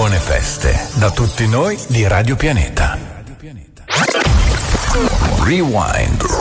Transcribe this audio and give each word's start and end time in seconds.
Buone 0.00 0.16
feste 0.16 0.88
da 0.94 1.10
tutti 1.10 1.46
noi 1.46 1.78
di 1.88 2.08
Radio 2.08 2.34
Pianeta. 2.34 2.96
Rewind. 5.44 6.39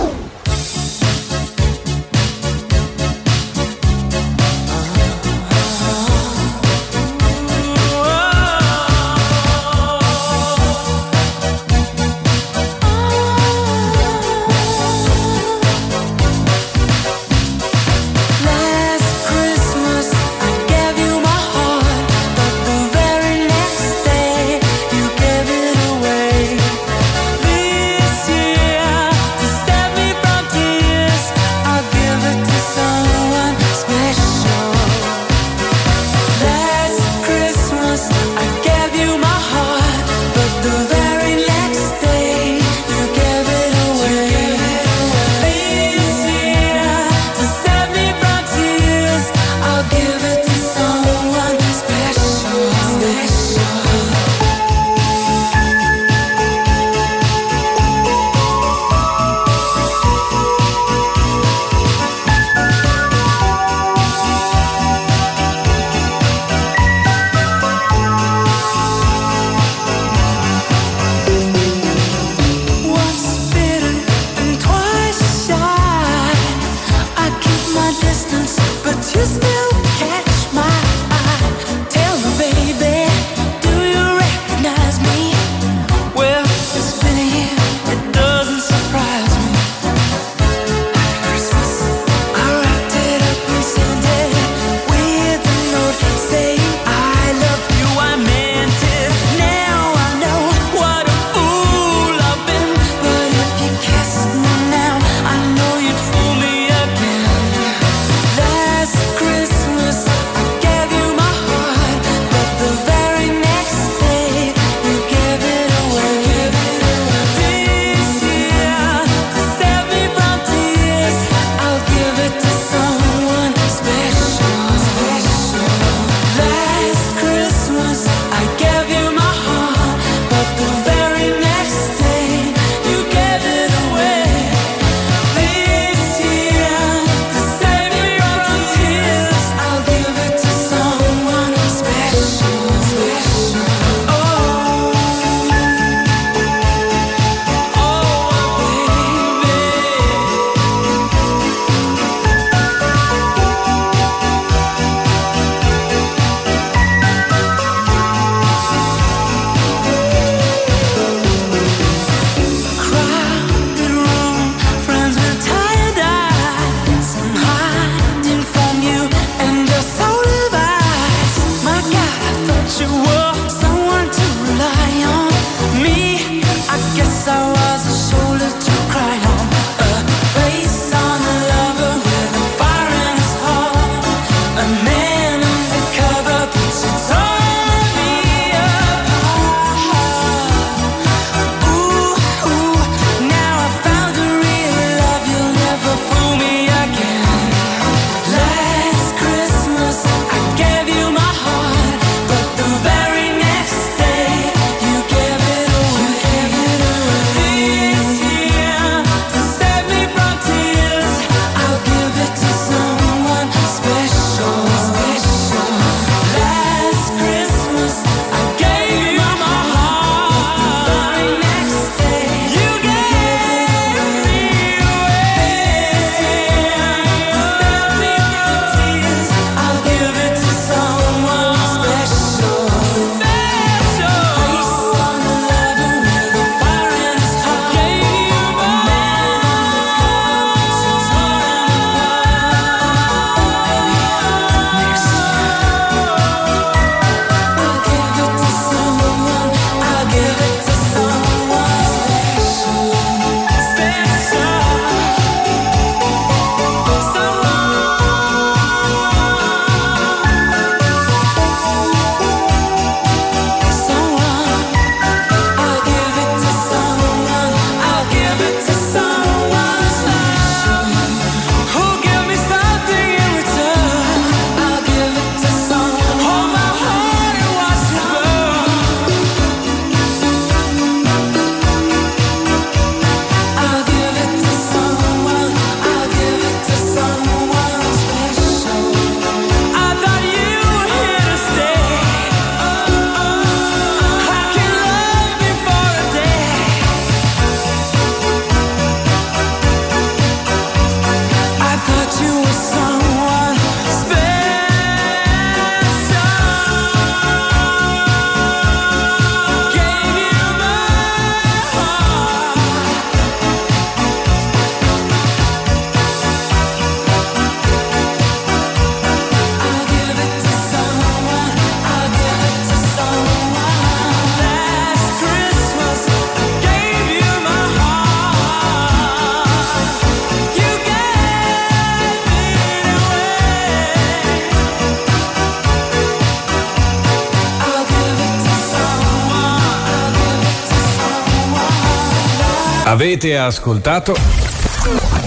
Avete 342.89 343.37
ascoltato 343.37 344.15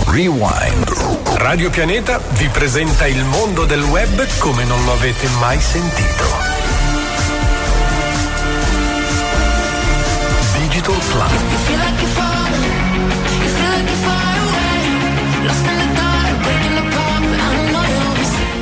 Rewind. 0.06 1.36
Radio 1.36 1.70
Pianeta 1.70 2.20
vi 2.30 2.48
presenta 2.48 3.06
il 3.06 3.22
mondo 3.22 3.64
del 3.66 3.84
web 3.84 4.26
come 4.38 4.64
non 4.64 4.84
lo 4.84 4.94
avete 4.94 5.28
mai 5.38 5.60
sentito. 5.60 6.24
Digital 10.58 10.96
Plus. 10.96 11.32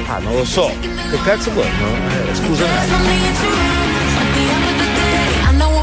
Ah, 0.08 0.19
non 0.19 0.37
lo 0.37 0.44
so. 0.44 0.70
Che 1.11 1.23
cazzo 1.25 1.50
vuoi? 1.53 1.70
No? 1.79 1.88
Eh, 1.88 2.35
scusa 2.35 2.67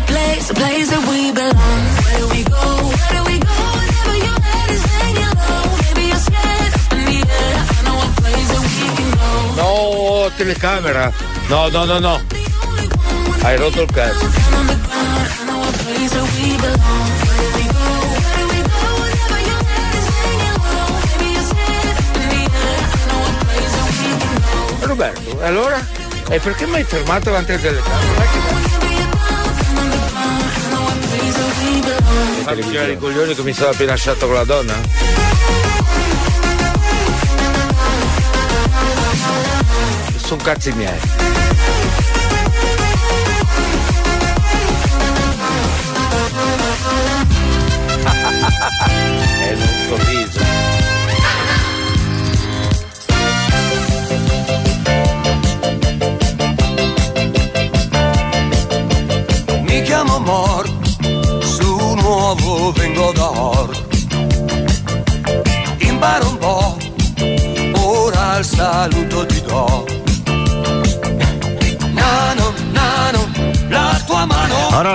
place, 0.05 0.49
a 0.49 0.53
place 0.53 0.89
that 0.89 1.07
we 1.09 1.31
belong. 1.31 2.06
The 10.35 10.43
air. 13.97 14.11
I 14.11 15.45
know 15.45 15.61
a 15.61 15.71
place 15.71 16.11
that 16.11 16.25
we 16.35 16.57
can 16.57 16.75
go. 16.75 17.77
Roberto, 24.87 25.39
allora? 25.41 25.79
E 26.29 26.39
perché 26.39 26.65
mi 26.65 26.75
hai 26.75 26.83
fermato 26.83 27.25
davanti 27.25 27.51
alla 27.51 27.61
telecamera? 27.61 28.25
Fammi 32.43 32.61
girare 32.63 32.91
i 32.93 32.97
coglioni 32.97 33.35
che 33.35 33.41
mi 33.43 33.53
sono 33.53 33.69
appena 33.69 33.91
lasciato 33.91 34.25
con 34.25 34.35
la 34.35 34.43
donna? 34.43 34.75
Sono 40.27 40.43
cazzi 40.43 40.73
miei. 40.73 40.99
È 49.39 49.53
un 49.53 49.67
sorriso. 49.87 50.36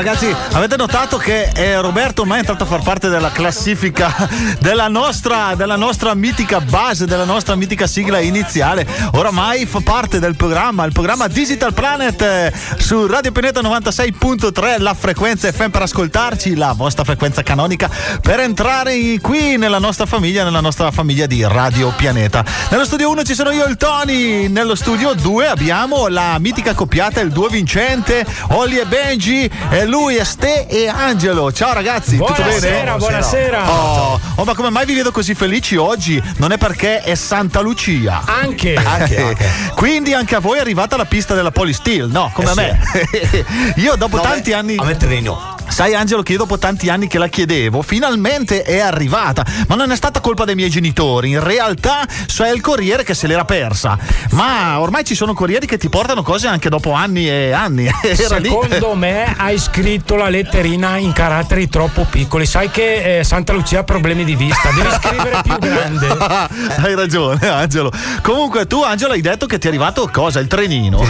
Ragazzi, 0.03 0.35
avete 0.53 0.77
notato 0.77 1.17
che 1.17 1.51
eh, 1.55 1.81
Roberto 1.81 2.23
ormai 2.23 2.39
è 2.39 2.41
entrato 2.41 2.65
a 2.65 2.67
far 2.67 2.83
parte 2.83 3.09
della 3.09 3.31
classifica 3.31 4.13
della 4.59 4.89
nostra, 4.89 5.55
della 5.55 5.77
nostra 5.77 6.13
mitica 6.15 6.61
base, 6.61 7.07
della 7.07 7.25
nostra 7.25 7.55
mitica 7.55 7.87
sigla 7.87 8.19
iniziale. 8.19 8.85
Oramai 9.13 9.65
fa 9.65 9.79
parte 9.81 10.19
del 10.19 10.35
programma, 10.35 10.85
il 10.85 10.93
programma 10.93 11.29
Digital 11.29 11.73
Planet 11.73 12.53
su 12.93 13.07
Radio 13.07 13.33
Pianeta 13.33 13.63
96.3, 13.63 14.83
la 14.83 14.93
frequenza 14.93 15.51
FM 15.51 15.69
per 15.69 15.81
ascoltarci, 15.81 16.55
la 16.55 16.75
vostra 16.77 17.05
frequenza 17.05 17.43
canonica 17.43 17.89
per 18.21 18.41
entrare 18.41 18.95
in- 18.95 19.19
qui 19.19 19.57
nella 19.57 19.79
nostra 19.79 20.05
famiglia, 20.05 20.45
nella 20.45 20.61
nostra 20.61 20.91
famiglia 20.91 21.25
di 21.25 21.43
Radio 21.43 21.91
Pianeta. 21.97 22.45
Nello 22.69 22.85
studio 22.85 23.09
1 23.09 23.23
ci 23.23 23.33
sono 23.33 23.51
io 23.51 23.65
e 23.65 23.71
il 23.71 23.79
Tony, 23.79 24.49
nello 24.49 24.75
studio 24.75 25.15
2 25.15 25.47
abbiamo 25.47 26.09
la 26.09 26.37
mitica 26.39 26.75
coppiata, 26.75 27.21
il 27.21 27.31
duo 27.31 27.49
vincente, 27.49 28.27
Olli 28.49 28.77
e 28.77 28.85
Benji, 28.85 29.51
e 29.71 29.87
lui 29.87 30.17
è 30.17 30.25
Ste 30.25 30.67
e 30.67 30.87
Angelo. 30.87 31.51
Ciao 31.51 31.73
ragazzi, 31.73 32.19
tutto 32.19 32.35
bene? 32.35 32.59
Buonasera, 32.59 32.97
buonasera. 32.97 33.71
Oh, 33.73 34.21
oh, 34.35 34.45
ma 34.45 34.53
come 34.55 34.69
mai 34.69 34.85
vi 34.85 34.93
vedo 34.93 35.13
così 35.13 35.35
felici 35.35 35.77
oggi? 35.77 36.23
Non 36.37 36.53
è 36.53 36.59
perché 36.59 37.01
è 37.01 37.15
Santa 37.15 37.61
Lucia. 37.61 38.21
Anche. 38.27 38.75
Eh, 38.75 39.37
Quindi 39.75 40.13
anche 40.13 40.35
a 40.35 40.41
voi 40.41 40.59
è 40.59 40.61
arrivata 40.61 40.99
la 40.99 41.07
pista 41.07 41.35
della 41.35 41.51
Polysteel, 41.51 42.11
no? 42.11 42.31
Come 42.35 42.49
Eh 42.49 42.51
a 42.51 42.55
me. 42.55 42.82
Io 43.77 43.97
dopo 43.97 44.21
tanti 44.21 44.53
anni. 44.53 44.77
A 44.77 44.85
me 44.85 44.97
treno. 44.97 45.62
Sai 45.69 45.95
Angelo 45.95 46.23
che 46.23 46.33
io 46.33 46.39
dopo 46.39 46.59
tanti 46.59 46.89
anni 46.91 47.07
che 47.07 47.19
la 47.19 47.29
chiedevo, 47.29 47.83
finalmente 47.83 48.63
è 48.63 48.79
arrivata, 48.79 49.45
ma 49.69 49.75
non 49.75 49.91
è 49.91 49.97
stata 49.97 50.21
colpa 50.21 50.45
dei 50.45 50.55
miei 50.55 50.69
genitori, 50.69 51.31
in 51.31 51.43
realtà 51.43 52.07
so, 52.27 52.45
è 52.45 52.53
il 52.53 52.61
corriere 52.61 53.05
che 53.05 53.15
se 53.15 53.27
l'era 53.27 53.45
persa, 53.45 53.99
ma 54.33 54.79
ormai 54.81 55.05
ci 55.05 55.15
sono 55.15 55.33
corrieri 55.35 55.67
che 55.67 55.79
ti 55.79 55.89
portano 55.89 56.23
cose 56.23 56.47
anche 56.47 56.69
dopo 56.69 56.93
anni 56.93 57.29
e 57.29 57.53
anni. 57.53 57.89
Era 58.03 58.37
lì. 58.37 58.49
Secondo 58.49 58.95
me 58.95 59.35
hai 59.37 59.59
scritto 59.59 60.15
la 60.15 60.29
letterina 60.29 60.97
in 60.99 61.13
caratteri 61.13 61.69
troppo 61.69 62.07
piccoli. 62.09 62.45
Sai 62.47 62.71
che 62.71 63.19
eh, 63.19 63.25
Santa 63.25 63.53
Lucia 63.53 63.81
ha 63.81 63.85
problemi 63.85 64.25
di 64.25 64.37
vista, 64.37 64.71
devi 64.71 64.89
scrivere 65.01 65.41
più 65.43 65.59
grande. 65.59 66.07
Hai 66.83 66.95
ragione, 66.95 67.49
Angelo. 67.49 67.91
Comunque, 68.23 68.67
tu, 68.67 68.83
Angelo, 68.83 69.13
hai 69.13 69.21
detto 69.21 69.47
che 69.47 69.59
ti 69.59 69.67
è 69.67 69.71
arrivato 69.71 70.09
cosa? 70.13 70.41
Il 70.41 70.47
trenino. 70.47 71.01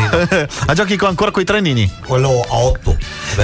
ah, 0.67 0.75
giochi 0.75 0.97
con- 0.97 1.09
ancora 1.09 1.31
con 1.31 1.43
i 1.43 1.45
trenini? 1.45 1.91
Quello 2.05 2.45
a 2.49 2.55
8. 2.57 2.97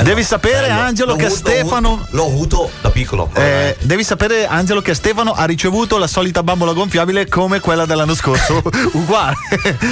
Devi 0.03 0.23
sapere, 0.23 0.69
Angelo, 0.71 1.08
L'ho 1.13 1.17
che 1.17 1.27
avuto- 1.27 1.37
Stefano- 1.51 2.07
L'ho 2.11 2.25
avuto 2.27 2.71
da 2.81 2.91
piccolo. 2.91 3.31
Eh, 3.35 3.77
devi 3.81 4.05
sapere, 4.05 4.47
Angelo, 4.47 4.81
che 4.83 4.95
Stefano 4.95 5.33
ha 5.33 5.45
ricevuto 5.45 5.99
la 5.99 6.07
solita 6.07 6.43
bambola 6.43 6.73
gonfiabile 6.73 7.29
come 7.29 7.61
quella 7.61 7.87
dell'anno 7.87 8.15
scorso. 8.15 8.63
Uguale, 8.93 9.37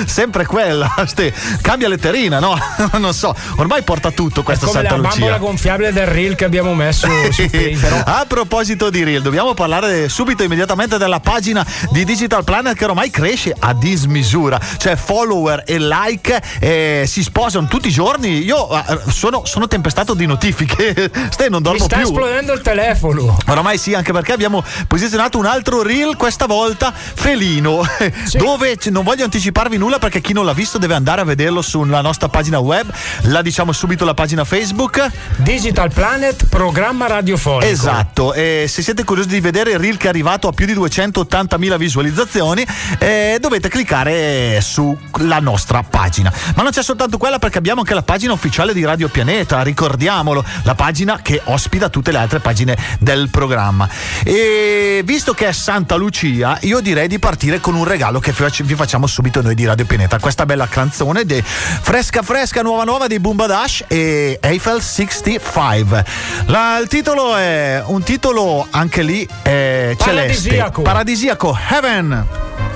sempre 0.07 0.47
quella. 0.47 0.93
Ste. 1.07 1.33
Cambia 1.61 1.89
letterina, 1.89 2.39
no? 2.39 2.57
non 2.99 3.13
so. 3.15 3.35
Ormai 3.57 3.83
porta 3.83 4.11
tutto 4.11 4.43
questa 4.43 4.67
Come 4.67 4.79
Santa 4.81 4.97
la 4.97 5.09
bambola 5.09 5.33
Lucia. 5.33 5.39
gonfiabile 5.39 5.93
del 5.93 6.07
reel 6.07 6.35
che 6.35 6.45
abbiamo 6.45 6.75
messo 6.75 7.07
su 7.31 7.49
Facebook. 7.49 8.03
A 8.07 8.25
proposito 8.27 8.91
di 8.91 9.03
Reel, 9.05 9.23
dobbiamo 9.23 9.55
parlare 9.55 10.09
subito 10.09 10.43
immediatamente 10.43 10.99
della 10.99 11.21
pagina 11.21 11.65
di 11.91 12.05
Digital 12.05 12.45
Planet 12.45 12.77
che 12.77 12.85
ormai 12.85 13.11
cresce 13.11 13.55
a 13.59 13.73
dismisura, 13.75 14.61
cioè 14.79 14.97
follower 14.97 15.63
e 15.67 15.79
like 15.79 16.43
eh, 16.61 17.05
si 17.07 17.23
sposano 17.23 17.67
tutti 17.67 17.89
i 17.89 17.91
giorni. 17.93 18.43
Io 18.45 18.69
eh, 18.71 18.99
sono, 19.11 19.45
sono 19.45 19.67
tempestato 19.69 20.15
di 20.15 20.27
notifiche, 20.27 20.95
Ste, 21.31 21.49
non 21.49 21.59
Mi 21.61 21.69
dormo 21.69 21.85
sta 21.85 21.97
più. 21.97 22.07
esplodendo 22.07 22.53
il 22.55 22.61
telefono. 22.63 23.37
Oramai 23.49 23.77
sì, 23.79 23.95
anche 23.95 24.13
perché 24.13 24.33
abbiamo 24.33 24.65
posizionato 24.87 25.39
un 25.39 25.45
altro 25.47 25.83
reel, 25.83 26.17
questa 26.17 26.47
volta 26.47 26.93
felino, 26.95 27.83
dove 28.39 28.77
c- 28.77 28.87
non 28.87 29.05
voglio 29.05 29.25
anticiparvi 29.25 29.77
nulla 29.77 29.99
perché 29.99 30.21
chi 30.21 30.33
non 30.33 30.45
l'ha 30.47 30.55
visto 30.55 30.79
deve 30.79 30.95
andare 30.95 31.21
a 31.21 31.25
vederlo 31.25 31.61
sulla 31.61 32.01
nostra 32.01 32.29
pagina 32.29 32.59
web, 32.59 32.91
la 33.23 33.43
diciamo 33.43 33.73
subito 33.73 34.05
la 34.05 34.15
pagina 34.15 34.45
Facebook. 34.45 35.07
Digital 35.37 35.93
Planet, 35.93 36.47
programma 36.49 37.07
radiofonico. 37.07 37.65
Esatto, 37.71 38.33
e 38.33 38.65
se 38.69 38.81
siete 38.83 39.05
curiosi 39.05 39.29
di 39.29 39.41
vedere 39.41 39.73
il 39.73 39.79
reel 39.79 39.97
che 39.99 40.07
è 40.07 40.09
arrivato 40.09 40.49
a 40.49 40.53
più 40.53 40.65
di 40.67 40.75
280.000 40.75 41.77
visualizzazioni, 41.77 42.67
eh, 42.99 43.37
dovete 43.41 43.69
cliccare 43.69 44.61
sulla 44.63 45.41
nostra 45.41 45.83
pagina. 45.83 46.33
Ma 46.55 46.63
non 46.63 46.73
c'è 46.73 46.83
soltanto 46.83 47.19
quella 47.19 47.39
perché 47.39 47.59
abbiamo 47.59 47.81
anche 47.81 47.95
la 47.95 48.03
pagina 48.03 48.33
ufficiale 48.33 48.73
di 48.73 48.85
Radio 48.85 49.09
Pianeta, 49.09 49.63
ricordiamolo, 49.63 50.43
la 50.63 50.75
pagina 50.75 50.85
che 51.23 51.41
ospita 51.45 51.89
tutte 51.89 52.13
le 52.13 52.19
altre 52.19 52.39
pagine 52.41 52.77
del 53.01 53.29
programma. 53.31 53.89
E 54.25 55.03
visto 55.05 55.35
che 55.35 55.49
è 55.49 55.53
Santa 55.53 55.97
Lucia, 55.97 56.59
io 56.63 56.81
direi 56.81 57.09
di 57.09 57.19
partire 57.19 57.61
con 57.61 57.75
un 57.75 57.85
regalo 57.85 58.21
che 58.21 58.33
vi 58.63 58.75
facciamo 58.75 59.07
subito 59.07 59.43
noi 59.43 59.55
di 59.55 59.65
Radio 59.65 59.85
Pianeta, 59.85 60.19
questa 60.19 60.47
bella 60.47 60.67
canzone 60.69 61.25
de 61.25 61.43
fresca 61.43 62.23
fresca 62.23 62.63
nuova 62.63 62.85
nuova 62.85 63.07
di 63.07 63.19
Boomba 63.19 63.47
Dash 63.47 63.85
e 63.89 64.39
Eiffel 64.41 64.81
65. 64.81 66.05
La- 66.47 66.79
il 66.79 66.89
titolo 66.89 67.37
è 67.37 67.83
un 67.87 68.03
titolo 68.03 68.67
anche 68.71 69.03
lì 69.03 69.27
eh, 69.43 69.97
celeste, 69.99 70.49
Paradisiaco. 70.51 70.83
paradisiaco, 70.83 71.59
Heaven. 71.71 72.27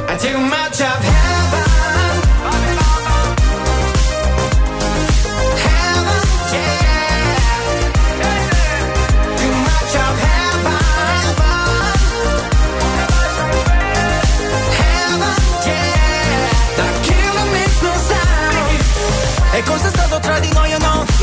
I 0.08 0.16
too 0.16 0.38
much 0.40 0.80
of. 0.80 0.98
Heaven, 1.02 1.79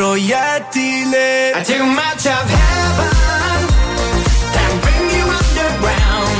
proiettile. 0.00 1.52
I 1.52 1.62
too 1.62 1.84
much 1.84 2.24
of 2.24 2.44
heaven 2.56 3.12
Can 4.54 4.72
bring 4.84 5.04
you 5.16 5.24
underground. 5.40 6.36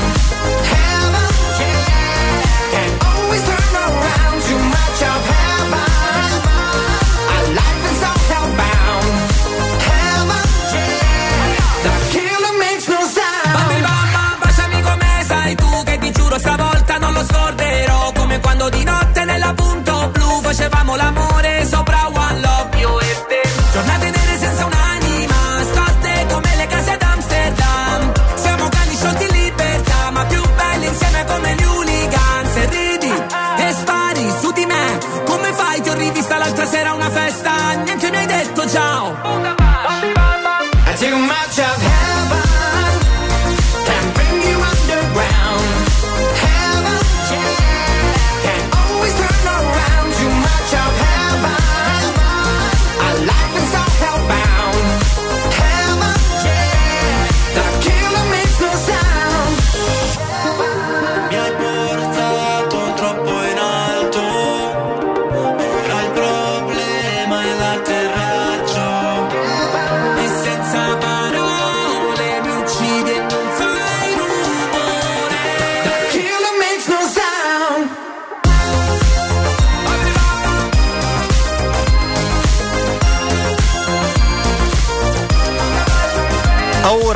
Heaven, 0.73 1.29
yeah 1.61 2.73
Can 2.73 2.91
always 3.09 3.43
turn 3.49 3.73
around 3.85 4.37
Too 4.49 4.61
much 4.77 4.99
of 5.13 5.21
heaven. 5.33 5.89
Our 7.33 7.45
life 7.59 7.83
is 7.91 8.01
all 8.09 8.21
hellbound. 8.31 9.13
Heaven, 9.89 10.45
yeah 10.73 11.85
The 11.85 11.93
killer 12.13 12.55
makes 12.65 12.87
no 12.89 12.99
sound. 13.17 13.53
Bambi 13.55 13.79
bamba, 13.87 14.23
baciami 14.41 14.79
come 14.81 15.11
sai 15.29 15.53
tu 15.61 15.69
Che 15.85 15.97
ti 15.99 16.11
giuro 16.11 16.39
stavolta 16.39 16.97
non 16.97 17.13
lo 17.13 17.23
scorderò. 17.23 18.11
Come 18.13 18.39
quando 18.39 18.69
di 18.69 18.83
notte 18.83 19.23
nella 19.23 19.53
punto 19.53 20.09
blu 20.13 20.41
Facevamo 20.41 20.95
l'amore 20.95 21.50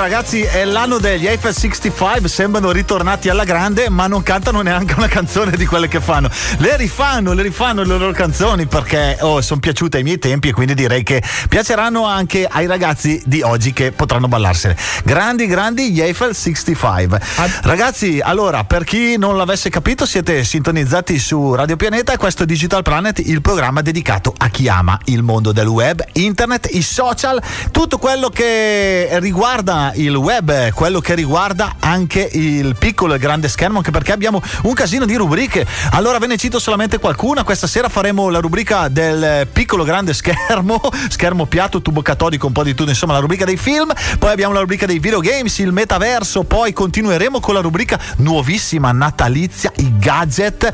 ragazzi, 0.06 0.44
è 0.44 0.66
l'anno 0.66 1.00
degli 1.00 1.26
Eiffel 1.26 1.52
65, 1.52 2.30
sembrano 2.30 2.70
ritornati 2.72 3.28
alla 3.28 3.44
grande, 3.44 3.90
ma 3.90 4.06
non 4.06 4.22
cantano 4.22 4.62
neanche 4.62 4.94
una 4.96 5.08
canzone 5.08 5.58
di 5.58 5.66
quelle 5.66 5.88
che 5.88 6.00
fanno. 6.00 6.30
Le 6.58 6.78
rifanno, 6.78 7.34
le 7.34 7.42
rifanno 7.42 7.82
le 7.82 7.98
loro 7.98 8.12
canzoni 8.12 8.68
perché 8.68 9.18
oh, 9.22 9.42
sono 9.42 9.60
piaciute 9.60 9.98
ai 9.98 10.04
miei 10.04 10.20
tempi 10.20 10.50
e 10.50 10.54
quindi 10.54 10.76
direi 10.76 11.02
che 11.02 11.24
piaceranno 11.50 12.06
anche 12.06 12.46
ai 12.46 12.68
ragazzi 12.68 13.20
di 13.26 13.42
oggi 13.42 13.74
che 13.74 13.94
potranno 13.94 14.28
ballarsene. 14.28 14.78
Grandi, 15.04 15.48
grandi 15.48 15.92
gli 15.92 16.02
Eiffel 16.02 16.36
65. 16.36 17.20
Ragazzi, 17.64 18.20
allora, 18.22 18.64
per 18.64 18.84
chi 18.84 19.18
non 19.18 19.36
l'avesse 19.38 19.72
capito, 19.72 20.06
siete 20.06 20.44
sintonizzati 20.44 21.18
su 21.18 21.56
Radio 21.56 21.78
Pianeta 21.78 22.14
e 22.14 22.18
questo 22.18 22.44
è 22.44 22.46
Digital 22.46 22.84
Planet, 22.84 23.18
il 23.26 23.42
programma 23.42 23.82
dedicato 23.82 24.36
a 24.38 24.50
chi 24.50 24.68
ama 24.68 25.00
il 25.06 25.24
mondo 25.24 25.52
del 25.52 25.68
web, 25.68 26.06
internet, 26.14 26.70
i 26.74 26.84
social, 26.84 27.42
tutto 27.72 27.98
quello 27.98 28.30
che 28.30 29.10
riguarda 29.14 29.94
il 29.96 30.16
web, 30.16 30.72
quello 30.72 31.00
che 31.00 31.16
riguarda 31.16 31.75
anche 31.80 32.28
il 32.32 32.75
piccolo 32.78 33.14
e 33.14 33.20
grande 33.20 33.48
schermo, 33.48 33.78
anche 33.78 33.92
perché 33.92 34.12
abbiamo 34.12 34.42
un 34.64 34.74
casino 34.74 35.06
di 35.06 35.16
rubriche. 35.16 35.66
Allora 35.92 36.18
ve 36.18 36.28
ne 36.28 36.38
cito 36.38 36.60
solamente 36.60 36.98
qualcuna. 36.98 37.44
Questa 37.44 37.68
sera 37.68 37.90
faremo 37.90 38.30
la 38.30 38.40
rubrica 38.40 38.88
del 38.88 39.48
piccolo 39.52 39.84
grande 39.84 40.14
schermo, 40.14 40.82
schermo 41.10 41.46
piatto, 41.46 41.82
tubo 41.82 42.02
catodico, 42.02 42.48
un 42.48 42.54
po' 42.54 42.64
di 42.64 42.74
tutto, 42.74 42.90
insomma, 42.90 43.14
la 43.14 43.20
rubrica 43.20 43.46
dei 43.46 43.58
film. 43.58 43.92
Poi 44.20 44.32
abbiamo 44.32 44.54
la 44.54 44.60
rubrica 44.60 44.86
dei 44.86 45.00
videogames, 45.00 45.58
il 45.60 45.72
metaverso. 45.72 46.44
Poi 46.44 46.74
continueremo 46.74 47.40
con 47.40 47.54
la 47.54 47.62
rubrica 47.62 48.00
nuovissima 48.18 48.92
natalizia, 48.92 49.72
i 49.78 49.98
gadget 49.98 50.74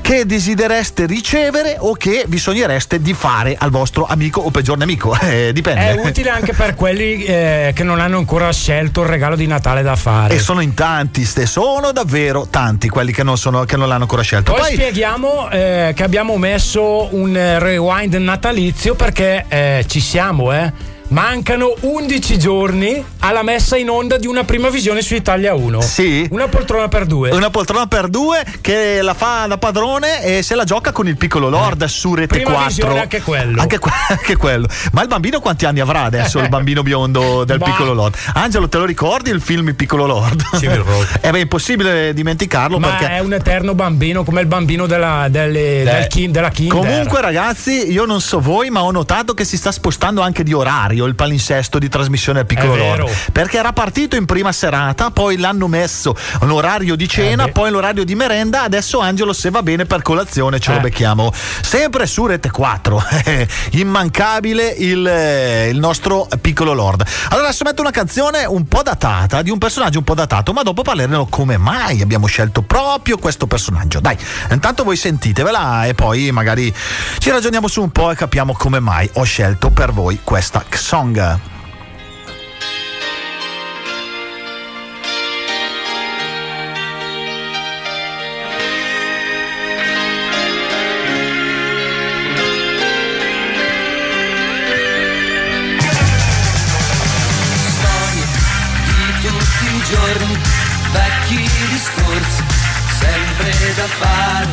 che 0.00 0.26
desidereste 0.26 1.06
ricevere 1.06 1.76
o 1.78 1.94
che 1.94 2.24
vi 2.28 2.38
sognereste 2.38 3.00
di 3.00 3.14
fare 3.14 3.56
al 3.58 3.70
vostro 3.70 4.06
amico 4.06 4.40
o 4.40 4.50
peggior 4.50 4.78
nemico. 4.78 5.16
Eh, 5.32 5.52
dipende. 5.52 6.02
È 6.02 6.06
utile 6.08 6.30
anche 6.30 6.52
per 6.52 6.74
quelli 6.74 7.24
eh, 7.24 7.72
che 7.74 7.84
non 7.84 8.00
hanno 8.00 8.18
ancora 8.18 8.51
scelto 8.52 9.02
il 9.02 9.08
regalo 9.08 9.36
di 9.36 9.46
Natale 9.46 9.82
da 9.82 9.96
fare. 9.96 10.34
E 10.34 10.38
sono 10.38 10.60
in 10.60 10.74
tanti, 10.74 11.24
ste- 11.24 11.46
sono 11.46 11.92
davvero 11.92 12.46
tanti 12.48 12.88
quelli 12.88 13.12
che 13.12 13.22
non, 13.22 13.36
sono, 13.36 13.64
che 13.64 13.76
non 13.76 13.88
l'hanno 13.88 14.02
ancora 14.02 14.22
scelto. 14.22 14.52
Poi, 14.52 14.60
Poi, 14.60 14.72
spieghiamo 14.74 15.50
eh, 15.50 15.92
che 15.94 16.02
abbiamo 16.02 16.36
messo 16.36 17.08
un 17.14 17.36
eh, 17.36 17.58
rewind 17.58 18.14
natalizio 18.14 18.94
perché 18.94 19.44
eh, 19.48 19.84
ci 19.88 20.00
siamo, 20.00 20.52
eh. 20.52 20.91
Mancano 21.12 21.74
11 21.80 22.38
giorni 22.38 23.04
alla 23.18 23.42
messa 23.42 23.76
in 23.76 23.90
onda 23.90 24.16
di 24.16 24.26
una 24.26 24.44
prima 24.44 24.70
visione 24.70 25.02
su 25.02 25.14
Italia 25.14 25.52
1. 25.52 25.82
Sì. 25.82 26.26
Una 26.30 26.48
poltrona 26.48 26.88
per 26.88 27.04
due. 27.04 27.28
una 27.32 27.50
poltrona 27.50 27.86
per 27.86 28.08
due 28.08 28.42
che 28.62 29.02
la 29.02 29.12
fa 29.12 29.44
da 29.46 29.58
padrone 29.58 30.24
e 30.24 30.42
se 30.42 30.54
la 30.54 30.64
gioca 30.64 30.90
con 30.90 31.06
il 31.06 31.18
piccolo 31.18 31.50
Lord 31.50 31.84
su 31.84 32.14
Rete 32.14 32.36
Prima 32.36 32.52
4. 32.52 32.66
visione 32.68 33.00
anche 33.00 33.20
quello. 33.20 33.60
Anche, 33.60 33.78
que- 33.78 33.90
anche 34.08 34.36
quello. 34.36 34.66
Ma 34.92 35.02
il 35.02 35.08
bambino 35.08 35.40
quanti 35.40 35.66
anni 35.66 35.80
avrà 35.80 36.04
adesso? 36.04 36.38
il 36.38 36.48
bambino 36.48 36.82
biondo 36.82 37.44
del 37.44 37.58
Ma- 37.58 37.64
piccolo 37.66 37.92
Lord. 37.92 38.14
Angelo, 38.32 38.70
te 38.70 38.78
lo 38.78 38.86
ricordi 38.86 39.28
il 39.28 39.42
film 39.42 39.68
Il 39.68 39.74
piccolo 39.74 40.06
Lord? 40.06 40.42
Sì, 40.56 40.66
ricordo. 40.66 41.06
Eh 41.20 41.30
beh, 41.30 41.38
è 41.38 41.42
impossibile 41.42 42.14
dimenticarlo 42.14 42.78
Ma 42.78 42.88
perché 42.88 43.16
è 43.16 43.18
un 43.18 43.34
eterno 43.34 43.74
bambino 43.74 44.24
come 44.24 44.40
il 44.40 44.46
bambino 44.46 44.86
della, 44.86 45.26
delle- 45.28 45.82
del 45.84 46.06
kin- 46.06 46.32
della 46.32 46.48
Kinder. 46.48 46.78
Comunque, 46.78 47.20
ragazzi, 47.20 47.92
io 47.92 48.06
non 48.06 48.22
so 48.22 48.40
voi, 48.40 48.70
ma 48.70 48.82
ho 48.82 48.90
notato 48.90 49.34
che 49.34 49.44
si 49.44 49.58
sta 49.58 49.70
spostando 49.70 50.22
anche 50.22 50.42
di 50.42 50.54
orario 50.54 51.00
il 51.06 51.14
palinsesto 51.14 51.78
di 51.78 51.88
trasmissione 51.88 52.40
al 52.40 52.46
piccolo. 52.46 52.74
Lord. 52.76 53.10
Perché 53.32 53.58
era 53.58 53.72
partito 53.72 54.16
in 54.16 54.24
prima 54.24 54.52
serata, 54.52 55.10
poi 55.10 55.36
l'hanno 55.36 55.68
messo 55.68 56.14
l'orario 56.40 56.96
di 56.96 57.08
cena, 57.08 57.44
Eh 57.46 57.52
poi 57.52 57.70
l'orario 57.70 58.04
di 58.04 58.14
merenda. 58.14 58.62
Adesso 58.62 58.98
Angelo, 59.00 59.32
se 59.32 59.50
va 59.50 59.62
bene 59.62 59.84
per 59.84 60.02
colazione, 60.02 60.58
ce 60.58 60.72
lo 60.72 60.78
Eh. 60.78 60.80
becchiamo 60.80 61.32
sempre 61.62 62.06
su 62.06 62.26
Rete 62.26 62.50
4. 62.50 63.02
Immancabile 63.72 64.68
il, 64.78 65.06
eh, 65.06 65.68
il 65.68 65.78
nostro 65.78 66.28
piccolo 66.40 66.72
Lord. 66.72 67.04
Allora, 67.30 67.48
adesso 67.48 67.64
metto 67.64 67.80
una 67.80 67.90
canzone 67.90 68.44
un 68.44 68.66
po' 68.66 68.82
datata, 68.82 69.42
di 69.42 69.50
un 69.50 69.58
personaggio 69.58 69.98
un 69.98 70.04
po' 70.04 70.14
datato, 70.14 70.52
ma 70.52 70.62
dopo 70.62 70.82
parleremo 70.82 71.26
come 71.28 71.56
mai 71.56 72.00
abbiamo 72.02 72.26
scelto 72.26 72.62
proprio 72.62 73.18
questo 73.18 73.46
personaggio. 73.46 74.00
Dai, 74.00 74.16
intanto 74.50 74.84
voi 74.84 74.96
sentitevela 74.96 75.86
e 75.86 75.94
poi 75.94 76.30
magari 76.30 76.72
ci 77.18 77.30
ragioniamo 77.30 77.68
su 77.68 77.82
un 77.82 77.90
po' 77.90 78.10
e 78.10 78.14
capiamo 78.14 78.54
come 78.54 78.80
mai 78.80 79.08
ho 79.14 79.22
scelto 79.24 79.70
per 79.70 79.92
voi 79.92 80.20
questa 80.22 80.64
song. 80.92 81.16
vecchi 100.92 101.48
discorsi, 101.70 102.42
sempre 103.00 103.74
da 103.76 103.86
fare. 103.86 104.50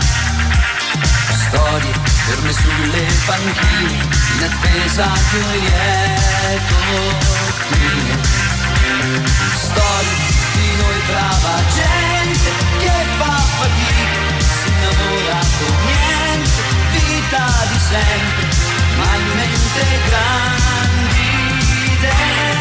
Storie 1.47 2.08
ferme 2.29 2.51
sulle 2.53 3.05
panchine, 3.25 4.07
in 4.35 4.43
attesa 4.43 5.07
di 5.29 5.37
un 5.37 5.51
lieto 5.51 6.77
fine. 7.69 8.15
Storie 9.55 10.15
di 10.53 10.75
noi 10.77 10.99
brava 11.07 11.55
gente 11.73 12.49
che 12.79 12.97
fa 13.17 13.35
fatica, 13.57 14.21
si 14.61 14.69
innamora 14.69 15.39
con 15.57 15.75
niente, 15.85 16.61
vita 16.93 17.45
di 17.71 17.79
sempre, 17.89 18.45
ma 18.97 19.09
in 19.15 19.29
mente 19.35 19.81
grandi 20.07 21.29
idee. 21.93 22.57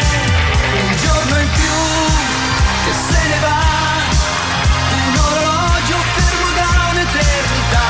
Un 0.80 0.92
giorno 0.96 1.34
in 1.40 1.50
più 1.58 1.78
che 2.84 2.92
se 3.08 3.20
ne 3.28 3.38
va, 3.40 3.60
un 4.96 5.14
orologio 5.18 5.98
fermo 6.14 6.48
da 6.56 6.68
un'eternità, 6.90 7.88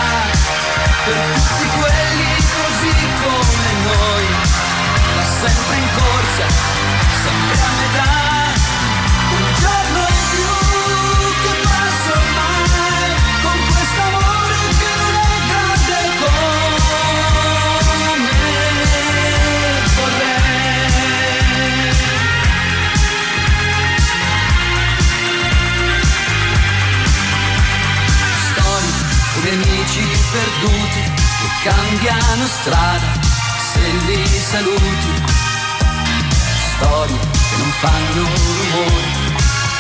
perduti 30.39 31.03
che 31.39 31.49
cambiano 31.69 32.47
strada 32.47 33.11
se 33.73 33.81
li 34.07 34.23
saluti. 34.51 35.11
Storie 36.71 37.19
che 37.49 37.57
non 37.59 37.73
fanno 37.83 38.23
rumore 38.59 39.07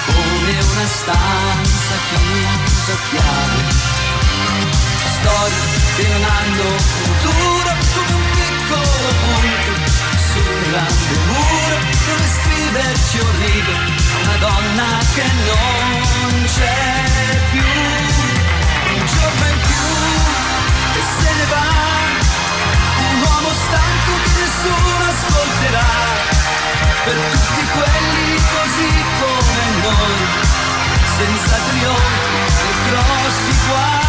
come 0.06 0.52
una 0.72 0.86
stanza 0.98 1.94
chiusa 2.08 2.92
a 2.92 3.00
chiave. 3.08 3.60
Storie 5.18 5.64
che 5.96 6.06
non 6.12 6.24
hanno 6.36 6.66
futuro 7.02 7.70
come 7.94 8.12
un 8.18 8.26
piccolo 8.38 9.08
punto 9.22 9.72
su 10.26 10.38
un 10.38 10.60
grande 10.70 11.14
muro 11.30 11.76
dove 12.06 12.26
scriverci 12.36 13.18
un 13.18 13.32
rigo 13.44 13.72
a 13.72 14.18
una 14.22 14.36
donna 14.46 14.88
che 15.14 15.26
non 15.46 16.44
c'è 16.54 17.40
più. 17.50 17.66
Un 18.90 19.06
giorno 19.06 19.46
in 19.46 19.60
più 19.66 20.17
se 21.20 21.30
ne 21.38 21.44
va, 21.52 21.66
un 23.10 23.20
uomo 23.22 23.50
stanco 23.62 24.12
che 24.25 24.32
nessuno 24.40 24.96
ascolterà, 25.12 25.88
per 27.04 27.16
tutti 27.32 27.64
quelli 27.76 28.34
così 28.54 28.90
come 29.20 29.64
noi, 29.82 30.16
senza 31.16 31.56
trionfi 31.70 32.38
e 32.66 32.90
grossi 32.90 33.52
guai. 33.66 34.07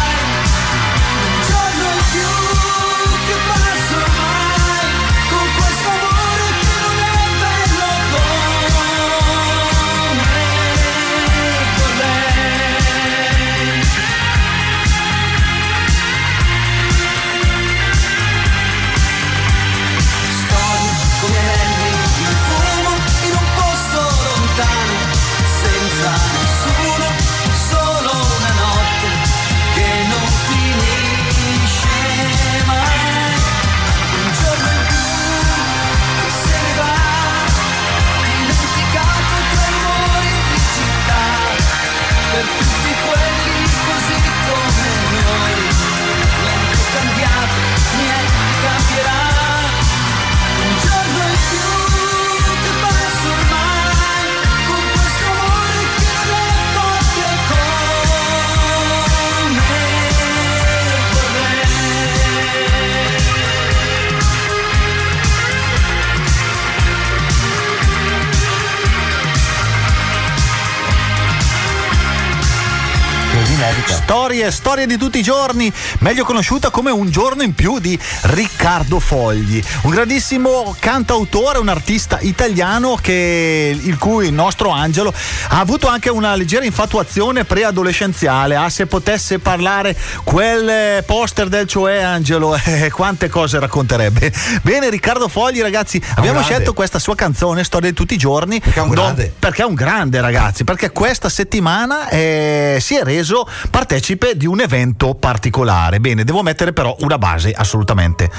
Storie 74.70 74.86
di 74.86 74.98
tutti 74.98 75.18
i 75.18 75.22
giorni, 75.22 75.72
meglio 75.98 76.22
conosciuta 76.22 76.70
come 76.70 76.92
Un 76.92 77.10
giorno 77.10 77.42
in 77.42 77.54
più 77.56 77.80
di 77.80 77.98
Riccardo 78.22 79.00
Fogli, 79.00 79.60
un 79.82 79.90
grandissimo 79.90 80.76
cantautore, 80.78 81.58
un 81.58 81.66
artista 81.66 82.18
italiano 82.20 82.94
che, 82.94 83.76
il 83.76 83.98
cui 83.98 84.28
il 84.28 84.32
nostro 84.32 84.70
Angelo 84.70 85.12
ha 85.48 85.58
avuto 85.58 85.88
anche 85.88 86.08
una 86.08 86.36
leggera 86.36 86.64
infatuazione 86.64 87.42
preadolescenziale. 87.44 88.54
Ah, 88.54 88.70
se 88.70 88.86
potesse 88.86 89.40
parlare 89.40 89.96
quel 90.22 91.02
poster 91.02 91.48
del 91.48 91.66
cioè 91.66 91.96
Angelo, 92.02 92.54
eh, 92.64 92.92
quante 92.92 93.28
cose 93.28 93.58
racconterebbe. 93.58 94.32
Bene, 94.62 94.88
Riccardo 94.88 95.26
Fogli, 95.26 95.60
ragazzi, 95.62 96.00
abbiamo 96.14 96.42
scelto 96.42 96.74
questa 96.74 97.00
sua 97.00 97.16
canzone, 97.16 97.64
Storie 97.64 97.90
di 97.90 97.96
tutti 97.96 98.14
i 98.14 98.18
giorni. 98.18 98.60
Perché 98.60 98.78
è 98.78 98.82
un 98.84 98.90
do- 98.90 99.02
grande. 99.02 99.34
perché 99.36 99.62
è 99.62 99.66
un 99.66 99.74
grande 99.74 100.20
ragazzi, 100.20 100.62
perché 100.62 100.90
questa 100.90 101.28
settimana 101.28 102.08
eh, 102.08 102.78
si 102.80 102.94
è 102.94 103.02
reso 103.02 103.48
partecipe 103.68 104.36
di 104.36 104.46
un 104.46 104.58
evento 104.60 105.14
particolare. 105.14 106.00
Bene, 106.00 106.24
devo 106.24 106.42
mettere 106.42 106.72
però 106.72 106.94
una 107.00 107.18
base 107.18 107.52
assolutamente. 107.52 108.30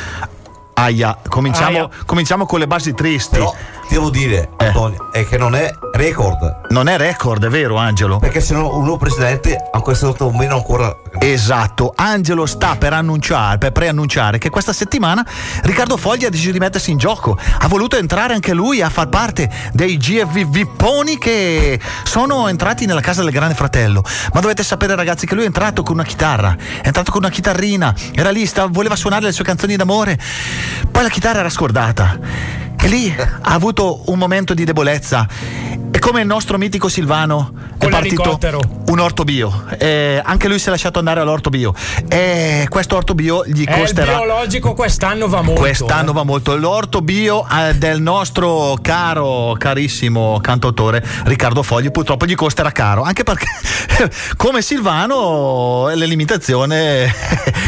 Aia, 0.73 1.17
cominciamo, 1.27 1.77
Aia. 1.77 1.89
cominciamo 2.05 2.45
con 2.45 2.57
le 2.60 2.65
basi 2.65 2.93
tristi. 2.93 3.38
Però 3.38 3.53
devo 3.89 4.10
dire, 4.10 4.49
Eh. 4.57 4.65
Antonio, 4.67 5.12
è 5.12 5.25
che 5.27 5.38
non 5.38 5.53
è 5.53 5.69
record. 5.93 6.62
Non 6.69 6.88
è 6.88 6.97
record, 6.97 7.45
è 7.45 7.49
vero 7.49 7.75
Angelo? 7.75 8.17
Perché 8.17 8.41
se 8.41 8.53
no 8.55 8.75
un 8.75 8.84
nuovo 8.84 8.97
presidente 8.97 9.55
a 9.71 9.79
questo 9.81 10.07
punto 10.13 10.31
meno 10.36 10.55
ancora. 10.55 10.95
Esatto, 11.23 11.93
Angelo 11.95 12.47
sta 12.47 12.77
per 12.77 12.93
annunciare, 12.93 13.60
per 13.60 13.71
preannunciare 13.71 14.39
che 14.39 14.49
questa 14.49 14.73
settimana 14.73 15.23
Riccardo 15.62 15.95
Fogli 15.95 16.25
ha 16.25 16.31
deciso 16.31 16.49
di 16.49 16.57
mettersi 16.57 16.89
in 16.89 16.97
gioco. 16.97 17.38
Ha 17.60 17.67
voluto 17.67 17.95
entrare 17.95 18.34
anche 18.34 18.55
lui 18.55 18.81
a 18.81 18.89
far 18.89 19.07
parte 19.07 19.47
dei 19.71 19.97
GFV 19.97 20.49
Vipponi 20.49 21.19
che 21.19 21.79
sono 22.05 22.47
entrati 22.47 22.88
nella 22.88 23.01
casa 23.01 23.21
del 23.21 23.31
grande 23.31 23.53
fratello. 23.53 24.03
Ma 24.34 24.39
dovete 24.39 24.63
sapere, 24.63 24.95
ragazzi, 24.95 25.27
che 25.27 25.36
lui 25.36 25.43
è 25.43 25.45
entrato 25.45 25.84
con 25.84 25.93
una 25.93 26.05
chitarra, 26.05 26.57
è 26.81 26.88
entrato 26.88 27.12
con 27.12 27.21
una 27.21 27.31
chitarrina, 27.31 27.93
era 28.15 28.31
lì, 28.31 28.47
sta- 28.47 28.65
voleva 28.65 28.95
suonare 28.95 29.25
le 29.25 29.31
sue 29.31 29.45
canzoni 29.45 29.75
d'amore. 29.75 30.19
Poi 30.89 31.03
la 31.03 31.10
chitarra 31.10 31.41
era 31.41 31.49
scordata. 31.51 32.17
E 32.84 32.88
lì 32.88 33.15
ha 33.15 33.53
avuto 33.53 34.01
un 34.07 34.17
momento 34.17 34.55
di 34.55 34.63
debolezza. 34.63 35.27
Come 36.01 36.21
il 36.21 36.27
nostro 36.27 36.57
mitico 36.57 36.87
Silvano 36.89 37.51
è 37.77 37.77
Con 37.77 37.89
partito 37.91 38.21
l'elicottero. 38.23 38.59
un 38.87 38.99
orto 38.99 39.23
bio. 39.23 39.65
Eh, 39.77 40.19
anche 40.23 40.47
lui 40.47 40.57
si 40.57 40.67
è 40.67 40.71
lasciato 40.71 40.97
andare 40.97 41.19
all'orto 41.19 41.49
bio. 41.51 41.73
E 42.09 42.65
questo 42.69 42.95
orto 42.95 43.13
bio 43.13 43.43
gli 43.45 43.63
Eh, 43.65 43.71
il 43.71 43.79
costerà. 43.79 44.15
biologico 44.17 44.73
quest'anno 44.73 45.27
va 45.27 45.41
molto. 45.43 45.61
Quest'anno 45.61 46.09
eh. 46.09 46.13
va 46.13 46.23
molto. 46.23 46.55
L'orto 46.57 47.01
bio 47.01 47.45
eh, 47.47 47.75
del 47.75 48.01
nostro 48.01 48.77
caro, 48.81 49.55
carissimo 49.57 50.39
cantautore 50.41 51.03
Riccardo 51.25 51.61
Fogli 51.61 51.91
purtroppo 51.91 52.25
gli 52.25 52.35
costerà 52.35 52.71
caro. 52.71 53.03
Anche 53.03 53.21
perché, 53.23 53.45
come 54.37 54.61
Silvano, 54.63 55.89
l'imitazione 55.93 57.13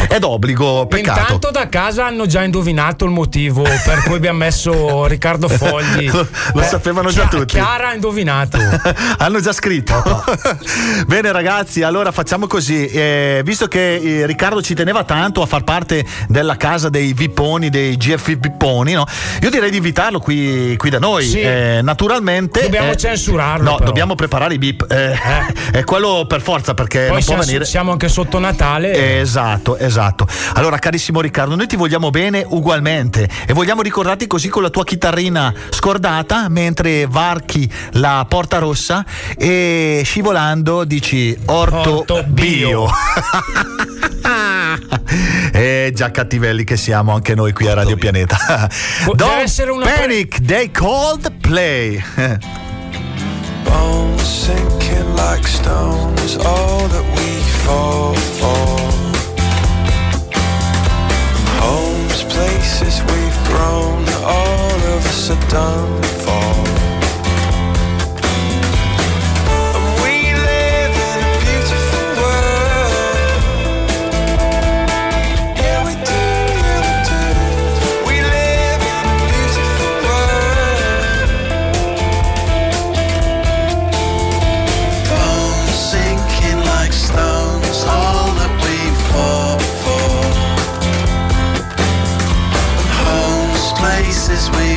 è 0.09 0.17
d'obbligo. 0.19 0.87
Peccato. 0.87 1.19
Intanto 1.21 1.51
da 1.51 1.69
casa 1.69 2.07
hanno 2.07 2.25
già 2.25 2.43
indovinato 2.43 3.05
il 3.05 3.11
motivo 3.11 3.61
per 3.61 4.03
cui 4.05 4.15
abbiamo 4.15 4.39
messo 4.39 5.05
Riccardo 5.05 5.47
Fogli. 5.47 6.09
Lo- 6.11 6.27
lo 6.53 6.61
Eh, 6.61 6.65
sapevano 6.65 7.09
già 7.11 7.27
tutti. 7.27 7.45
Chiara 7.45 7.89
ha 7.89 7.93
indovinato. 7.93 8.21
Hanno 9.17 9.39
già 9.39 9.53
scritto. 9.53 10.01
Bene 11.07 11.31
ragazzi, 11.31 11.81
allora 11.83 12.11
facciamo 12.11 12.47
così. 12.47 12.85
Eh, 12.87 13.41
visto 13.43 13.67
che 13.67 13.95
eh, 13.95 14.25
Riccardo 14.25 14.61
ci 14.61 14.73
teneva 14.73 15.03
tanto 15.03 15.41
a 15.41 15.45
far 15.45 15.63
parte 15.63 16.05
della 16.27 16.55
casa 16.57 16.89
dei 16.89 17.13
Vipponi, 17.13 17.69
dei 17.69 17.97
GF 17.97 18.37
Vipponi, 18.37 18.93
no? 18.93 19.05
io 19.41 19.49
direi 19.49 19.69
di 19.69 19.77
invitarlo 19.77 20.19
qui, 20.19 20.75
qui 20.77 20.89
da 20.89 20.99
noi. 20.99 21.25
Sì. 21.25 21.41
Eh, 21.41 21.79
naturalmente... 21.83 22.61
Dobbiamo 22.61 22.91
eh, 22.91 22.97
censurarlo, 22.97 23.63
No, 23.63 23.75
però. 23.75 23.85
dobbiamo 23.85 24.15
preparare 24.15 24.53
i 24.53 24.57
bip. 24.57 24.85
Eh, 24.89 25.17
È 25.71 25.83
quello 25.85 26.25
per 26.27 26.41
forza 26.41 26.73
perché 26.73 26.99
Poi 26.99 27.07
non 27.07 27.17
può 27.17 27.25
siamo, 27.25 27.41
venire... 27.43 27.65
siamo 27.65 27.91
anche 27.91 28.07
sotto 28.09 28.39
Natale. 28.39 29.19
Esatto, 29.19 29.77
esatto. 29.77 30.27
Allora, 30.53 30.77
carissimo 30.77 31.21
Riccardo, 31.21 31.55
noi 31.55 31.67
ti 31.67 31.75
vogliamo 31.75 32.09
bene 32.09 32.45
ugualmente 32.47 33.27
e 33.47 33.53
vogliamo 33.53 33.81
ricordarti 33.81 34.27
così 34.27 34.49
con 34.49 34.61
la 34.61 34.69
tua 34.69 34.83
chitarrina 34.83 35.53
scordata 35.69 36.47
mentre 36.49 37.05
varchi 37.07 37.69
la 37.93 38.12
porta 38.27 38.57
rossa 38.59 39.05
e 39.37 40.01
scivolando 40.05 40.83
dici 40.83 41.35
orto, 41.45 41.99
Orto 41.99 42.23
bio. 42.27 42.85
bio." 42.85 42.89
Eh 45.53 45.91
già 45.93 46.09
cattivelli 46.11 46.63
che 46.63 46.77
siamo 46.77 47.13
anche 47.13 47.35
noi 47.35 47.51
qui 47.53 47.67
a 47.67 47.73
Radio 47.75 47.95
Pianeta. 47.95 48.69
Può- 49.03 49.13
Don't 49.13 49.63
una 49.69 49.85
pre- 49.85 49.93
panic, 49.97 50.41
they 50.45 50.71
called 50.71 51.31
play. 51.41 52.01
bones 53.63 54.21
sinking 54.23 55.13
like 55.15 55.47
stones, 55.47 56.35
all 56.37 56.87
that 56.89 57.03
we 57.15 57.41
fall 57.63 58.15
for. 58.15 58.81
Homes, 61.59 62.23
places 62.23 63.01
we've 63.07 63.43
grown, 63.45 64.03
all 64.23 64.95
of 64.95 65.05
us 65.05 65.29
are 65.29 65.47
done 65.49 66.01
for. 66.23 66.82
is 94.33 94.49
we 94.49 94.72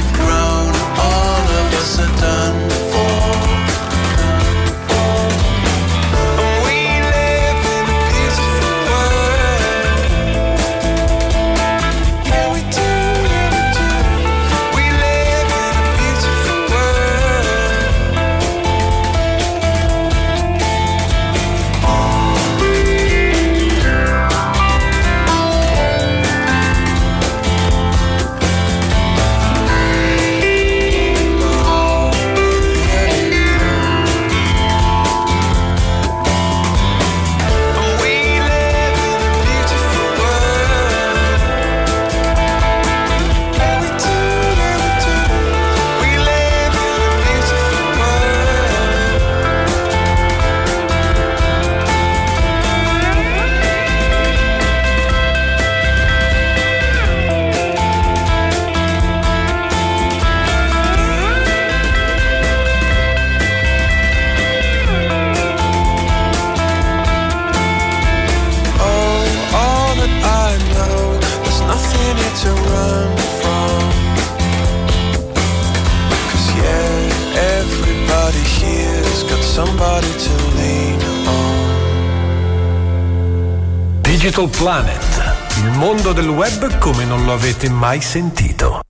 Digital 84.27 84.49
Planet, 84.49 85.35
il 85.59 85.71
mondo 85.79 86.13
del 86.13 86.29
web 86.29 86.79
come 86.79 87.05
non 87.05 87.25
lo 87.25 87.33
avete 87.33 87.69
mai 87.71 88.01
sentito. 88.01 88.86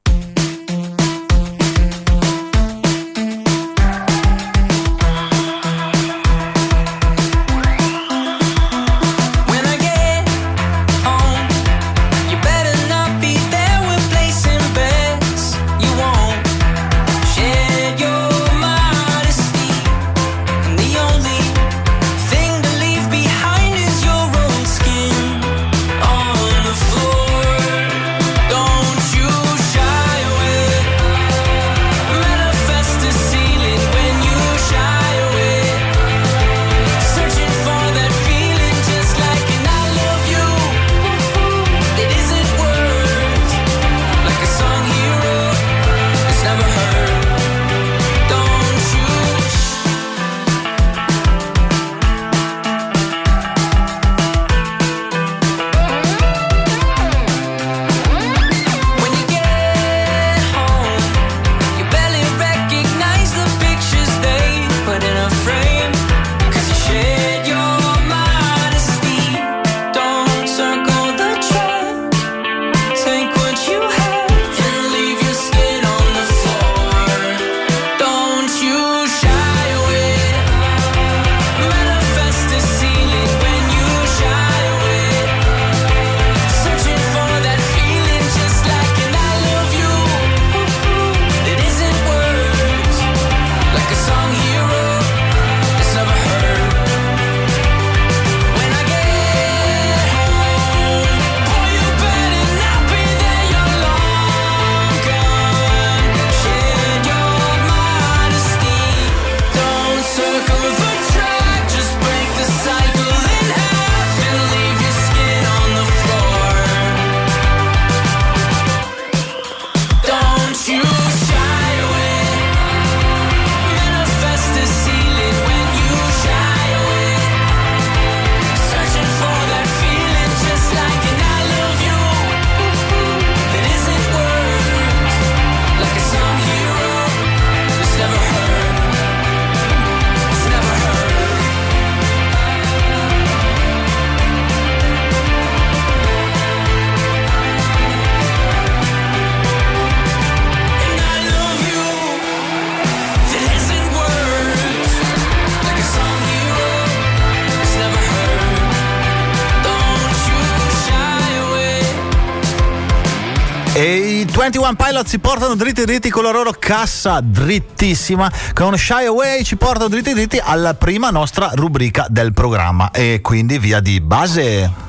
21 164.96 165.02
Pilot 165.02 165.06
si 165.06 165.18
portano 165.18 165.54
dritti 165.54 165.85
dritti 165.85 166.09
con 166.09 166.22
la 166.22 166.30
loro 166.30 166.54
cassa 166.59 167.20
drittissima. 167.20 168.32
Con 168.54 168.76
Shy 168.78 169.04
Away 169.04 169.44
ci 169.44 169.56
portano 169.56 169.88
dritti 169.88 170.14
dritti 170.14 170.40
alla 170.42 170.74
prima 170.74 171.11
nostra 171.11 171.50
rubrica 171.54 172.06
del 172.09 172.32
programma. 172.32 172.90
E 172.90 173.20
quindi 173.20 173.59
via 173.59 173.80
di 173.80 174.00
base. 174.00 174.85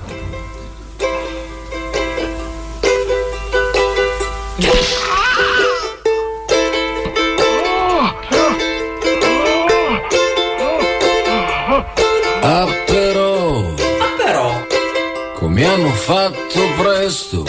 Ah 12.42 12.66
però, 12.86 13.74
come 15.34 15.66
hanno 15.66 15.90
fatto 15.90 16.62
presto 16.78 17.47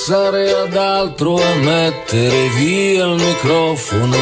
passare 0.00 0.50
ad 0.52 0.74
altro, 0.76 1.34
a 1.34 1.54
mettere 1.56 2.48
via 2.56 3.04
il 3.04 3.16
microfono. 3.22 4.16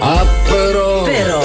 Ah! 0.00 0.26
Però, 1.04 1.42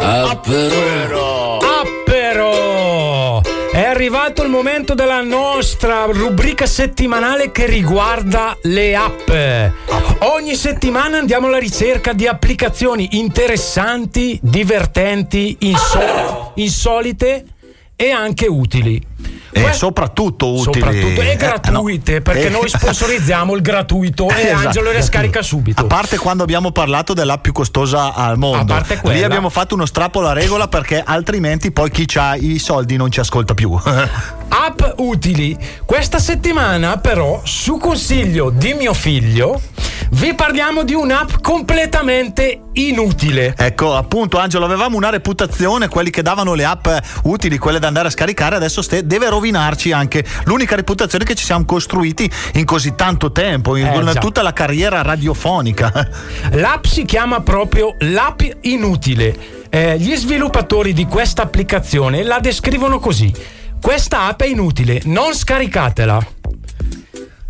ah 0.00 0.36
però, 0.36 1.58
Ah, 1.58 1.84
però. 2.04 3.40
È 3.70 3.84
arrivato 3.84 4.42
il 4.42 4.48
momento 4.48 4.94
della 4.94 5.22
nostra 5.22 6.06
rubrica 6.06 6.66
settimanale 6.66 7.52
che 7.52 7.66
riguarda 7.66 8.56
le 8.62 8.96
app. 8.96 9.30
Ogni 10.22 10.56
settimana 10.56 11.18
andiamo 11.18 11.46
alla 11.46 11.58
ricerca 11.58 12.12
di 12.12 12.26
applicazioni 12.26 13.10
interessanti, 13.12 14.40
divertenti, 14.42 15.56
inso- 15.60 16.50
insolite 16.56 17.44
e 17.94 18.10
anche 18.10 18.48
utili. 18.48 19.06
E 19.52 19.62
Que- 19.62 19.72
soprattutto 19.72 20.52
utili. 20.52 20.80
Soprattutto 20.80 21.20
e 21.20 21.30
Eh, 21.30 21.36
gratuite, 21.36 22.14
no. 22.14 22.20
perché 22.22 22.46
Eh, 22.46 22.50
noi 22.50 22.68
sponsorizziamo 22.68 23.54
il 23.54 23.62
gratuito 23.62 24.28
e 24.30 24.42
Esatto. 24.50 24.66
Angelo 24.66 24.92
le 24.92 25.02
scarica 25.02 25.42
subito. 25.42 25.82
A 25.82 25.86
parte 25.86 26.18
quando 26.18 26.42
abbiamo 26.42 26.70
parlato 26.70 27.14
dell'app 27.14 27.42
più 27.42 27.52
costosa 27.52 28.14
al 28.14 28.38
mondo, 28.38 28.72
A 28.72 28.76
parte 28.76 28.98
quella. 28.98 29.16
lì 29.18 29.22
abbiamo 29.24 29.48
fatto 29.50 29.74
uno 29.74 29.86
strappo 29.86 30.20
alla 30.20 30.32
regola 30.32 30.68
perché 30.68 31.02
altrimenti 31.04 31.72
poi 31.72 31.90
chi 31.90 32.06
ha 32.16 32.36
i 32.36 32.58
soldi 32.58 32.96
non 32.96 33.10
ci 33.10 33.20
ascolta 33.20 33.54
più. 33.54 33.76
App 34.52 34.80
utili. 34.96 35.56
Questa 35.84 36.18
settimana, 36.18 36.98
però, 36.98 37.40
su 37.44 37.78
consiglio 37.78 38.50
di 38.50 38.74
mio 38.74 38.94
figlio, 38.94 39.60
vi 40.12 40.34
parliamo 40.34 40.82
di 40.82 40.92
un'app 40.94 41.34
completamente 41.40 42.62
inutile. 42.72 43.54
Ecco, 43.56 43.94
appunto, 43.96 44.38
Angelo, 44.38 44.64
avevamo 44.64 44.96
una 44.96 45.10
reputazione, 45.10 45.88
quelli 45.88 46.10
che 46.10 46.22
davano 46.22 46.54
le 46.54 46.64
app 46.64 46.86
utili, 47.24 47.58
quelle 47.58 47.78
da 47.78 47.86
andare 47.86 48.08
a 48.08 48.10
scaricare, 48.10 48.56
adesso 48.56 48.82
ste- 48.82 49.06
deve 49.06 49.28
rovinarci 49.40 49.90
anche 49.90 50.24
l'unica 50.44 50.76
reputazione 50.76 51.24
che 51.24 51.34
ci 51.34 51.44
siamo 51.44 51.64
costruiti 51.64 52.30
in 52.54 52.66
così 52.66 52.94
tanto 52.94 53.32
tempo, 53.32 53.76
in 53.76 53.86
Eh, 53.86 54.18
tutta 54.18 54.42
la 54.42 54.52
carriera 54.52 55.00
radiofonica. 55.00 55.90
L'app 56.52 56.84
si 56.84 57.04
chiama 57.04 57.40
proprio 57.40 57.96
l'app 58.00 58.42
inutile. 58.62 59.58
Eh, 59.70 59.98
gli 59.98 60.14
sviluppatori 60.14 60.92
di 60.92 61.06
questa 61.06 61.42
applicazione 61.42 62.22
la 62.22 62.38
descrivono 62.38 62.98
così: 62.98 63.32
Questa 63.80 64.26
app 64.26 64.42
è 64.42 64.46
inutile, 64.46 65.00
non 65.04 65.34
scaricatela. 65.34 66.39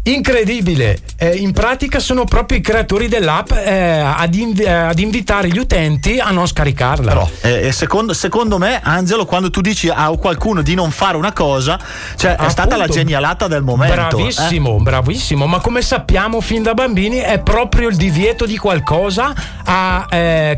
Incredibile, 0.02 0.98
Eh, 1.22 1.34
in 1.36 1.52
pratica 1.52 1.98
sono 1.98 2.24
proprio 2.24 2.56
i 2.56 2.62
creatori 2.62 3.06
dell'app 3.06 3.52
eh, 3.52 3.98
ad, 3.98 4.34
invi- 4.34 4.62
eh, 4.62 4.70
ad 4.72 4.98
invitare 4.98 5.48
gli 5.48 5.58
utenti 5.58 6.18
a 6.18 6.30
non 6.30 6.46
scaricarla. 6.48 7.12
Però, 7.12 7.28
eh, 7.42 7.70
secondo, 7.72 8.14
secondo 8.14 8.56
me, 8.56 8.80
Angelo, 8.82 9.26
quando 9.26 9.50
tu 9.50 9.60
dici 9.60 9.90
a 9.90 10.08
qualcuno 10.18 10.62
di 10.62 10.74
non 10.74 10.90
fare 10.90 11.18
una 11.18 11.34
cosa, 11.34 11.78
cioè 12.16 12.36
è 12.36 12.48
stata 12.48 12.76
la 12.78 12.84
Appunto. 12.84 13.02
genialata 13.02 13.46
del 13.48 13.62
momento. 13.62 13.92
eh. 13.92 13.98
Bravissimo, 13.98 14.76
bravissimo, 14.78 15.46
ma 15.46 15.60
come 15.60 15.82
sappiamo 15.82 16.40
fin 16.40 16.62
da 16.62 16.72
bambini 16.72 17.18
è 17.18 17.38
proprio 17.40 17.90
il 17.90 17.96
divieto 17.96 18.46
di 18.46 18.56
qualcosa 18.56 19.34
a 19.66 20.06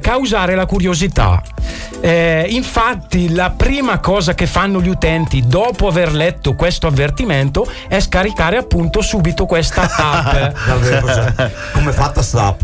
causare 0.01 0.55
la 0.55 0.67
curiosità. 0.67 1.43
Infatti 2.05 3.33
la 3.35 3.51
prima 3.51 3.99
cosa 3.99 4.35
che 4.35 4.47
fanno 4.47 4.81
gli 4.81 4.89
utenti 4.89 5.45
dopo 5.47 5.89
aver 5.89 6.13
letto 6.13 6.55
questo 6.55 6.87
avvertimento 6.87 7.67
è 7.89 7.99
scaricare 7.99 8.57
appunto 8.57 9.01
subito 9.01 9.31
questa 9.47 9.83
app. 9.83 10.55
Come 11.73 11.91
è 11.91 11.93
fatta 11.93 12.23
sta 12.23 12.47
app? 12.47 12.61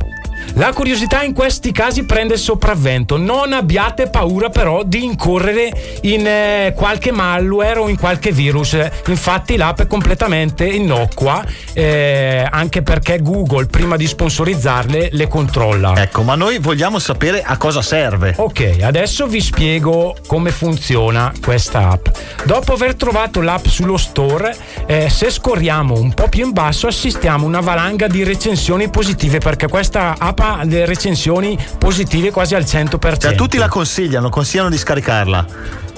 La 0.55 0.73
curiosità 0.73 1.23
in 1.23 1.35
questi 1.35 1.73
casi 1.73 2.05
prende 2.05 2.35
il 2.35 2.41
sopravvento. 2.41 3.17
Non 3.17 3.53
abbiate 3.53 4.09
paura 4.09 4.49
però 4.49 4.83
di 4.83 5.05
incorrere 5.05 5.71
in 6.03 6.27
eh, 6.27 6.73
qualche 6.75 7.13
malware 7.13 7.79
o 7.79 7.89
in 7.89 7.97
qualche 7.99 8.33
virus. 8.33 8.77
Infatti 9.07 9.57
l'app 9.57 9.81
è 9.81 9.87
completamente 9.87 10.65
innocua, 10.67 11.45
eh, 11.73 12.47
anche 12.51 12.83
perché 12.83 13.21
Google 13.21 13.67
prima 13.67 13.97
di 13.97 14.07
sponsorizzarle 14.07 15.11
le 15.13 15.29
controlla. 15.29 15.95
Ecco, 15.97 16.23
ma 16.23 16.35
noi 16.35 16.59
vogliamo 16.59 16.99
sapere 16.99 17.43
a 17.43 17.57
cosa 17.57 17.83
serve. 17.83 18.35
Ok, 18.37 18.79
adesso 18.83 19.27
vi 19.27 19.41
spiego 19.41 20.17
come 20.27 20.51
funziona 20.51 21.33
questa 21.41 21.91
app. 21.91 22.09
Dopo 22.45 22.73
aver 22.73 22.95
trovato 22.95 23.41
l'app 23.41 23.67
sullo 23.67 23.97
store, 23.97 24.57
eh, 24.87 25.09
se 25.09 25.31
scorriamo 25.31 25.95
un 25.95 26.15
po' 26.15 26.29
più 26.29 26.47
in 26.47 26.53
basso 26.53 26.87
assistiamo 26.87 27.45
a 27.45 27.49
una 27.49 27.61
valanga 27.61 28.07
di 28.07 28.25
recensioni 28.25 28.89
positive 28.89 29.39
perché 29.39 29.69
questa 29.69 30.15
app 30.19 30.38
ha 30.39 30.65
le 30.65 30.87
recensioni 30.87 31.59
positive 31.79 32.31
quasi 32.31 32.55
al 32.55 32.63
100%. 32.63 33.19
Cioè, 33.19 33.35
tutti 33.35 33.57
la 33.57 33.69
consigliano, 33.69 34.29
consigliano 34.29 34.71
di 34.71 34.79
scaricarla. 34.79 35.47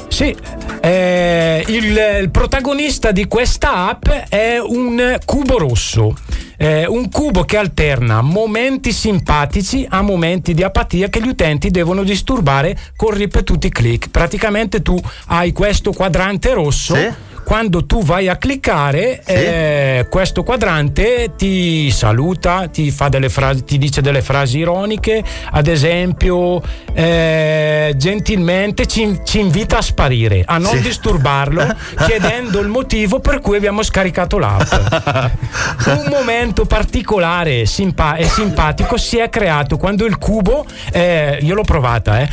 Sì, 0.09 0.35
eh, 0.81 1.65
il, 1.69 1.97
il 2.23 2.31
protagonista 2.31 3.13
di 3.13 3.27
questa 3.27 3.89
app 3.89 4.09
è 4.29 4.59
un 4.59 5.19
cubo 5.25 5.57
rosso. 5.57 6.15
Eh, 6.57 6.87
un 6.87 7.09
cubo 7.09 7.45
che 7.45 7.57
alterna 7.57 8.21
momenti 8.21 8.93
simpatici 8.93 9.87
a 9.89 10.03
momenti 10.03 10.53
di 10.53 10.63
apatia 10.63 11.09
che 11.09 11.23
gli 11.23 11.29
utenti 11.29 11.71
devono 11.71 12.03
disturbare 12.03 12.77
con 12.97 13.13
ripetuti 13.13 13.71
click. 13.71 14.11
Praticamente 14.11 14.83
tu 14.83 15.01
hai 15.29 15.53
questo 15.53 15.93
quadrante 15.93 16.53
rosso. 16.53 16.95
Sì. 16.95 17.09
Quando 17.51 17.85
tu 17.85 18.05
vai 18.05 18.29
a 18.29 18.37
cliccare, 18.37 19.23
Sì. 19.27 19.33
eh, 19.33 20.07
questo 20.09 20.45
quadrante 20.45 21.33
ti 21.37 21.91
saluta, 21.91 22.69
ti, 22.69 22.93
fa 22.93 23.09
delle 23.09 23.29
frasi, 23.29 23.65
ti 23.65 23.77
dice 23.77 24.01
delle 24.01 24.23
frasi 24.23 24.59
ironiche, 24.59 25.21
ad 25.51 25.67
esempio, 25.67 26.63
eh, 26.95 27.93
gentilmente 27.97 28.87
ci, 28.87 29.19
ci 29.25 29.41
invita 29.41 29.79
a 29.79 29.83
sparire, 29.83 30.45
a 30.47 30.59
non 30.59 30.77
Sì. 30.77 30.81
disturbarlo, 30.81 31.75
chiedendo 32.07 32.61
il 32.61 32.69
motivo 32.69 33.19
per 33.19 33.41
cui 33.41 33.57
abbiamo 33.57 33.83
scaricato 33.83 34.39
l'app. 34.39 34.71
Un 35.91 36.07
momento 36.09 36.67
particolare 36.67 37.67
simpa- 37.67 38.15
e 38.15 38.29
simpatico 38.29 38.97
si 38.97 39.19
è 39.19 39.29
creato 39.29 39.77
quando 39.77 40.05
il 40.07 40.19
cubo, 40.19 40.65
eh, 40.93 41.39
io 41.41 41.57
l'ho 41.57 41.65
provata, 41.65 42.21
eh, 42.21 42.29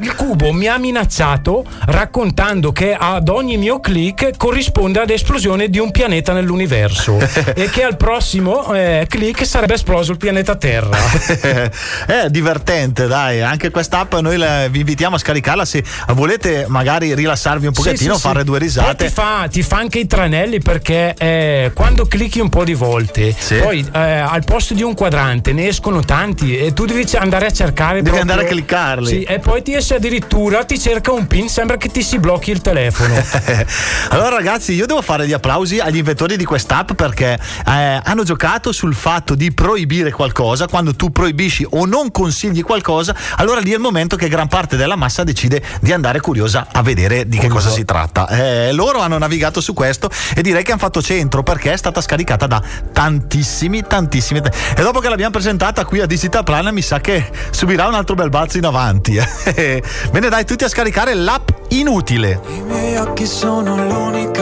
il 0.00 0.14
cubo 0.14 0.50
mi 0.50 0.66
ha 0.66 0.78
minacciato 0.78 1.62
raccontando 1.88 2.72
che 2.72 2.96
ad 2.98 3.28
ogni 3.28 3.58
mio 3.58 3.78
click 3.78 4.34
corrisponde 4.38 4.60
ad 4.66 5.10
esplosione 5.10 5.68
di 5.68 5.78
un 5.78 5.90
pianeta 5.90 6.32
nell'universo 6.32 7.18
e 7.54 7.68
che 7.68 7.82
al 7.82 7.96
prossimo 7.96 8.72
eh, 8.72 9.06
click 9.08 9.44
sarebbe 9.44 9.74
esploso 9.74 10.12
il 10.12 10.18
pianeta 10.18 10.54
Terra. 10.56 10.96
è 12.06 12.28
divertente, 12.28 13.06
dai. 13.06 13.40
Anche 13.40 13.70
quest'app 13.70 14.14
noi 14.16 14.36
la- 14.36 14.68
vi 14.68 14.80
invitiamo 14.80 15.16
a 15.16 15.18
scaricarla 15.18 15.64
se 15.64 15.82
volete 16.08 16.66
magari 16.68 17.14
rilassarvi 17.14 17.66
un 17.66 17.72
pochettino, 17.72 18.14
Sì, 18.14 18.20
sì, 18.20 18.26
fare 18.26 18.40
sì. 18.40 18.44
due 18.44 18.58
Poi 18.58 18.66
risate. 18.66 19.06
Ti 19.06 19.12
fa, 19.12 19.48
ti 19.50 19.62
fa 19.62 19.76
anche 19.78 19.98
i 19.98 20.06
tranelli 20.06 20.60
perché 20.60 21.14
eh, 21.18 21.70
quando 21.74 22.06
clicchi 22.06 22.38
un 22.40 22.48
po' 22.48 22.64
di 22.64 22.74
volte, 22.74 23.34
poi 23.60 23.84
eh, 23.92 23.98
al 23.98 24.44
posto 24.44 24.74
di 24.74 24.82
un 24.82 24.94
quadrante 24.94 25.52
ne 25.52 25.66
escono 25.68 26.00
tanti 26.02 26.56
e 26.56 26.72
tu 26.72 26.84
devi 26.84 27.04
andare 27.16 27.46
a 27.46 27.50
cercare. 27.50 28.02
Devi 28.02 28.10
proprio- 28.10 28.30
andare 28.30 28.46
a 28.46 28.50
cliccarli. 28.50 29.06
Sì, 29.08 29.22
e 29.22 29.38
poi 29.40 29.62
ti 29.62 29.74
esce 29.74 29.96
addirittura, 29.96 30.64
ti 30.64 30.78
cerca 30.78 31.10
un 31.12 31.26
pin, 31.26 31.48
sembra 31.48 31.76
che 31.76 31.88
ti 31.88 32.02
si 32.02 32.18
blocchi 32.18 32.50
il 32.50 32.60
telefono. 32.60 33.14
Allora 34.10 34.28
ragazzi 34.36 34.50
io 34.52 34.86
devo 34.86 35.00
fare 35.00 35.26
gli 35.26 35.32
applausi 35.32 35.78
agli 35.78 35.96
inventori 35.96 36.36
di 36.36 36.44
quest'app 36.44 36.92
perché 36.92 37.38
eh, 37.66 38.00
hanno 38.04 38.22
giocato 38.22 38.70
sul 38.70 38.94
fatto 38.94 39.34
di 39.34 39.52
proibire 39.52 40.10
qualcosa, 40.10 40.66
quando 40.66 40.94
tu 40.94 41.10
proibisci 41.10 41.66
o 41.70 41.86
non 41.86 42.10
consigli 42.10 42.62
qualcosa, 42.62 43.14
allora 43.36 43.60
lì 43.60 43.70
è 43.72 43.74
il 43.74 43.80
momento 43.80 44.16
che 44.16 44.28
gran 44.28 44.48
parte 44.48 44.76
della 44.76 44.96
massa 44.96 45.24
decide 45.24 45.62
di 45.80 45.92
andare 45.92 46.20
curiosa 46.20 46.66
a 46.70 46.82
vedere 46.82 47.26
di 47.26 47.38
che 47.38 47.48
cosa 47.48 47.70
si 47.70 47.84
tratta. 47.84 48.28
Eh, 48.28 48.72
loro 48.72 49.00
hanno 49.00 49.18
navigato 49.18 49.60
su 49.60 49.72
questo 49.72 50.10
e 50.34 50.42
direi 50.42 50.62
che 50.62 50.72
hanno 50.72 50.80
fatto 50.80 51.00
centro 51.00 51.42
perché 51.42 51.72
è 51.72 51.76
stata 51.76 52.00
scaricata 52.00 52.46
da 52.46 52.62
tantissimi, 52.92 53.82
tantissimi. 53.82 54.40
E 54.76 54.82
dopo 54.82 55.00
che 55.00 55.08
l'abbiamo 55.08 55.32
presentata 55.32 55.84
qui 55.84 56.00
a 56.00 56.06
Digital 56.06 56.44
Plan 56.44 56.72
mi 56.74 56.82
sa 56.82 57.00
che 57.00 57.30
subirà 57.50 57.86
un 57.86 57.94
altro 57.94 58.14
bel 58.14 58.28
balzo 58.28 58.58
in 58.58 58.66
avanti. 58.66 59.16
eh. 59.54 59.82
Bene 60.10 60.28
dai 60.28 60.44
tutti 60.44 60.64
a 60.64 60.68
scaricare 60.68 61.14
l'app 61.14 61.48
inutile. 61.68 62.40
I 62.48 62.60
miei 62.60 62.96
occhi 62.96 63.26
sono 63.26 63.76
l'unica 63.76 64.41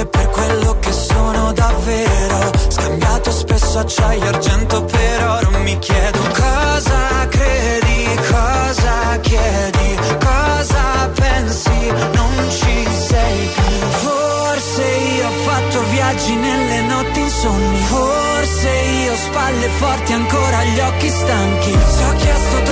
Cose 0.00 0.06
per 0.06 0.28
quello 0.30 0.76
che 0.80 0.92
sono 0.92 1.52
davvero. 1.52 2.50
Scambiato 2.68 3.30
spesso 3.30 3.78
acciaio 3.78 4.22
e 4.22 4.28
argento 4.28 4.84
per 4.84 5.24
oro 5.24 5.58
Mi 5.60 5.78
chiedo 5.78 6.20
cosa 6.32 7.28
credi, 7.28 8.20
cosa 8.28 9.18
chiedi 9.20 9.98
Cosa 10.18 11.10
pensi, 11.14 11.92
non 12.14 12.50
ci 12.50 12.86
sei 13.08 13.48
più. 13.54 13.88
Forse 14.08 14.82
io 14.82 15.26
ho 15.26 15.32
fatto 15.44 15.82
viaggi 15.90 16.34
nelle 16.34 16.80
notti 16.82 17.20
insonni. 17.20 17.78
Forse 17.78 18.68
io 18.68 19.12
ho 19.12 19.16
spalle 19.16 19.68
forti 19.68 20.12
ancora 20.12 20.64
gli 20.64 20.80
occhi 20.80 21.08
stanchi. 21.08 21.70
Se 21.70 22.04
ho 22.04 22.14
chiesto 22.16 22.69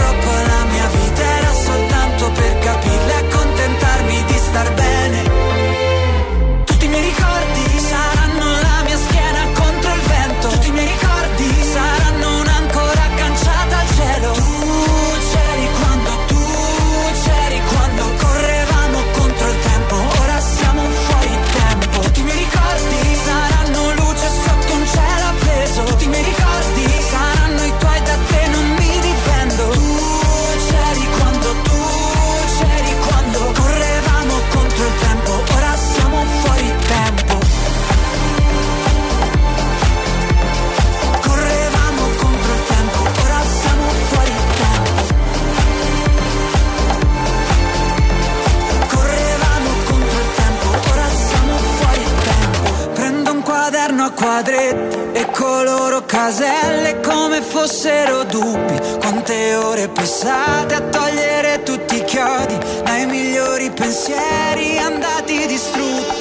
quadretti 54.39 55.19
e 55.19 55.27
coloro 55.33 56.05
caselle 56.05 57.01
come 57.01 57.41
fossero 57.43 58.23
dubbi. 58.23 58.79
Quante 59.01 59.57
ore 59.57 59.89
passate 59.89 60.75
a 60.75 60.81
togliere 60.81 61.63
tutti 61.65 61.97
i 61.97 62.05
chiodi 62.05 62.57
dai 62.85 63.07
migliori 63.07 63.69
pensieri 63.71 64.79
andati 64.79 65.45
distrutti. 65.47 66.18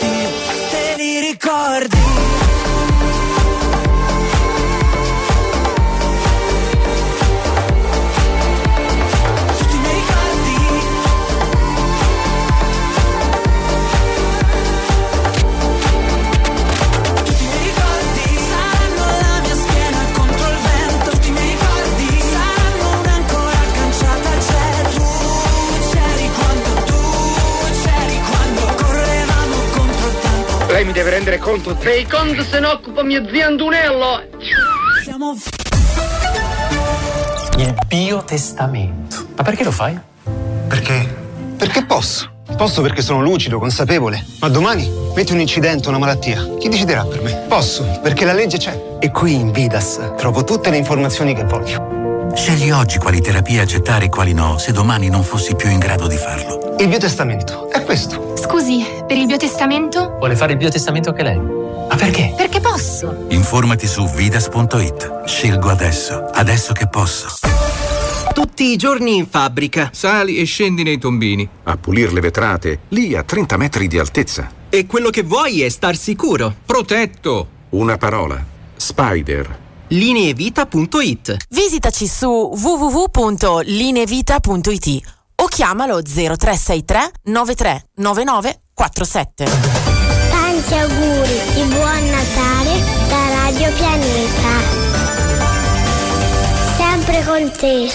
Lei 30.77 30.85
mi 30.85 30.91
deve 30.91 31.09
rendere 31.09 31.39
conto. 31.39 31.75
Sei 31.81 32.05
conto 32.05 32.43
se 32.43 32.59
ne 32.59 32.67
occupa 32.67 33.01
mio 33.01 33.27
zio 33.27 33.47
Antonello. 33.47 34.21
Siamo 35.03 35.35
Il 37.57 37.75
biotestamento. 37.87 39.25
Ma 39.35 39.41
perché 39.41 39.63
lo 39.63 39.71
fai? 39.71 39.97
Perché? 40.67 41.15
Perché 41.57 41.83
posso. 41.83 42.31
Posso 42.55 42.83
perché 42.83 43.01
sono 43.01 43.23
lucido, 43.23 43.57
consapevole. 43.57 44.23
Ma 44.39 44.49
domani 44.49 44.87
metti 45.15 45.33
un 45.33 45.39
incidente, 45.39 45.89
una 45.89 45.97
malattia. 45.97 46.47
Chi 46.59 46.69
deciderà 46.69 47.03
per 47.05 47.23
me? 47.23 47.45
Posso, 47.47 47.99
perché 48.03 48.23
la 48.23 48.33
legge 48.33 48.59
c'è. 48.59 48.79
E 48.99 49.09
qui 49.09 49.33
in 49.33 49.49
Vidas 49.51 49.99
trovo 50.15 50.43
tutte 50.43 50.69
le 50.69 50.77
informazioni 50.77 51.33
che 51.33 51.43
voglio. 51.43 52.29
Scegli 52.35 52.69
oggi 52.69 52.99
quali 52.99 53.19
terapie 53.19 53.61
accettare 53.61 54.05
e 54.05 54.09
quali 54.09 54.33
no, 54.33 54.59
se 54.59 54.71
domani 54.73 55.09
non 55.09 55.23
fossi 55.23 55.55
più 55.55 55.71
in 55.71 55.79
grado 55.79 56.05
di 56.05 56.17
farlo. 56.17 56.75
Il 56.77 56.87
biotestamento 56.87 57.67
è 57.71 57.81
questo. 57.81 58.26
Scusi, 58.38 58.86
per 59.08 59.17
il 59.17 59.26
biotestamento? 59.26 60.15
Vuole 60.17 60.36
fare 60.36 60.52
il 60.54 60.58
biotestamento 60.58 61.10
anche 61.10 61.23
lei? 61.23 61.38
Ma 61.38 61.95
perché? 61.95 62.34
Perché 62.36 62.60
posso? 62.60 63.26
Informati 63.30 63.88
su 63.88 64.06
vidas.it. 64.08 65.23
Scelgo 65.26 65.69
adesso, 65.69 66.26
adesso 66.34 66.73
che 66.73 66.88
posso. 66.88 67.28
Tutti 68.34 68.65
i 68.71 68.76
giorni 68.76 69.15
in 69.15 69.26
fabbrica. 69.28 69.89
Sali 69.91 70.38
e 70.38 70.43
scendi 70.43 70.84
nei 70.84 71.00
tombini. 71.00 71.47
A 71.63 71.78
pulire 71.78 72.12
le 72.12 72.19
vetrate, 72.19 72.82
lì 72.89 73.15
a 73.15 73.23
30 73.23 73.58
metri 73.58 73.88
di 73.88 73.97
altezza. 73.97 74.52
E 74.69 74.86
quello 74.86 75.10
che 75.10 75.23
vuoi 75.23 75.63
è 75.63 75.69
star 75.69 75.95
sicuro. 75.95 76.54
Protetto. 76.65 77.47
Una 77.69 77.97
parola. 77.97 78.43
Spider. 78.76 79.58
Lineevita.it 79.88 81.38
Visitaci 81.50 82.06
su 82.08 82.28
www.linevita.it 82.28 85.16
o 85.39 85.45
chiamalo 85.47 86.01
0363 86.01 87.11
93 87.23 87.89
99 87.95 88.61
47. 88.73 89.45
Tanti 90.29 90.73
auguri 90.75 91.41
di 91.53 91.63
buon 91.73 92.09
Natale 92.09 92.83
da 93.07 93.29
Radio 93.43 93.71
Pianeta. 93.73 94.85
Sempre 96.77 97.23
con 97.23 97.51
te. 97.51 97.89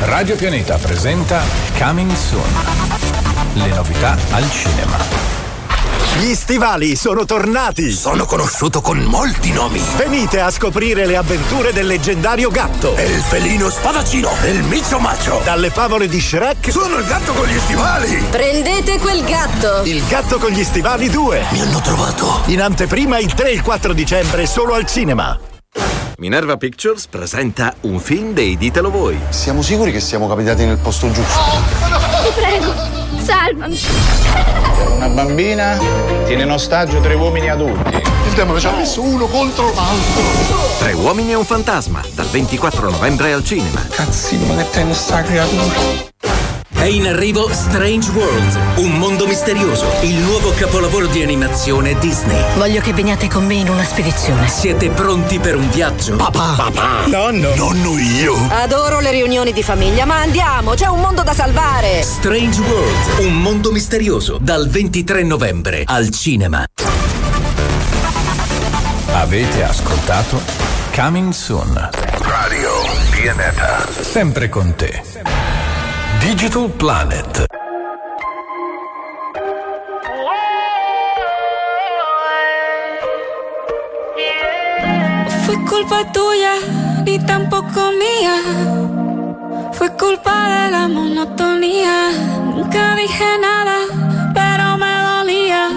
Radio 0.00 0.36
Pianeta 0.36 0.76
presenta 0.76 1.42
Coming 1.78 2.12
Soon. 2.12 2.52
Le 3.54 3.68
novità 3.68 4.16
al 4.30 4.50
cinema. 4.50 5.29
Gli 6.18 6.34
stivali 6.34 6.96
sono 6.96 7.24
tornati! 7.24 7.92
Sono 7.92 8.26
conosciuto 8.26 8.80
con 8.82 8.98
molti 8.98 9.52
nomi! 9.52 9.80
Venite 9.96 10.40
a 10.40 10.50
scoprire 10.50 11.06
le 11.06 11.16
avventure 11.16 11.72
del 11.72 11.86
leggendario 11.86 12.50
gatto! 12.50 12.94
E 12.96 13.04
il 13.04 13.22
felino 13.22 13.70
spadaccino! 13.70 14.28
E 14.42 14.50
il 14.50 14.62
micio 14.64 14.98
macio! 14.98 15.40
Dalle 15.44 15.70
favole 15.70 16.08
di 16.08 16.20
Shrek! 16.20 16.70
Sono 16.70 16.98
il 16.98 17.06
gatto 17.06 17.32
con 17.32 17.46
gli 17.46 17.58
stivali! 17.58 18.22
Prendete 18.28 18.98
quel 18.98 19.24
gatto! 19.24 19.82
Il 19.84 20.04
gatto 20.08 20.38
con 20.38 20.50
gli 20.50 20.64
stivali 20.64 21.08
2! 21.08 21.46
Mi 21.52 21.60
hanno 21.60 21.80
trovato! 21.80 22.42
In 22.46 22.60
anteprima 22.60 23.18
il 23.18 23.32
3 23.32 23.50
e 23.50 23.54
il 23.54 23.62
4 23.62 23.92
dicembre 23.94 24.46
solo 24.46 24.74
al 24.74 24.86
cinema! 24.86 25.38
Minerva 26.18 26.58
Pictures 26.58 27.06
presenta 27.06 27.74
un 27.82 27.98
film 27.98 28.34
dei 28.34 28.58
Ditelo 28.58 28.90
Voi. 28.90 29.18
Siamo 29.30 29.62
sicuri 29.62 29.90
che 29.90 30.00
siamo 30.00 30.28
capitati 30.28 30.66
nel 30.66 30.76
posto 30.76 31.10
giusto? 31.10 31.38
Ti 32.24 32.32
prego, 32.34 32.99
salvami. 33.18 33.78
Una 34.96 35.08
bambina 35.08 35.78
tiene 36.26 36.42
in 36.42 36.50
ostaggio 36.50 37.00
tre 37.00 37.14
uomini 37.14 37.48
adulti. 37.48 37.96
Il 38.26 38.32
demone 38.34 38.60
ci 38.60 38.66
ha 38.66 38.72
messo 38.72 39.02
uno 39.02 39.26
contro 39.26 39.72
l'altro. 39.72 40.22
Tre 40.78 40.92
uomini 40.92 41.32
e 41.32 41.34
un 41.34 41.44
fantasma, 41.44 42.00
dal 42.14 42.26
24 42.26 42.90
novembre 42.90 43.32
al 43.32 43.44
cinema. 43.44 43.84
Cazzino, 43.90 44.46
ma 44.46 44.56
che 44.56 44.70
tennis 44.70 44.98
sta 44.98 45.22
creatura. 45.22 46.08
È 46.80 46.86
in 46.86 47.06
arrivo 47.06 47.46
Strange 47.52 48.10
World, 48.12 48.78
un 48.78 48.92
mondo 48.92 49.26
misterioso, 49.26 49.84
il 50.00 50.14
nuovo 50.14 50.50
capolavoro 50.54 51.08
di 51.08 51.22
animazione 51.22 51.98
Disney. 51.98 52.42
Voglio 52.56 52.80
che 52.80 52.94
veniate 52.94 53.28
con 53.28 53.44
me 53.44 53.52
in 53.52 53.68
una 53.68 53.84
spedizione. 53.84 54.48
Siete 54.48 54.88
pronti 54.88 55.38
per 55.38 55.56
un 55.56 55.68
viaggio? 55.68 56.16
Papà! 56.16 56.54
Papà! 56.56 57.06
Nonno! 57.08 57.54
Nonno 57.54 57.98
io! 57.98 58.34
Adoro 58.48 59.00
le 59.00 59.10
riunioni 59.10 59.52
di 59.52 59.62
famiglia, 59.62 60.06
ma 60.06 60.22
andiamo, 60.22 60.72
c'è 60.72 60.86
un 60.86 61.00
mondo 61.00 61.22
da 61.22 61.34
salvare. 61.34 62.00
Strange 62.00 62.62
World, 62.62 63.26
un 63.26 63.34
mondo 63.34 63.72
misterioso, 63.72 64.38
dal 64.40 64.66
23 64.66 65.22
novembre 65.22 65.82
al 65.84 66.08
cinema. 66.08 66.64
Avete 69.12 69.64
ascoltato 69.64 70.40
Coming 70.94 71.30
Soon. 71.32 71.90
Radio 72.20 72.70
Pianeta. 73.10 73.86
Sempre 74.00 74.48
con 74.48 74.74
te. 74.74 75.39
Digital 76.20 76.68
Planet. 76.78 77.46
Fue 85.46 85.56
culpa 85.64 86.12
tuya, 86.12 86.54
ni 87.04 87.18
tampoco 87.20 87.92
mía. 87.92 88.36
Fue 89.72 89.90
culpa 89.96 90.34
de 90.48 90.70
la 90.70 90.88
monotonía. 90.88 92.10
Nunca 92.54 92.94
dije 92.96 93.38
nada, 93.40 93.78
pero 94.34 94.76
me 94.76 94.94
dolía. 95.10 95.68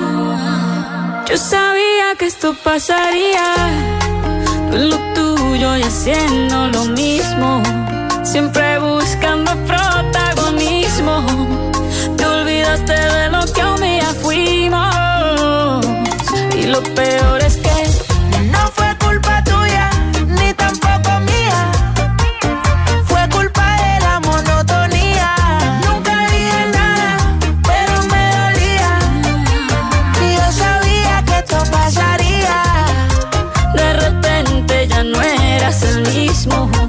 Yo 1.26 1.38
sabía 1.38 2.16
que 2.18 2.26
esto 2.26 2.54
pasaría. 2.64 3.48
Lo 4.72 4.98
tuyo 5.14 5.78
y 5.78 5.84
haciendo 5.84 6.68
lo 6.68 6.84
mismo. 6.86 7.64
Siempre 8.24 8.80
buscando 8.80 9.52
Te 11.04 12.26
olvidaste 12.26 12.94
de 12.94 13.30
lo 13.30 13.46
que 13.54 13.62
un 13.62 13.82
día 13.82 14.14
fuimos. 14.22 15.86
Y 16.56 16.64
lo 16.68 16.82
peor 16.96 17.42
es 17.42 17.58
que 17.58 17.76
no 18.54 18.60
fue 18.74 18.96
culpa 19.00 19.44
tuya, 19.44 19.90
ni 20.28 20.54
tampoco 20.54 21.20
mía. 21.20 21.72
Fue 23.06 23.28
culpa 23.30 23.66
de 23.84 24.00
la 24.00 24.20
monotonía. 24.22 25.36
Nunca 25.86 26.16
dije 26.32 26.62
nada, 26.72 27.18
pero 27.68 27.94
me 28.12 28.24
dolía. 28.40 28.92
Y 30.26 30.36
yo 30.38 30.52
sabía 30.54 31.22
que 31.26 31.38
esto 31.40 31.58
pasaría. 31.70 32.64
De 33.76 33.94
repente 33.94 34.88
ya 34.88 35.04
no 35.04 35.22
eras 35.22 35.84
el 35.84 36.02
mismo. 36.14 36.83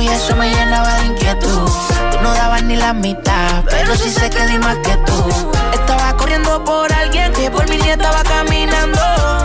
Y 0.00 0.08
eso 0.08 0.34
me 0.34 0.50
llenaba 0.50 0.94
de 0.94 1.06
inquietud. 1.06 1.70
Tú 2.10 2.20
no 2.22 2.34
dabas 2.34 2.62
ni 2.64 2.74
la 2.74 2.92
mitad, 2.92 3.64
pero 3.68 3.94
sí 3.94 4.10
sé 4.10 4.28
que 4.28 4.46
di 4.46 4.58
más 4.58 4.76
que 4.78 4.96
tú. 5.06 5.24
Estaba 5.72 6.16
corriendo 6.16 6.64
por 6.64 6.92
alguien 6.92 7.32
que 7.32 7.50
por 7.50 7.68
mí 7.68 7.76
ni 7.76 7.90
estaba 7.90 8.22
caminando. 8.24 9.39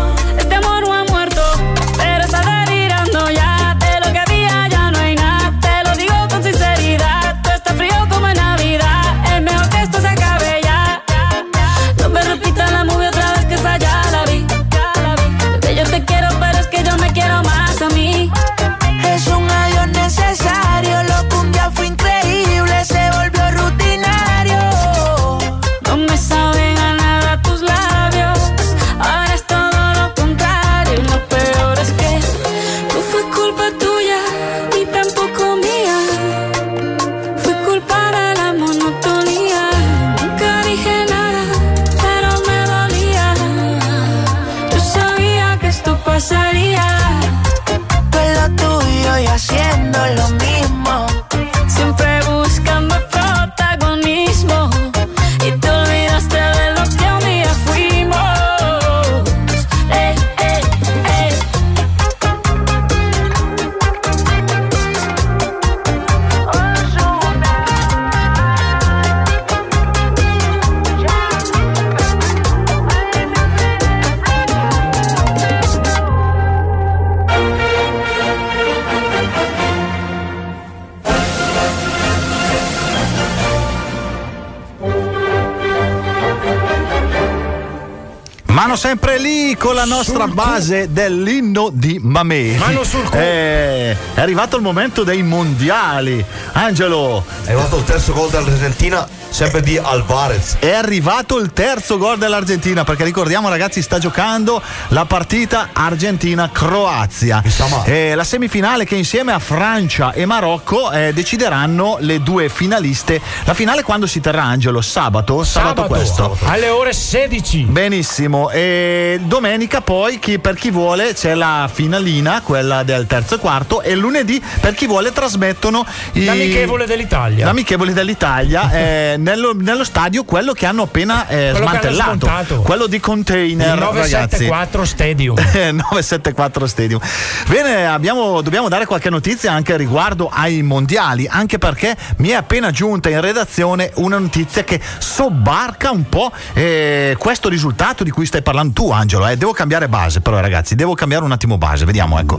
Nostra 89.96 90.28
base 90.28 90.92
dell'inno 90.92 91.70
di 91.72 92.00
Mamè. 92.02 92.58
Mano 92.58 92.84
sul 92.84 93.04
culo. 93.04 93.22
Eh, 93.22 93.96
è 94.14 94.20
arrivato 94.20 94.58
il 94.58 94.62
momento 94.62 95.06
dei 95.06 95.24
mondiali. 95.24 96.24
Angelo. 96.52 97.24
È 97.44 97.52
arrivato 97.52 97.78
il 97.78 97.86
terzo 97.86 98.12
gol 98.12 98.30
dell'Argentina, 98.30 99.08
sempre 99.36 99.60
di 99.60 99.78
Alvarez. 99.78 100.56
È 100.60 100.72
arrivato 100.72 101.38
il 101.40 101.52
terzo 101.52 101.98
gol 101.98 102.18
dell'Argentina 102.18 102.86
perché 102.86 103.04
ricordiamo 103.04 103.50
ragazzi 103.50 103.82
sta 103.82 104.00
giocando 104.00 104.62
la 104.90 105.04
partita 105.04 105.72
Argentina-Croazia. 105.74 107.42
Eh, 107.84 108.16
la 108.16 108.24
semifinale 108.24 108.86
che 108.86 108.96
insieme 108.96 109.34
a 109.34 109.40
Francia 109.40 110.14
e 110.14 110.26
Marocco 110.26 110.90
eh, 110.90 111.12
decideranno 111.14 111.98
le 112.00 112.22
due 112.24 112.48
finaliste. 112.48 113.20
La 113.44 113.54
finale 113.54 113.84
quando 113.84 114.08
si 114.08 114.22
terrà 114.22 114.44
Angelo? 114.44 114.80
Sabato? 114.80 115.44
Sabato, 115.44 115.84
questo. 115.84 116.38
Alle 116.46 116.70
ore 116.70 116.94
16. 116.94 117.64
Benissimo. 117.64 118.50
E 118.52 119.20
domenica 119.22 119.82
poi 119.82 120.18
chi- 120.18 120.40
per 120.40 120.56
chi 120.56 120.72
vuole 120.72 121.14
c'è 121.14 121.34
la 121.34 121.70
finalina, 121.72 122.40
quella 122.42 122.84
del 122.84 123.06
terzo 123.06 123.36
e 123.36 123.40
quarto 123.40 123.82
e 123.82 123.96
lunedì 123.96 124.42
per 124.62 124.76
chi 124.76 124.88
vuole 124.88 125.12
trasmettono 125.12 125.86
i- 126.14 126.24
L'amichevole 126.24 126.86
dell'Italia. 126.86 127.44
L'amichevole 127.48 127.92
dell'Italia 127.92 128.72
eh, 128.72 129.24
nello, 129.26 129.54
nello 129.56 129.84
stadio 129.84 130.24
quello 130.24 130.54
che 130.54 130.68
hanno 130.68 130.84
appena 130.84 131.28
eh, 131.28 131.50
Quello 131.50 131.66
hanno 131.66 131.80
smantellato. 131.80 132.10
smontato. 132.28 132.62
quello 132.62 132.86
di 132.86 133.00
container, 133.00 133.74
Il 133.76 133.82
ragazzi. 133.82 134.46
974 134.48 134.86
Stadium. 134.86 135.36
974 135.82 136.68
Stadium. 136.68 137.00
Bene, 137.48 137.88
abbiamo- 137.88 138.42
dobbiamo 138.42 138.70
dare 138.70 138.86
qualche 138.86 139.10
notizia 139.10 139.52
anche 139.52 139.76
riguardo 139.78 140.30
ai 140.32 140.62
mondiali, 140.62 141.28
anche 141.28 141.58
perché 141.58 141.96
mi 142.18 142.30
è 142.30 142.34
appena 142.36 142.70
giunta 142.70 143.10
in 143.10 143.20
redazione 143.20 143.92
una 143.96 144.20
notizia 144.20 144.64
che 144.64 144.80
sobbarca 145.00 145.90
un 145.90 146.08
po' 146.08 146.32
eh, 146.54 147.16
questo 147.18 147.50
risultato 147.50 148.04
di 148.04 148.12
cui 148.12 148.28
stai 148.28 148.44
parlando 148.44 148.74
tu, 148.74 148.92
Angelo. 148.92 149.28
eh. 149.28 149.38
Devo 149.38 149.54
cambiare 149.54 149.88
base, 149.90 150.22
però, 150.22 150.40
ragazzi, 150.40 150.76
devo 150.76 150.94
cambiare 150.94 151.24
un 151.24 151.32
attimo 151.32 151.58
base. 151.58 151.84
Vediamo, 151.86 152.20
ecco. 152.20 152.38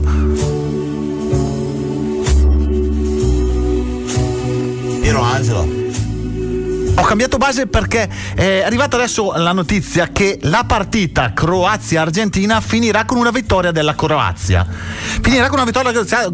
Piero 5.01 5.21
Angelo. 5.21 5.67
Ho 6.99 7.03
cambiato 7.03 7.37
base 7.37 7.67
perché 7.67 8.09
è 8.35 8.63
arrivata 8.63 8.95
adesso 8.97 9.31
la 9.35 9.51
notizia 9.53 10.09
che 10.11 10.39
la 10.41 10.63
partita 10.65 11.31
Croazia-Argentina 11.31 12.59
finirà 12.59 13.05
con 13.05 13.17
una 13.17 13.29
vittoria 13.29 13.71
della 13.71 13.93
Croazia. 13.93 14.65
Finirà 15.21 15.45
con 15.47 15.59
una 15.59 15.65
vittoria 15.65 15.91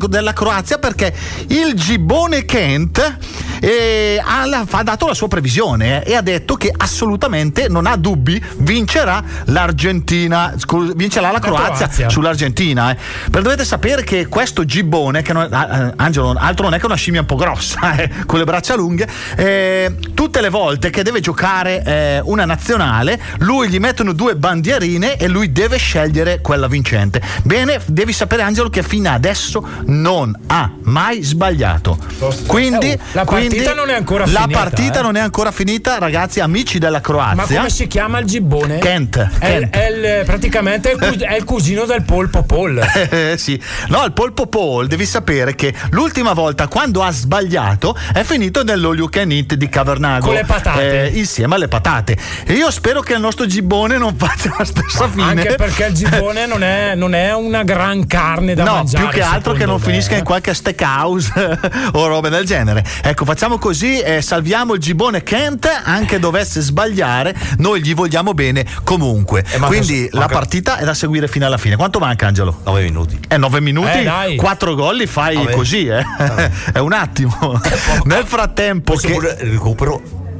della 0.07 0.31
Croazia 0.33 0.77
perché 0.77 1.13
il 1.47 1.73
Gibone 1.73 2.45
Kent 2.45 3.17
eh, 3.59 4.21
ha, 4.23 4.41
ha 4.69 4.83
dato 4.83 5.05
la 5.05 5.13
sua 5.13 5.27
previsione 5.27 6.01
eh, 6.03 6.11
e 6.11 6.15
ha 6.15 6.21
detto 6.21 6.55
che 6.55 6.73
assolutamente 6.75 7.67
non 7.67 7.85
ha 7.85 7.97
dubbi, 7.97 8.41
vincerà 8.57 9.21
l'Argentina, 9.45 10.53
scu- 10.57 10.95
vincerà 10.95 11.27
la 11.27 11.33
La 11.33 11.39
Croazia, 11.39 11.75
Croazia. 11.87 12.09
sull'Argentina. 12.09 12.91
eh. 12.91 12.97
Però 13.29 13.43
dovete 13.43 13.65
sapere 13.65 14.03
che 14.03 14.27
questo 14.27 14.63
Gibone, 14.63 15.21
che 15.21 15.33
non, 15.33 15.47
ah, 15.51 15.91
Angelo, 15.97 16.33
altro 16.37 16.65
non 16.65 16.73
è 16.73 16.79
che 16.79 16.85
una 16.85 16.95
scimmia 16.95 17.19
un 17.19 17.25
po' 17.25 17.35
grossa, 17.35 17.95
eh, 17.99 18.09
con 18.25 18.39
le 18.39 18.45
braccia 18.45 18.75
lunghe, 18.75 19.07
eh, 19.35 19.95
tutte 20.13 20.39
le 20.39 20.51
volte 20.53 20.91
che 20.91 21.01
deve 21.01 21.19
giocare 21.19 21.81
eh, 21.83 22.21
una 22.25 22.45
nazionale, 22.45 23.19
lui 23.39 23.69
gli 23.69 23.79
mettono 23.79 24.13
due 24.13 24.35
bandierine 24.35 25.17
e 25.17 25.27
lui 25.27 25.51
deve 25.51 25.77
scegliere 25.77 26.41
quella 26.41 26.67
vincente. 26.67 27.19
Bene, 27.41 27.81
devi 27.87 28.13
sapere 28.13 28.43
Angelo 28.43 28.69
che 28.69 28.83
fino 28.83 29.09
adesso 29.09 29.67
non 29.87 30.31
ha 30.47 30.71
mai 30.83 31.23
sbagliato. 31.23 31.97
Quindi, 32.45 32.91
Eh, 32.91 32.99
la 33.13 33.25
quindi 33.25 33.55
partita 33.55 33.73
non 33.73 33.89
è 33.89 33.95
ancora 33.95 34.25
la 34.27 34.41
finita, 34.41 34.59
partita 34.59 34.99
eh. 34.99 35.01
non 35.01 35.15
è 35.15 35.19
ancora 35.21 35.51
finita, 35.51 35.97
ragazzi, 35.97 36.39
amici 36.39 36.77
della 36.77 36.97
Ma 36.97 37.01
Croazia. 37.01 37.57
come 37.57 37.69
si 37.71 37.87
chiama 37.87 38.19
il 38.19 38.27
gibbone? 38.27 38.77
Kent. 38.77 39.17
È, 39.17 39.29
Kent. 39.39 39.75
è 39.75 39.87
il- 39.89 40.25
praticamente 40.25 40.91
è 40.91 40.93
il, 40.93 40.99
cus- 40.99 41.23
è 41.23 41.35
il 41.35 41.43
cugino 41.45 41.85
del 41.85 42.03
polpo 42.03 42.43
Paul. 42.43 42.79
Eh, 43.13 43.35
sì. 43.37 43.59
No, 43.87 44.03
il 44.05 44.13
polpo 44.13 44.45
Paul 44.47 44.85
devi 44.87 45.05
sapere 45.05 45.55
che 45.55 45.73
l'ultima 45.91 46.33
volta 46.33 46.67
quando 46.67 47.01
ha 47.03 47.11
sbagliato 47.11 47.95
è 48.13 48.21
finito 48.23 48.63
nell'all 48.63 48.95
you 48.97 49.09
can 49.09 49.31
eat 49.31 49.55
di 49.55 49.67
Cavernago 49.69 50.27
Con 50.33 50.41
le 50.41 50.45
patate. 50.45 51.03
eh, 51.03 51.17
insieme 51.17 51.55
alle 51.55 51.67
patate 51.67 52.17
e 52.45 52.53
io 52.53 52.69
spero 52.71 53.01
che 53.01 53.13
il 53.13 53.19
nostro 53.19 53.45
gibbone 53.45 53.97
non 53.97 54.15
faccia 54.15 54.53
la 54.57 54.65
stessa 54.65 55.07
fine 55.09 55.23
Anche 55.23 55.55
perché 55.55 55.85
il 55.85 55.93
gibbone 55.93 56.45
non 56.47 56.63
è, 56.63 56.95
non 56.95 57.13
è 57.13 57.33
una 57.33 57.63
gran 57.63 58.05
carne 58.07 58.53
da 58.53 58.63
no, 58.63 58.73
mangiare. 58.75 59.03
più 59.05 59.13
che 59.13 59.21
altro 59.21 59.53
che 59.53 59.65
non 59.65 59.79
me, 59.79 59.85
finisca 59.85 60.15
eh. 60.15 60.19
in 60.19 60.23
qualche 60.23 60.53
steakhouse 60.53 61.59
o 61.93 62.07
robe 62.07 62.29
del 62.29 62.45
genere. 62.45 62.83
Ecco, 63.01 63.25
facciamo 63.25 63.57
così, 63.57 63.99
eh, 63.99 64.21
salviamo 64.21 64.73
il 64.73 64.79
gibone 64.79 65.23
Kent, 65.23 65.69
anche 65.83 66.19
dovesse 66.19 66.61
sbagliare, 66.61 67.35
noi 67.57 67.81
gli 67.81 67.93
vogliamo 67.93 68.33
bene 68.33 68.65
comunque. 68.83 69.43
manca- 69.53 69.67
Quindi 69.67 70.07
la 70.11 70.19
manca- 70.21 70.33
partita 70.35 70.77
è 70.77 70.83
da 70.83 70.93
seguire 70.93 71.27
fino 71.27 71.45
alla 71.45 71.57
fine. 71.57 71.75
Quanto 71.75 71.99
manca 71.99 72.27
Angelo? 72.27 72.59
9 72.63 72.81
minuti. 72.83 73.19
Eh, 73.27 73.37
9 73.37 73.61
minuti, 73.61 73.99
Eh, 73.99 74.03
dai. 74.03 74.35
4 74.35 74.75
gol 74.75 74.97
li 74.97 75.07
fai 75.07 75.35
Vabbè. 75.35 75.51
così, 75.51 75.87
eh. 75.87 76.03
è 76.73 76.79
un 76.79 76.93
attimo. 76.93 77.59
Nel 78.05 78.25
frattempo 78.25 78.95
c'è 78.95 79.07
che 79.07 79.13
pure 79.13 79.37
il 79.41 79.57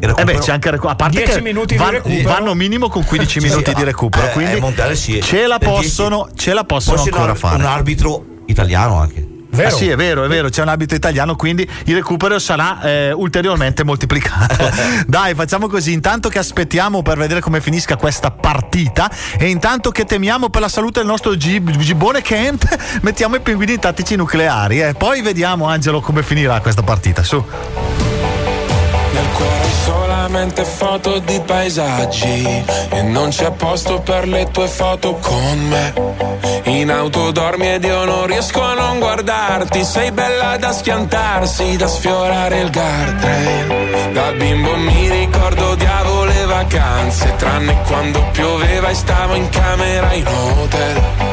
recupero. 0.08 0.30
Eh 0.30 0.34
beh, 0.36 0.40
c'è 0.40 0.52
anche 0.52 0.70
recupero. 0.72 0.94
A 0.94 0.96
parte 0.96 1.18
10 1.18 1.34
che 1.34 1.42
minuti 1.42 1.74
di 1.76 1.80
van- 1.80 1.92
recupero. 1.92 2.30
vanno 2.30 2.54
minimo 2.54 2.90
con 2.90 3.04
15 3.04 3.40
Sì, 3.40 3.46
minuti 3.48 3.70
sì, 3.72 3.76
di 3.76 3.84
recupero. 3.84 4.26
eh, 4.28 4.30
quindi 4.32 4.56
eh, 4.58 4.60
mondiale 4.60 4.96
sì. 4.96 5.22
ce 5.22 5.48
la 5.48 5.58
Per 5.58 5.68
10. 5.70 5.84
possono, 5.84 6.30
ce 6.36 6.54
la 6.54 6.64
possono 6.64 6.98
c'è 7.04 7.10
ancora 7.12 7.32
un, 7.32 7.38
fare. 7.38 7.56
un 7.56 7.66
arbitro 7.66 8.26
italiano 8.48 9.00
anche. 9.00 9.28
Vero? 9.54 9.68
Ah, 9.68 9.72
sì, 9.72 9.88
è 9.88 9.96
vero, 9.96 10.24
è 10.24 10.28
vero, 10.28 10.50
c'è 10.50 10.64
un 10.64 10.70
abito 10.70 10.96
italiano, 10.96 11.36
quindi 11.36 11.70
il 11.84 11.94
recupero 11.94 12.40
sarà 12.40 12.82
eh, 12.82 13.12
ulteriormente 13.12 13.84
moltiplicato. 13.86 14.68
Dai, 15.06 15.36
facciamo 15.36 15.68
così, 15.68 15.92
intanto 15.94 16.28
che 16.28 16.40
aspettiamo 16.40 17.04
per 17.04 17.20
vedere 17.20 17.40
come 17.40 17.62
finisca 17.62 17.96
questa 17.96 18.32
partita 18.32 19.12
e 19.38 19.50
intanto 19.50 19.92
che 19.92 20.06
temiamo 20.06 20.50
per 20.50 20.62
la 20.62 20.70
salute 20.70 21.02
del 21.02 21.08
nostro 21.08 21.38
gib- 21.38 21.70
gibone 21.78 22.24
Kent, 22.24 23.00
mettiamo 23.02 23.36
i 23.36 23.42
pinguini 23.42 23.78
tattici 23.78 24.16
nucleari 24.16 24.82
e 24.82 24.96
poi 24.98 25.22
vediamo 25.22 25.68
Angelo 25.68 26.02
come 26.02 26.24
finirà 26.24 26.60
questa 26.60 26.82
partita, 26.82 27.22
su. 27.22 28.03
Cuore 29.44 29.72
solamente 29.84 30.64
foto 30.64 31.20
di 31.20 31.42
paesaggi 31.46 32.64
E 32.90 33.02
non 33.02 33.30
c'è 33.30 33.52
posto 33.52 34.00
per 34.00 34.26
le 34.26 34.50
tue 34.52 34.68
foto 34.68 35.16
con 35.16 35.60
me. 35.68 35.94
In 36.66 36.90
auto 36.90 37.32
dormi 37.32 37.74
ed 37.74 37.84
io 37.84 38.06
non 38.06 38.26
riesco 38.26 38.62
a 38.62 38.74
non 38.74 39.00
guardarti. 39.00 39.84
Sei 39.84 40.12
bella 40.12 40.56
da 40.58 40.72
schiantarsi, 40.72 41.76
da 41.76 41.88
sfiorare 41.88 42.62
il 42.62 42.72
guardrail 42.72 44.12
Da 44.14 44.32
bimbo 44.32 44.78
mi 44.78 45.10
ricordo 45.10 45.72
odiavo 45.72 46.24
le 46.24 46.46
vacanze 46.46 47.36
Tranne 47.36 47.82
quando 47.86 48.24
pioveva 48.32 48.90
e 48.90 48.96
stavo 48.96 49.36
in 49.36 49.50
camera 49.50 50.14
in 50.14 50.26
hotel 50.26 51.33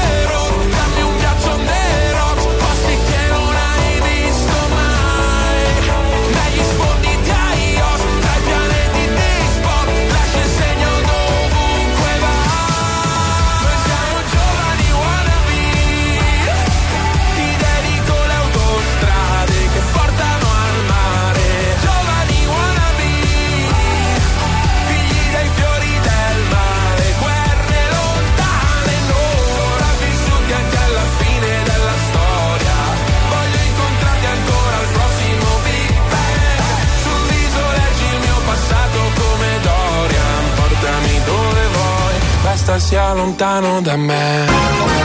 lontano 43.13 43.81
da 43.81 43.95
me. 43.95 45.00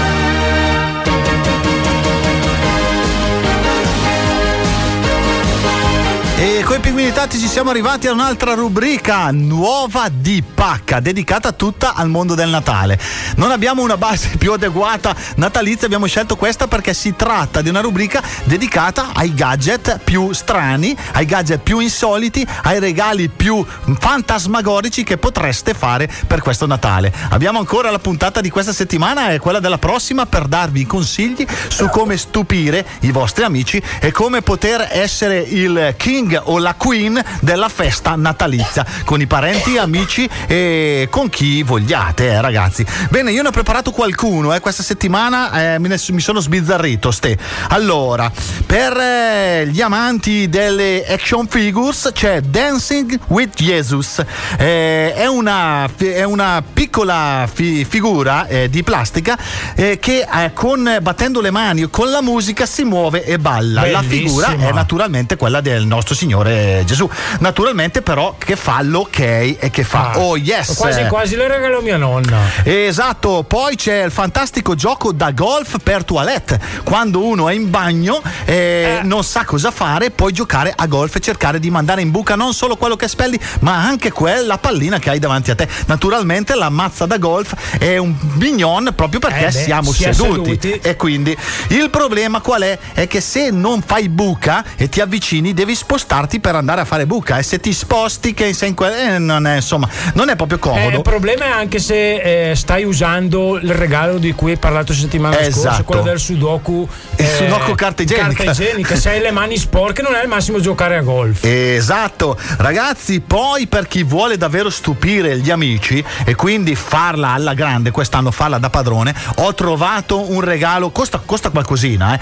Coi 6.87 6.95
pinguini 6.95 7.17
tattici 7.17 7.49
siamo 7.49 7.71
arrivati 7.71 8.07
a 8.07 8.13
un'altra 8.13 8.55
rubrica 8.55 9.33
nuova 9.33 10.09
di 10.09 10.41
pacca, 10.41 11.01
dedicata 11.01 11.51
tutta 11.51 11.95
al 11.95 12.09
mondo 12.09 12.37
del 12.37 12.49
Natale. 12.49 12.97
Non 13.35 13.51
abbiamo 13.51 13.83
una 13.83 13.97
base 13.97 14.37
più 14.39 14.53
adeguata 14.53 15.13
natalizia, 15.35 15.87
abbiamo 15.87 16.07
scelto 16.07 16.37
questa 16.37 16.69
perché 16.69 16.95
si 16.95 17.17
tratta 17.17 17.61
di 17.61 17.71
una 17.71 17.81
rubrica 17.81 18.23
dedicata 18.45 19.11
ai 19.15 19.35
gadget 19.35 19.99
più 20.05 20.33
strani, 20.33 20.97
ai 21.15 21.27
gadget 21.27 21.61
più 21.61 21.81
insoliti, 21.81 22.47
ai 22.63 22.79
regali 22.79 23.29
più 23.31 23.67
fantasmagorici 23.99 25.03
che 25.03 25.19
potreste 25.19 25.75
fare 25.75 26.09
per 26.29 26.41
questo 26.41 26.67
Natale. 26.67 27.13
Abbiamo 27.31 27.59
ancora 27.59 27.91
la 27.91 27.99
puntata 27.99 28.41
di 28.41 28.49
questa 28.49 28.73
settimana 28.73 29.31
e 29.31 29.41
quella 29.41 29.59
della 29.59 29.79
prossima 29.79 30.25
per 30.27 30.47
darvi 30.47 30.87
consigli 30.87 31.45
su 31.67 31.89
come 31.89 32.17
stupire 32.17 32.87
i 33.01 33.11
vostri 33.11 33.43
amici 33.43 33.83
e 33.99 34.13
come 34.13 34.41
poter 34.41 34.89
essere 34.93 35.41
il 35.41 35.95
king 35.97 36.41
o 36.45 36.59
la 36.59 36.75
queen 36.77 37.23
della 37.41 37.69
festa 37.69 38.15
natalizia 38.17 38.85
con 39.05 39.21
i 39.21 39.27
parenti, 39.27 39.77
amici 39.79 40.29
e 40.47 41.09
con 41.11 41.29
chi 41.29 41.63
vogliate, 41.63 42.29
eh, 42.29 42.41
ragazzi. 42.41 42.85
Bene, 43.11 43.33
io 43.33 43.43
ne 43.43 43.49
ho 43.49 43.53
preparato 43.53 43.91
qualcuno, 43.91 44.55
eh, 44.55 44.61
questa 44.61 44.83
settimana 44.83 45.75
eh, 45.75 45.79
mi, 45.79 45.89
ne- 45.89 46.01
mi 46.11 46.21
sono 46.21 46.41
sbizzarrito. 46.41 47.11
Ste. 47.11 47.39
Allora, 47.69 48.31
per 48.65 48.97
eh, 48.97 49.67
gli 49.69 49.81
amanti 49.81 50.49
delle 50.49 51.05
action 51.07 51.47
figures 51.49 52.11
c'è 52.13 52.41
Dancing 52.41 53.19
with 53.29 53.55
Jesus. 53.57 54.23
Eh, 54.59 55.15
è, 55.15 55.27
una, 55.27 55.89
è 55.97 56.23
una 56.25 56.63
piccola 56.73 57.49
fi- 57.53 57.85
figura 57.85 58.47
eh, 58.47 58.69
di 58.69 58.83
plastica 58.83 59.37
che 59.75 60.27
con, 60.55 60.99
battendo 61.01 61.41
le 61.41 61.51
mani 61.51 61.89
con 61.91 62.11
la 62.11 62.23
musica 62.23 62.67
si 62.67 62.85
muove 62.85 63.25
e 63.25 63.39
balla. 63.39 63.87
La 63.91 64.03
figura 64.03 64.49
Bellissima. 64.49 64.71
è 64.71 64.73
naturalmente 64.73 65.37
quella 65.37 65.61
del 65.61 65.85
nostro 65.85 66.15
Signore 66.15 66.66
Gesù. 66.85 67.09
Naturalmente, 67.41 68.03
però, 68.03 68.35
che 68.39 68.57
fa 68.57 68.83
l'ok 68.83 69.19
e 69.21 69.69
che 69.71 69.85
fa 69.85 70.11
Ah, 70.13 70.19
oh 70.19 70.37
yes. 70.37 70.75
Quasi 70.77 71.05
quasi 71.07 71.37
le 71.37 71.49
regalo 71.49 71.81
mia 71.81 71.97
nonna. 71.97 72.39
Esatto, 72.63 73.45
poi 73.47 73.77
c'è 73.77 74.05
il 74.05 74.11
fantastico 74.11 74.75
gioco 74.75 75.13
da 75.13 75.31
golf 75.31 75.77
per 75.83 76.05
toilette. 76.05 76.61
Quando 76.85 77.25
uno 77.25 77.49
è 77.49 77.55
in 77.55 77.71
bagno 77.71 78.23
e 78.45 79.01
non 79.03 79.25
sa 79.25 79.45
cosa 79.45 79.71
fare, 79.71 80.11
puoi 80.11 80.33
giocare 80.33 80.73
a 80.75 80.87
golf 80.87 81.15
e 81.17 81.21
cercare 81.21 81.59
di 81.59 81.71
mandare 81.71 82.03
in 82.03 82.11
buca 82.11 82.35
non 82.35 82.53
solo 82.53 82.77
quello 82.77 82.97
che 82.97 83.09
spelli, 83.09 83.39
ma 83.61 83.77
anche 83.85 84.13
quella 84.13 84.59
pallina 84.59 84.99
che 84.99 85.11
hai 85.11 85.19
davanti 85.19 85.51
a 85.51 85.55
te. 85.55 85.69
Naturalmente 85.87 86.55
la 86.55 86.69
mazza 86.69 87.07
da 87.07 87.19
golf 87.19 87.55
è 87.79 87.97
un 87.97 88.15
mignon 88.35 88.93
proprio 88.95 89.21
perché 89.21 89.47
Eh 89.47 89.51
beh, 89.51 89.53
siamo 89.53 89.93
si 89.93 90.03
seduti. 90.03 90.59
seduti. 90.61 90.81
E 90.83 90.97
quindi 90.97 91.37
il 91.69 91.91
problema 91.91 92.41
qual 92.41 92.63
è? 92.63 92.79
È 92.93 93.07
che 93.07 93.21
se 93.21 93.51
non 93.51 93.83
fai 93.83 94.09
buca 94.09 94.65
e 94.77 94.89
ti 94.89 95.01
avvicini, 95.01 95.55
devi 95.55 95.75
spostarti 95.75 96.41
per 96.41 96.55
andare 96.57 96.81
a 96.81 96.85
fare 96.85 97.07
buca. 97.07 97.39
E 97.39 97.43
se 97.43 97.59
ti 97.61 97.73
sposti, 97.73 98.35
che 98.35 98.53
sei 98.53 98.71
in 98.71 98.75
que- 98.75 99.15
eh, 99.15 99.19
non 99.19 99.47
è 99.47 99.57
insomma, 99.57 99.89
non 100.15 100.29
è 100.29 100.37
proprio 100.37 100.59
Eh, 100.59 100.61
comodo. 100.61 100.97
il 100.97 101.03
problema 101.03 101.45
è 101.47 101.51
anche 101.51 101.79
se 101.79 102.51
eh, 102.51 102.55
stai 102.55 102.85
usando 102.85 103.57
il 103.59 103.73
regalo 103.73 104.19
di 104.19 104.33
cui 104.33 104.53
hai 104.53 104.57
parlato 104.59 104.93
settimana 104.93 105.35
scorsa, 105.37 105.49
Esatto. 105.49 105.85
quello 105.85 106.03
del 106.03 106.19
Sudoku. 106.19 106.89
Il 107.17 107.25
eh, 107.25 107.37
Sudoku 107.37 107.75
carta 107.75 108.03
igienica. 108.03 108.45
Carta 108.45 108.63
igienica. 108.63 108.97
Se 108.97 109.11
hai 109.11 109.21
le 109.21 109.31
mani 109.31 109.57
sporche, 109.59 110.03
non 110.03 110.15
è 110.15 110.23
il 110.23 110.29
massimo 110.29 110.61
giocare 110.61 110.97
a 110.97 111.03
golf. 111.03 111.45
Esatto, 111.45 112.39
ragazzi, 112.59 113.21
poi 113.21 113.67
per 113.67 113.87
chi 113.87 114.03
vuole 114.03 114.37
davvero 114.37 114.71
stupire 114.71 115.39
gli 115.39 115.51
amici 115.51 116.03
e 116.25 116.35
quindi 116.35 116.75
farla 116.75 117.31
alla 117.31 117.55
grande, 117.55 117.91
quest'anno 117.91 118.31
farla 118.31 118.59
da 118.59 118.71
padrone, 118.71 119.15
ho 119.37 119.55
trovato 119.55 120.31
un 120.31 120.41
regalo, 120.41 120.91
costa, 120.91 121.21
costa 121.25 121.51
qualcosina, 121.51 122.15
eh. 122.15 122.21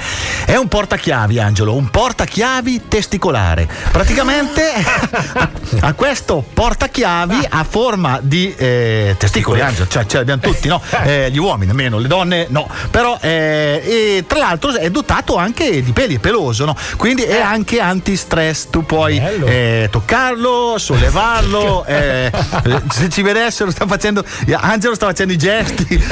è 0.52 0.56
un 0.56 0.68
portachiavi 0.68 1.38
Angelo, 1.38 1.74
un 1.74 1.88
portachiavi 1.90 2.82
testicolare. 2.88 3.68
Praticamente 3.90 4.23
a, 4.24 5.50
a 5.80 5.92
questo 5.92 6.44
portachiavi 6.52 7.46
a 7.48 7.64
forma 7.64 8.18
di 8.22 8.54
eh, 8.56 9.14
testicoli. 9.18 9.60
Angelo, 9.60 9.86
cioè 9.86 10.06
ce 10.06 10.18
l'abbiamo 10.18 10.40
tutti, 10.40 10.68
no? 10.68 10.80
Eh, 11.04 11.30
gli 11.30 11.38
uomini 11.38 11.70
almeno, 11.70 11.98
le 11.98 12.08
donne 12.08 12.46
no, 12.48 12.66
però 12.90 13.18
eh, 13.20 13.82
e 13.84 14.24
tra 14.26 14.38
l'altro 14.38 14.74
è 14.74 14.90
dotato 14.90 15.36
anche 15.36 15.82
di 15.82 15.92
peli, 15.92 16.16
è 16.16 16.18
peloso, 16.18 16.64
no? 16.64 16.74
Quindi 16.96 17.22
è 17.22 17.40
anche 17.40 17.78
anti-stress, 17.78 18.68
tu 18.70 18.86
puoi 18.86 19.18
eh, 19.18 19.88
toccarlo, 19.90 20.76
sollevarlo, 20.78 21.84
eh, 21.86 22.30
eh, 22.64 22.82
se 22.90 23.10
ci 23.10 23.20
vedessero 23.20 23.70
sta 23.70 23.86
facendo, 23.86 24.24
Angelo 24.52 24.94
sta 24.94 25.06
facendo 25.06 25.32
i 25.34 25.38
gesti 25.38 26.02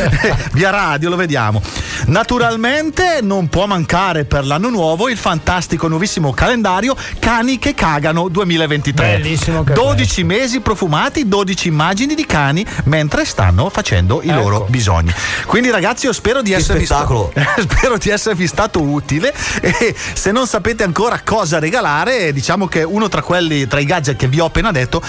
via 0.53 0.71
radio, 0.71 1.09
lo 1.09 1.17
vediamo. 1.17 1.63
Naturalmente 2.07 3.21
non 3.23 3.49
può 3.49 3.67
mancare 3.67 4.25
per 4.25 4.45
l'anno 4.45 4.69
nuovo 4.69 5.09
il 5.09 5.17
fantastico 5.17 5.89
nuovissimo 5.89 6.33
calendario 6.33 6.95
Cani 7.19 7.59
che 7.59 7.73
cagano 7.73 8.02
2023. 8.11 9.07
Bellissimo 9.19 9.65
che 9.65 9.73
12 9.73 10.25
mesi 10.25 10.61
profumati, 10.61 11.29
12 11.29 11.69
immagini 11.69 12.15
di 12.15 12.27
cani 12.27 12.65
mentre 12.85 13.25
stanno 13.25 13.69
facendo 13.71 14.21
i 14.23 14.29
Ecco. 14.29 14.39
loro 14.41 14.67
bisogni. 14.69 15.13
Quindi 15.47 15.71
ragazzi 15.71 16.07
io 16.07 16.13
spero 16.13 16.43
di 16.43 16.51
Che 16.51 16.57
esservi 16.57 16.85
spettacolo. 16.85 17.33
spero 17.61 17.97
di 17.97 18.11
esservi 18.11 18.47
stato 18.47 18.81
utile 18.81 19.33
e 19.61 19.95
se 20.15 20.33
non 20.33 20.47
sapete 20.47 20.83
ancora 20.83 21.21
cosa 21.25 21.59
regalare, 21.59 22.33
diciamo 22.33 22.67
che 22.67 22.83
uno 22.83 23.09
tra 23.09 23.23
quelli 23.23 23.67
tra 23.67 23.81
i 23.81 23.85
gadget 23.85 24.17
che 24.17 24.29
vi 24.29 24.41
ho 24.41 24.47
appena 24.47 24.71
detto 24.73 25.03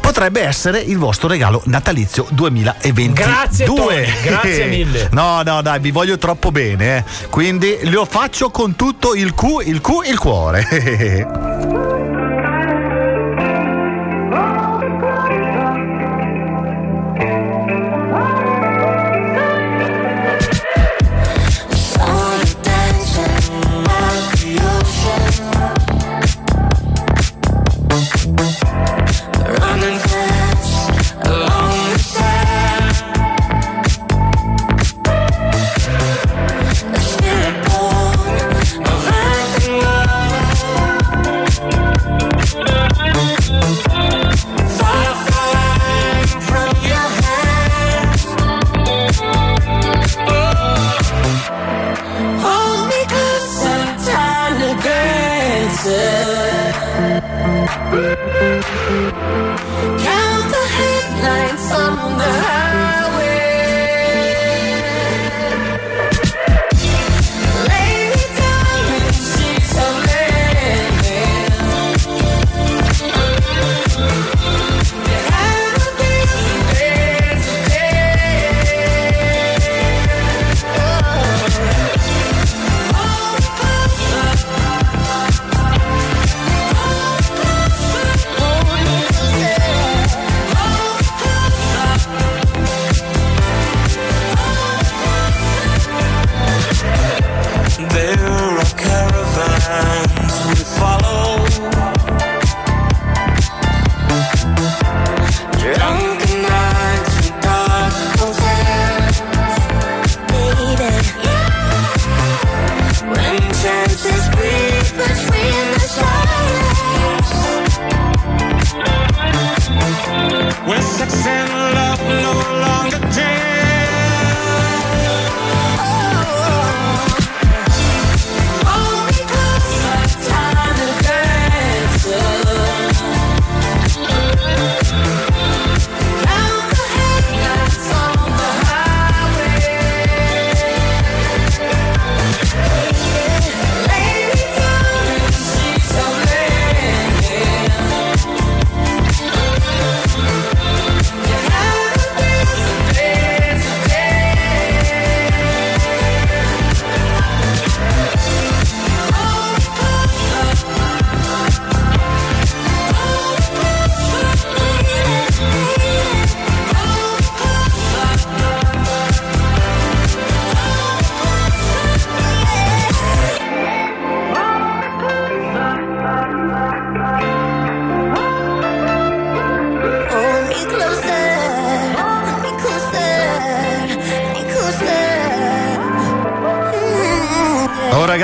potrebbe 0.00 0.42
essere 0.42 0.80
il 0.80 0.98
vostro 0.98 1.28
regalo 1.28 1.62
natalizio 1.66 2.26
2022. 2.30 3.12
Grazie, 3.12 3.64
Tony, 3.66 4.06
grazie 4.22 4.66
mille. 4.66 5.08
No, 5.12 5.42
no, 5.42 5.62
dai, 5.62 5.80
vi 5.80 5.90
voglio 5.90 6.16
troppo 6.18 6.50
bene, 6.50 6.98
eh. 6.98 7.04
quindi 7.28 7.78
lo 7.84 8.04
faccio 8.04 8.50
con 8.50 8.76
tutto 8.76 9.14
il 9.14 9.34
Q, 9.34 9.64
il 9.64 9.80
Q, 9.80 9.88
il 10.06 10.18
cuore. 10.18 12.00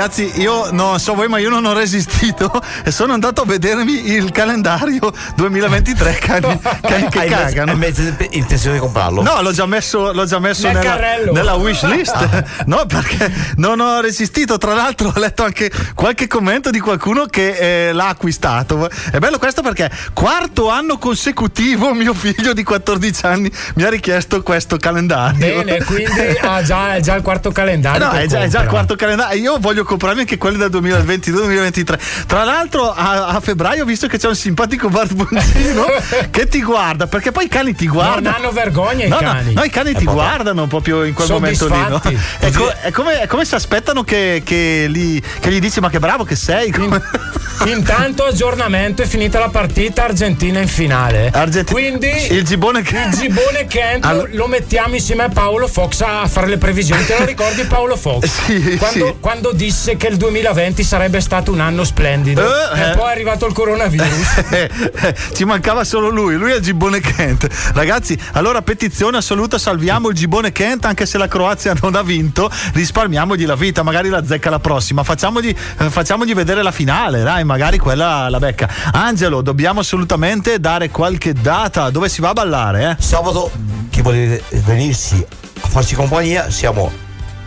ragazzi, 0.09 0.41
io 0.41 0.71
non 0.71 0.99
so 0.99 1.13
voi, 1.13 1.27
ma 1.27 1.37
io 1.37 1.49
non 1.49 1.63
ho 1.65 1.73
resistito 1.73 2.51
e 2.83 2.89
sono 2.91 3.13
andato 3.13 3.41
a 3.41 3.45
vedermi 3.45 4.11
il 4.11 4.31
calendario 4.31 5.11
2023. 5.35 6.13
Cani, 6.19 6.59
cani 6.81 7.07
che 7.09 7.19
Hai 7.19 7.29
cagano. 7.29 7.71
invece- 7.73 8.15
hai 8.19 8.27
intenzione 8.31 8.75
di 8.75 8.81
comprarlo? 8.81 9.21
No, 9.21 9.41
l'ho 9.41 9.51
già 9.51 9.65
messo, 9.67 10.11
l'ho 10.11 10.25
già 10.25 10.39
messo 10.39 10.67
Nel 10.67 10.77
nella, 10.77 10.89
carrello. 10.89 11.31
nella 11.31 11.53
wish 11.55 11.83
list. 11.83 12.43
No, 12.65 12.85
perché 12.87 13.31
non 13.57 13.79
ho 13.79 14.01
resistito. 14.01 14.57
Tra 14.57 14.73
l'altro, 14.73 15.11
ho 15.15 15.19
letto 15.19 15.43
anche 15.43 15.71
qualche 15.93 16.27
commento 16.27 16.71
di 16.71 16.79
qualcuno 16.79 17.25
che 17.25 17.89
eh, 17.89 17.93
l'ha 17.93 18.07
acquistato. 18.07 18.89
È 19.11 19.19
bello 19.19 19.37
questo 19.37 19.61
perché 19.61 19.89
quarto 20.13 20.69
anno 20.69 20.97
consecutivo 20.97 21.93
mio 21.93 22.13
figlio 22.13 22.53
di 22.53 22.63
14 22.63 23.25
anni 23.25 23.51
mi 23.75 23.83
ha 23.83 23.89
richiesto 23.89 24.41
questo 24.41 24.77
calendario. 24.77 25.37
Bene, 25.63 25.83
quindi 25.83 26.37
ha 26.41 26.63
già, 26.63 26.95
è 26.95 26.99
già 26.99 27.13
il 27.15 27.21
quarto 27.21 27.51
calendario. 27.51 28.05
No, 28.05 28.11
è 28.13 28.25
già, 28.25 28.41
è 28.41 28.47
già 28.47 28.61
il 28.63 28.67
quarto 28.69 28.95
calendario. 28.95 29.39
Io 29.39 29.57
voglio 29.59 29.83
comprarmi 29.99 30.21
anche 30.21 30.37
quelli 30.37 30.57
del 30.57 30.69
2022-2023. 30.69 31.99
Tra 32.25 32.43
l'altro, 32.45 32.91
a, 32.93 33.27
a 33.27 33.39
febbraio 33.41 33.83
ho 33.83 33.85
visto 33.85 34.07
che 34.07 34.17
c'è 34.17 34.29
un 34.29 34.35
simpatico 34.35 34.87
barboncino 34.87 35.83
che 36.31 36.47
ti 36.47 36.61
guarda, 36.61 37.07
perché 37.07 37.31
poi 37.31 37.45
i 37.45 37.47
cani 37.49 37.75
ti 37.75 37.87
guardano. 37.87 38.21
Non 38.21 38.33
hanno 38.33 38.51
vergogna 38.51 39.05
i 39.05 39.09
No, 39.09 39.19
no, 39.19 39.31
cani. 39.31 39.53
No, 39.53 39.63
i 39.63 39.69
cani 39.69 39.89
Eh, 39.89 39.95
ti 39.95 40.03
proprio. 40.05 40.23
guardano 40.23 40.67
proprio 40.67 41.03
in 41.03 41.13
quel 41.13 41.29
momento 41.29 41.67
lì. 41.67 41.77
no? 41.89 42.01
È, 42.39 42.51
co- 42.51 42.73
è 42.81 42.91
come, 42.91 43.21
è 43.21 43.27
come 43.27 43.43
se 43.43 43.55
aspettano 43.55 44.03
che, 44.03 44.41
che, 44.45 44.85
li- 44.87 45.21
che 45.41 45.51
gli 45.51 45.59
dici: 45.59 45.81
Ma 45.81 45.89
che 45.89 45.99
bravo 45.99 46.23
che 46.23 46.35
sei. 46.37 46.71
Come- 46.71 47.01
Intanto 47.65 48.23
aggiornamento 48.23 49.01
è 49.01 49.05
finita 49.05 49.39
la 49.39 49.49
partita 49.49 50.05
Argentina 50.05 50.59
in 50.59 50.67
finale. 50.67 51.31
Quindi 51.69 52.09
il 52.29 52.43
gibone 52.43 52.81
che 52.81 52.97
il 52.97 53.11
gibone 53.11 53.65
Kent 53.67 54.05
lo- 54.05 54.27
lo 54.31 54.47
mettiamo 54.47 54.95
insieme 54.95 55.23
a 55.23 55.29
Paolo 55.29 55.67
Fox 55.67 56.01
a 56.01 56.27
fare 56.27 56.47
le 56.47 56.57
previsioni. 56.57 57.05
Te 57.05 57.17
lo 57.17 57.25
ricordi 57.25 57.63
Paolo 57.63 57.95
Fox? 57.95 58.27
Sì, 58.49 58.77
quando, 58.77 59.05
sì. 59.05 59.15
quando 59.19 59.51
disse 59.51 59.95
che 59.97 60.07
il 60.07 60.17
2020 60.17 60.83
sarebbe 60.83 61.19
stato 61.19 61.51
un 61.51 61.59
anno 61.59 61.83
splendido. 61.83 62.41
Eh, 62.41 62.79
e 62.79 62.89
eh. 62.89 62.95
poi 62.95 63.09
è 63.09 63.11
arrivato 63.11 63.45
il 63.45 63.53
coronavirus. 63.53 64.37
Eh, 64.49 64.69
eh, 65.01 65.15
Ci 65.33 65.45
mancava 65.45 65.83
solo 65.83 66.09
lui, 66.09 66.35
lui 66.35 66.51
è 66.51 66.55
il 66.55 66.61
Gibone 66.61 66.99
Kent. 66.99 67.47
Ragazzi, 67.73 68.17
allora 68.33 68.61
petizione 68.61 69.17
assoluta, 69.17 69.57
salviamo 69.57 70.09
il 70.09 70.15
Gibone 70.15 70.51
Kent 70.51 70.85
anche 70.85 71.05
se 71.05 71.17
la 71.17 71.27
Croazia 71.27 71.73
non 71.81 71.95
ha 71.95 72.01
vinto, 72.01 72.49
risparmiamogli 72.73 73.45
la 73.45 73.55
vita, 73.55 73.83
magari 73.83 74.09
la 74.09 74.25
zecca 74.25 74.49
la 74.49 74.59
prossima, 74.59 75.03
facciamogli, 75.03 75.55
eh, 75.77 75.89
facciamogli 75.89 76.33
vedere 76.33 76.63
la 76.63 76.71
finale, 76.71 77.21
dai, 77.21 77.43
magari 77.49 77.79
quella 77.79 78.29
la 78.29 78.37
becca. 78.37 78.69
Angelo, 78.91 79.41
dobbiamo 79.41 79.79
assolutamente 79.79 80.59
dare 80.59 80.89
qualche 80.91 81.33
data, 81.33 81.89
dove 81.89 82.07
si 82.07 82.21
va 82.21 82.29
a 82.29 82.33
ballare? 82.33 82.91
Eh? 82.91 83.01
Sabato, 83.01 83.49
chi 83.89 84.03
vuole 84.03 84.43
venirsi 84.65 85.25
a 85.61 85.67
farci 85.67 85.95
compagnia, 85.95 86.51
siamo 86.51 86.91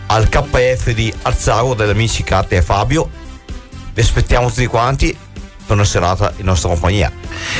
al 0.07 0.27
KF 0.27 0.91
di 0.91 1.13
Arzago 1.21 1.73
degli 1.73 1.89
amici 1.89 2.21
Cate 2.23 2.57
e 2.57 2.61
Fabio. 2.61 3.09
Vi 3.93 4.01
aspettiamo 4.01 4.49
tutti 4.49 4.65
quanti 4.65 5.17
per 5.65 5.75
una 5.75 5.85
serata 5.85 6.33
in 6.37 6.45
nostra 6.45 6.69
compagnia. 6.69 7.11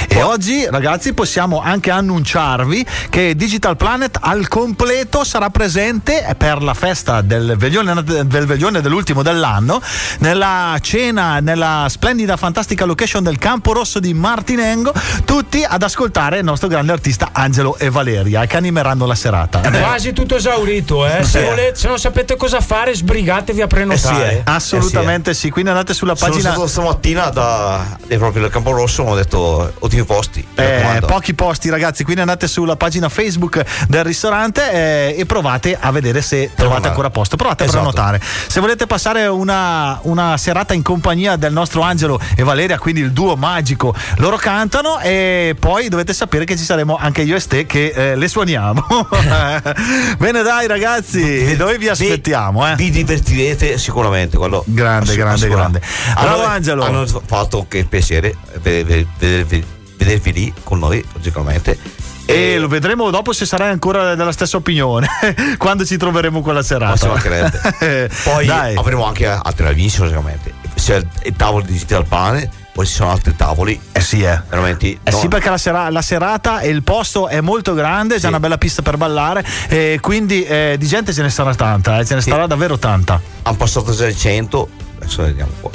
E 0.07 0.21
oggi, 0.21 0.65
ragazzi, 0.69 1.13
possiamo 1.13 1.61
anche 1.61 1.89
annunciarvi 1.91 2.85
che 3.09 3.35
Digital 3.35 3.75
Planet 3.77 4.17
al 4.21 4.47
completo 4.47 5.23
sarà 5.23 5.49
presente 5.49 6.25
per 6.37 6.61
la 6.61 6.73
festa 6.73 7.21
del 7.21 7.55
veglione, 7.57 8.03
del 8.03 8.45
veglione 8.45 8.81
dell'ultimo 8.81 9.21
dell'anno, 9.23 9.81
nella 10.19 10.77
cena, 10.81 11.39
nella 11.39 11.87
splendida, 11.89 12.37
fantastica 12.37 12.85
location 12.85 13.23
del 13.23 13.37
Campo 13.37 13.73
Rosso 13.73 13.99
di 13.99 14.13
Martinengo, 14.13 14.93
tutti 15.25 15.63
ad 15.67 15.81
ascoltare 15.81 16.39
il 16.39 16.43
nostro 16.43 16.67
grande 16.67 16.91
artista 16.91 17.29
Angelo 17.31 17.77
e 17.77 17.89
Valeria, 17.89 18.45
che 18.45 18.57
animeranno 18.57 19.05
la 19.05 19.15
serata. 19.15 19.61
È 19.61 19.69
quasi 19.79 20.13
tutto 20.13 20.35
esaurito, 20.35 21.05
eh. 21.07 21.23
Se, 21.23 21.41
Eh. 21.41 21.49
volete- 21.49 21.75
se 21.75 21.87
non 21.87 21.97
sapete 21.99 22.35
cosa 22.35 22.61
fare, 22.61 22.93
sbrigatevi 22.95 23.61
a 23.61 23.67
prenotare. 23.67 24.41
Assolutamente 24.45 25.33
sì, 25.33 25.49
quindi 25.49 25.71
andate 25.71 25.93
sulla 25.93 26.15
Sono 26.15 26.31
pagina. 26.31 26.51
stato 26.51 26.67
stamattina 26.67 27.29
da, 27.29 27.92
eh, 28.07 28.17
proprio 28.17 28.41
del 28.43 28.51
Campo 28.51 28.71
Rosso, 28.71 29.03
ho 29.03 29.15
detto 29.15 29.73
ottimi 29.79 30.03
posti. 30.03 30.45
Eh, 30.55 31.01
pochi 31.05 31.33
posti 31.33 31.69
ragazzi, 31.69 32.03
quindi 32.03 32.21
andate 32.21 32.47
sulla 32.47 32.75
pagina 32.75 33.09
Facebook 33.09 33.63
del 33.87 34.03
ristorante 34.03 34.71
eh, 34.71 35.15
e 35.17 35.25
provate 35.25 35.77
a 35.79 35.91
vedere 35.91 36.21
se 36.21 36.51
trovate 36.55 36.87
ancora 36.87 37.09
posto. 37.09 37.35
Provate 37.35 37.63
a 37.63 37.65
Esatto. 37.67 37.89
prenotare. 37.89 38.21
Se 38.47 38.59
volete 38.59 38.85
passare 38.87 39.27
una, 39.27 39.99
una 40.03 40.37
serata 40.37 40.73
in 40.73 40.81
compagnia 40.81 41.35
del 41.35 41.51
nostro 41.53 41.81
Angelo 41.81 42.19
e 42.35 42.43
Valeria, 42.43 42.77
quindi 42.79 43.01
il 43.01 43.11
duo 43.11 43.35
magico, 43.35 43.93
loro 44.17 44.37
cantano 44.37 44.99
e 44.99 45.55
poi 45.59 45.89
dovete 45.89 46.13
sapere 46.13 46.45
che 46.45 46.55
ci 46.57 46.63
saremo 46.63 46.97
anche 46.99 47.21
io 47.21 47.35
e 47.35 47.39
Ste 47.39 47.65
che 47.65 47.87
eh, 47.95 48.15
le 48.15 48.27
suoniamo. 48.27 48.85
Bene 50.17 50.41
dai 50.41 50.67
ragazzi, 50.67 51.55
noi 51.57 51.77
vi 51.77 51.89
aspettiamo. 51.89 52.69
Eh. 52.71 52.75
Vi 52.75 52.89
divertirete 52.89 53.77
sicuramente. 53.77 54.37
Quello 54.37 54.63
Grande, 54.65 55.15
grande, 55.15 55.47
grande. 55.47 55.81
Bravo, 56.13 56.41
Hanno- 56.43 56.51
Angelo. 56.53 56.83
Hanno 56.83 57.05
fatto 57.25 57.65
che 57.67 57.82
piacere 57.85 58.35
vedervi, 58.61 59.07
vedervi- 59.17 59.65
vedervi 59.97 60.33
lì 60.33 60.53
con 60.63 60.79
noi, 60.79 61.03
logicamente. 61.13 61.77
E 62.25 62.57
lo 62.57 62.67
vedremo 62.69 63.09
dopo 63.09 63.33
se 63.33 63.45
sarai 63.45 63.69
ancora 63.69 64.15
della 64.15 64.31
stessa 64.31 64.55
opinione 64.57 65.07
quando 65.57 65.85
ci 65.85 65.97
troveremo 65.97 66.41
quella 66.41 66.63
serata. 66.63 67.07
Poi 68.23 68.45
Dai. 68.45 68.75
avremo 68.75 69.05
anche 69.05 69.27
altri 69.27 69.67
amici, 69.67 69.99
logicamente. 69.99 70.53
C'è 70.75 70.95
il, 70.95 71.07
il 71.23 71.35
tavolo 71.35 71.65
di 71.65 71.73
Digital 71.73 72.05
Planet, 72.05 72.49
poi 72.73 72.87
ci 72.87 72.93
sono 72.93 73.11
altri 73.11 73.35
tavoli. 73.35 73.79
Eh 73.91 74.01
sì, 74.01 74.21
eh. 74.23 74.41
Veramente. 74.49 74.97
Eh 75.03 75.11
sì, 75.11 75.27
perché 75.27 75.49
la, 75.49 75.57
sera- 75.57 75.89
la 75.89 76.01
serata 76.01 76.59
e 76.59 76.69
il 76.69 76.81
posto 76.81 77.27
è 77.27 77.39
molto 77.39 77.73
grande, 77.75 78.19
c'è 78.19 78.27
una 78.27 78.39
bella 78.39 78.57
pista 78.57 78.81
per 78.81 78.97
ballare, 78.97 79.45
e 79.69 79.99
quindi 80.01 80.43
eh, 80.43 80.75
di 80.79 80.87
gente 80.87 81.13
ce 81.13 81.21
ne 81.21 81.29
sarà 81.29 81.53
tanta, 81.53 81.99
eh, 81.99 82.05
ce 82.05 82.15
ne 82.15 82.21
sarà 82.21 82.47
davvero 82.47 82.79
tanta. 82.79 83.21
Hanno 83.43 83.57
passato 83.57 83.93
già 83.93 84.07
il 84.07 84.17
100, 84.17 84.69
adesso 84.99 85.21
vediamo 85.21 85.51
qua. 85.61 85.69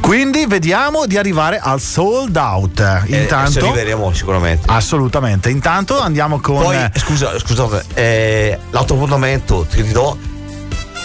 Quindi 0.00 0.46
vediamo 0.46 1.04
di 1.06 1.16
arrivare 1.16 1.58
al 1.58 1.80
sold 1.80 2.36
out. 2.36 2.78
Eh, 3.08 3.22
Intanto, 3.22 3.58
arriveremo 3.58 4.12
sicuramente. 4.12 4.68
assolutamente. 4.70 5.50
Intanto 5.50 6.00
andiamo 6.00 6.40
con. 6.40 6.62
Poi, 6.62 6.76
eh, 6.76 6.90
scusa, 6.94 7.36
scusate, 7.38 7.84
eh, 7.94 8.58
l'altro 8.70 8.94
appuntamento 8.94 9.66
che 9.68 9.82
ti 9.82 9.90
do, 9.90 10.16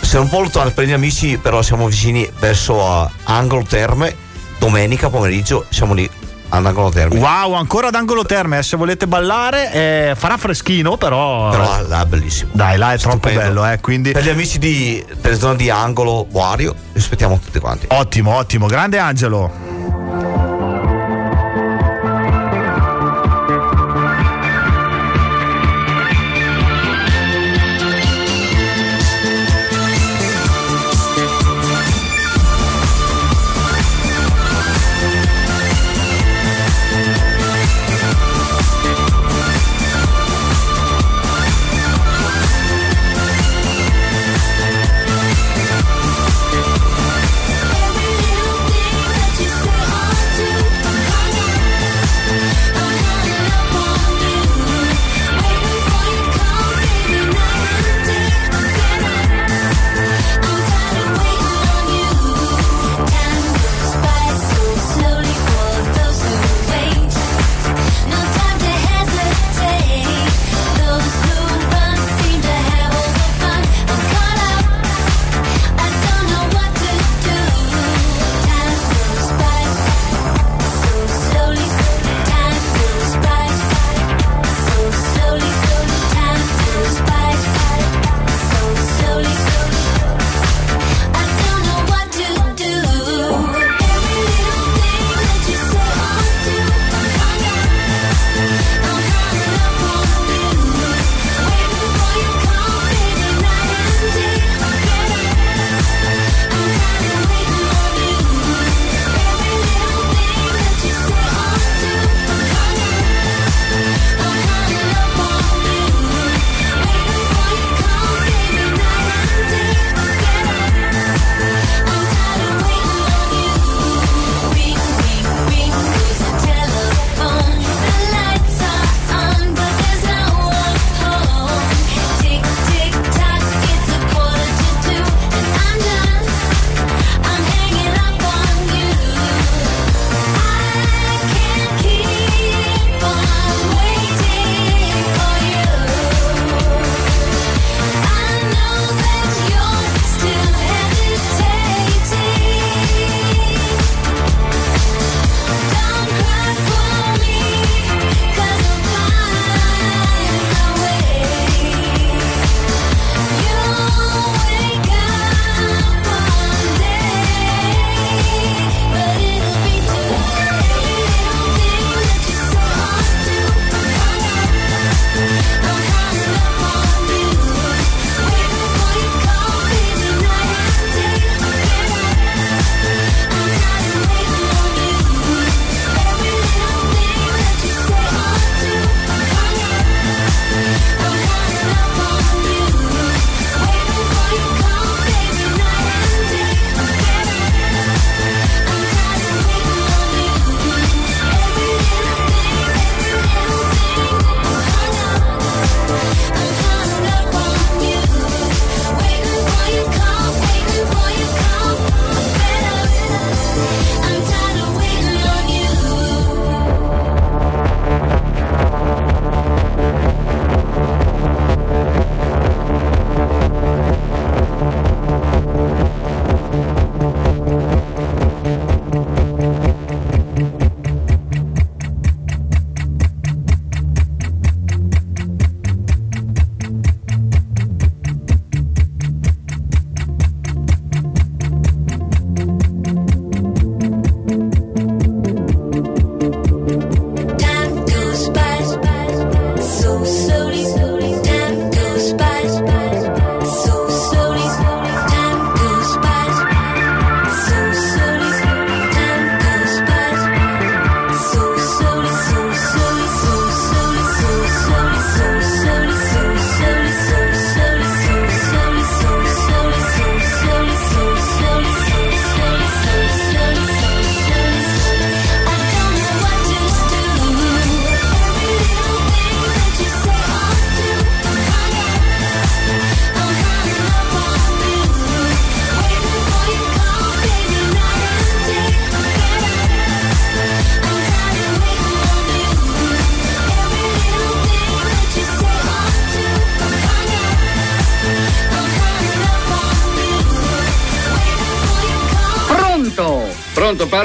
siamo 0.01 0.25
un 0.25 0.29
po' 0.29 0.41
lontano 0.41 0.69
per 0.71 0.85
gli 0.85 0.91
amici, 0.91 1.37
però 1.37 1.63
siamo 1.63 1.87
vicini 1.87 2.29
verso 2.39 2.87
a 2.87 3.09
Angolo 3.23 3.63
Terme, 3.63 4.20
domenica 4.65 5.09
pomeriggio, 5.09 5.65
siamo 5.69 5.95
lì 5.95 6.07
ad 6.49 6.63
Angolo 6.63 6.91
Terme. 6.91 7.17
Wow, 7.17 7.53
ancora 7.53 7.87
ad 7.87 7.95
angolo 7.95 8.23
terme. 8.23 8.59
eh, 8.59 8.63
Se 8.63 8.77
volete 8.77 9.07
ballare, 9.07 9.71
eh, 9.73 10.13
farà 10.15 10.37
freschino, 10.37 10.97
però. 10.97 11.49
Però 11.49 11.81
là 11.87 12.03
è 12.03 12.05
bellissimo. 12.05 12.51
Dai, 12.53 12.77
là 12.77 12.93
è 12.93 12.97
troppo 12.99 13.27
Stupendo. 13.29 13.39
bello, 13.39 13.71
eh. 13.71 13.79
Quindi. 13.79 14.11
Per 14.11 14.23
gli 14.23 14.29
amici 14.29 14.59
di, 14.59 15.03
delle 15.19 15.35
zone 15.39 15.55
di 15.55 15.71
Angolo, 15.71 16.27
Guario, 16.29 16.75
aspettiamo 16.95 17.39
tutti 17.43 17.57
quanti. 17.59 17.87
Ottimo, 17.89 18.35
ottimo. 18.35 18.67
Grande 18.67 18.99
Angelo. 18.99 19.70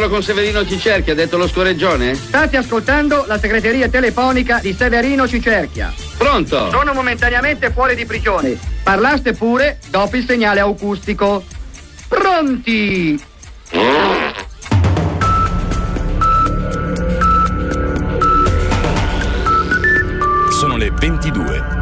Parlo 0.07 0.09
con 0.09 0.23
Severino 0.23 0.67
Cicerchi, 0.67 1.11
ha 1.11 1.15
detto 1.15 1.37
lo 1.37 1.49
scoreggione? 1.49 2.15
State 2.15 2.57
ascoltando 2.57 3.25
la 3.27 3.39
segreteria 3.39 3.89
telefonica 3.89 4.59
di 4.61 4.73
Severino 4.73 5.27
Cicerchia. 5.29 5.93
Pronto? 6.17 6.71
Sono 6.71 6.93
momentaneamente 6.93 7.71
fuori 7.71 7.95
di 7.95 8.07
prigione. 8.07 8.59
Parlaste 8.83 9.33
pure 9.33 9.79
dopo 9.89 10.17
il 10.17 10.25
segnale 10.25 10.61
acustico. 10.61 11.45
Pronti! 12.09 13.23
Sono 20.51 20.77
le 20.77 20.91
22. 20.91 21.76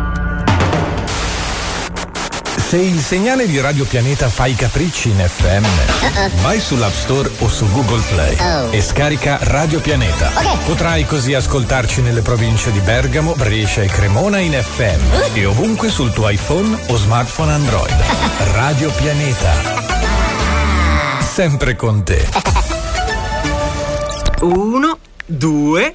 Se 2.75 2.81
il 2.81 2.99
segnale 2.99 3.47
di 3.47 3.61
Radio 3.61 3.85
Pianeta 3.85 4.29
fa 4.29 4.47
i 4.47 4.57
capricci 4.57 5.11
in 5.11 5.19
FM, 5.25 6.43
vai 6.43 6.59
sull'App 6.59 6.93
Store 6.93 7.31
o 7.39 7.49
su 7.49 7.71
Google 7.71 8.03
Play 8.09 8.73
e 8.73 8.83
scarica 8.83 9.39
Radio 9.43 9.79
Pianeta. 9.79 10.33
Potrai 10.65 11.07
così 11.07 11.35
ascoltarci 11.35 12.01
nelle 12.01 12.21
province 12.21 12.73
di 12.73 12.81
Bergamo, 12.81 13.35
Brescia 13.37 13.83
e 13.83 13.87
Cremona 13.87 14.39
in 14.39 14.55
FM 14.55 15.37
e 15.37 15.45
ovunque 15.45 15.89
sul 15.89 16.13
tuo 16.13 16.29
iPhone 16.29 16.77
o 16.89 16.97
smartphone 16.97 17.53
Android. 17.53 17.95
Radio 18.55 18.91
Pianeta. 18.91 19.53
Sempre 21.21 21.77
con 21.77 22.03
te. 22.03 22.27
Uno, 24.41 24.99
due, 25.25 25.95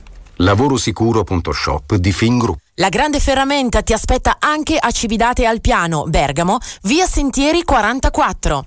Lavorosicuro.shop 0.41 1.95
di 1.95 2.11
Fingroup. 2.11 2.57
La 2.75 2.89
grande 2.89 3.19
ferramenta 3.19 3.81
ti 3.83 3.93
aspetta 3.93 4.37
anche 4.39 4.75
a 4.77 4.89
Cividate 4.91 5.45
al 5.45 5.61
Piano, 5.61 6.05
Bergamo, 6.07 6.57
via 6.83 7.05
Sentieri 7.05 7.63
44. 7.63 8.65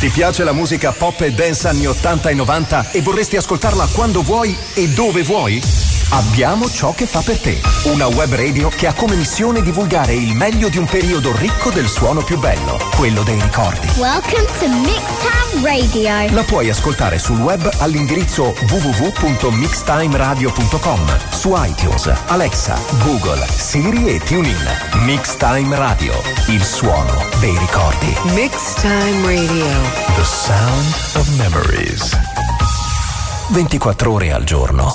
Ti 0.00 0.08
piace 0.08 0.44
la 0.44 0.52
musica 0.52 0.92
pop 0.92 1.20
e 1.20 1.32
dance 1.32 1.68
anni 1.68 1.86
80 1.86 2.28
e 2.30 2.34
90 2.34 2.90
e 2.90 3.02
vorresti 3.02 3.36
ascoltarla 3.36 3.86
quando 3.94 4.22
vuoi 4.22 4.54
e 4.74 4.88
dove 4.88 5.22
vuoi? 5.22 5.95
Abbiamo 6.10 6.70
ciò 6.70 6.94
che 6.94 7.04
fa 7.06 7.20
per 7.20 7.40
te. 7.40 7.60
Una 7.84 8.06
web 8.06 8.32
radio 8.32 8.68
che 8.68 8.86
ha 8.86 8.92
come 8.94 9.16
missione 9.16 9.60
divulgare 9.60 10.14
il 10.14 10.34
meglio 10.34 10.68
di 10.68 10.78
un 10.78 10.86
periodo 10.86 11.36
ricco 11.36 11.70
del 11.70 11.88
suono 11.88 12.22
più 12.22 12.38
bello, 12.38 12.78
quello 12.96 13.22
dei 13.22 13.38
ricordi. 13.40 13.86
Welcome 13.96 14.44
to 14.58 14.68
Mixtown 14.68 15.62
Radio. 15.62 16.34
La 16.34 16.42
puoi 16.44 16.70
ascoltare 16.70 17.18
sul 17.18 17.40
web 17.40 17.68
all'indirizzo 17.78 18.54
www.mixtimeradio.com, 18.68 21.18
su 21.30 21.52
iTunes, 21.56 22.12
Alexa, 22.26 22.78
Google, 23.04 23.44
Siri 23.48 24.06
e 24.06 24.20
TuneIn. 24.20 24.64
Mixtime 25.04 25.76
Radio, 25.76 26.14
il 26.48 26.62
suono 26.62 27.24
dei 27.40 27.56
ricordi. 27.58 28.14
Mixtime 28.32 29.22
Radio. 29.22 29.66
The 30.14 30.24
sound 30.24 30.94
of 31.14 31.28
memories. 31.36 32.16
24 33.48 34.12
ore 34.12 34.32
al 34.32 34.44
giorno. 34.44 34.94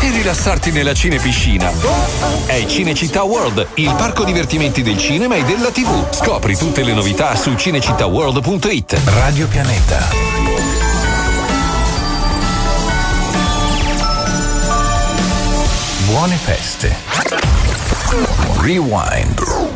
e 0.00 0.10
rilassarti 0.10 0.70
nella 0.70 0.94
cinepiscina. 0.94 1.70
È 2.46 2.64
Cinecittà 2.66 3.22
World, 3.22 3.68
il 3.74 3.94
parco 3.96 4.24
divertimenti 4.24 4.82
del 4.82 4.98
cinema 4.98 5.36
e 5.36 5.44
della 5.44 5.70
TV. 5.70 6.12
Scopri 6.12 6.56
tutte 6.56 6.82
le 6.82 6.92
novità 6.92 7.34
su 7.36 7.54
cinecittàworld.it. 7.54 9.00
Radio 9.04 9.46
Pianeta. 9.46 10.08
Buone 16.06 16.36
feste. 16.36 16.96
Rewind. 18.60 19.75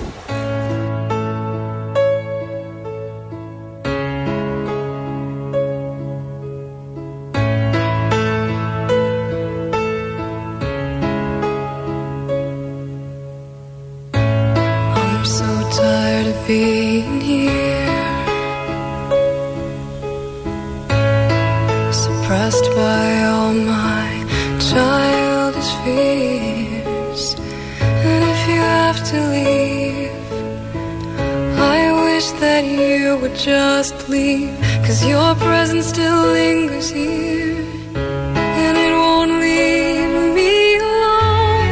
Would 33.17 33.35
just 33.35 34.09
leave, 34.09 34.57
cause 34.85 35.05
your 35.05 35.35
presence 35.37 35.87
still 35.87 36.27
lingers 36.33 36.91
here. 36.91 37.65
And 37.95 38.77
it 38.77 38.93
won't 38.93 39.33
leave 39.33 40.35
me 40.35 40.77
alone. 40.77 41.69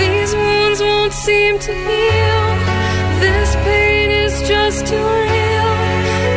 These 0.00 0.34
wounds 0.34 0.80
won't 0.80 1.12
seem 1.12 1.58
to 1.58 1.72
heal. 1.72 2.46
This 3.20 3.54
pain 3.66 4.10
is 4.24 4.48
just 4.48 4.86
too 4.86 5.06
real. 5.26 5.70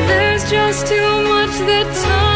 There's 0.09 0.49
just 0.49 0.88
too 0.88 1.11
much 1.33 1.53
that 1.69 1.88
time 2.03 2.26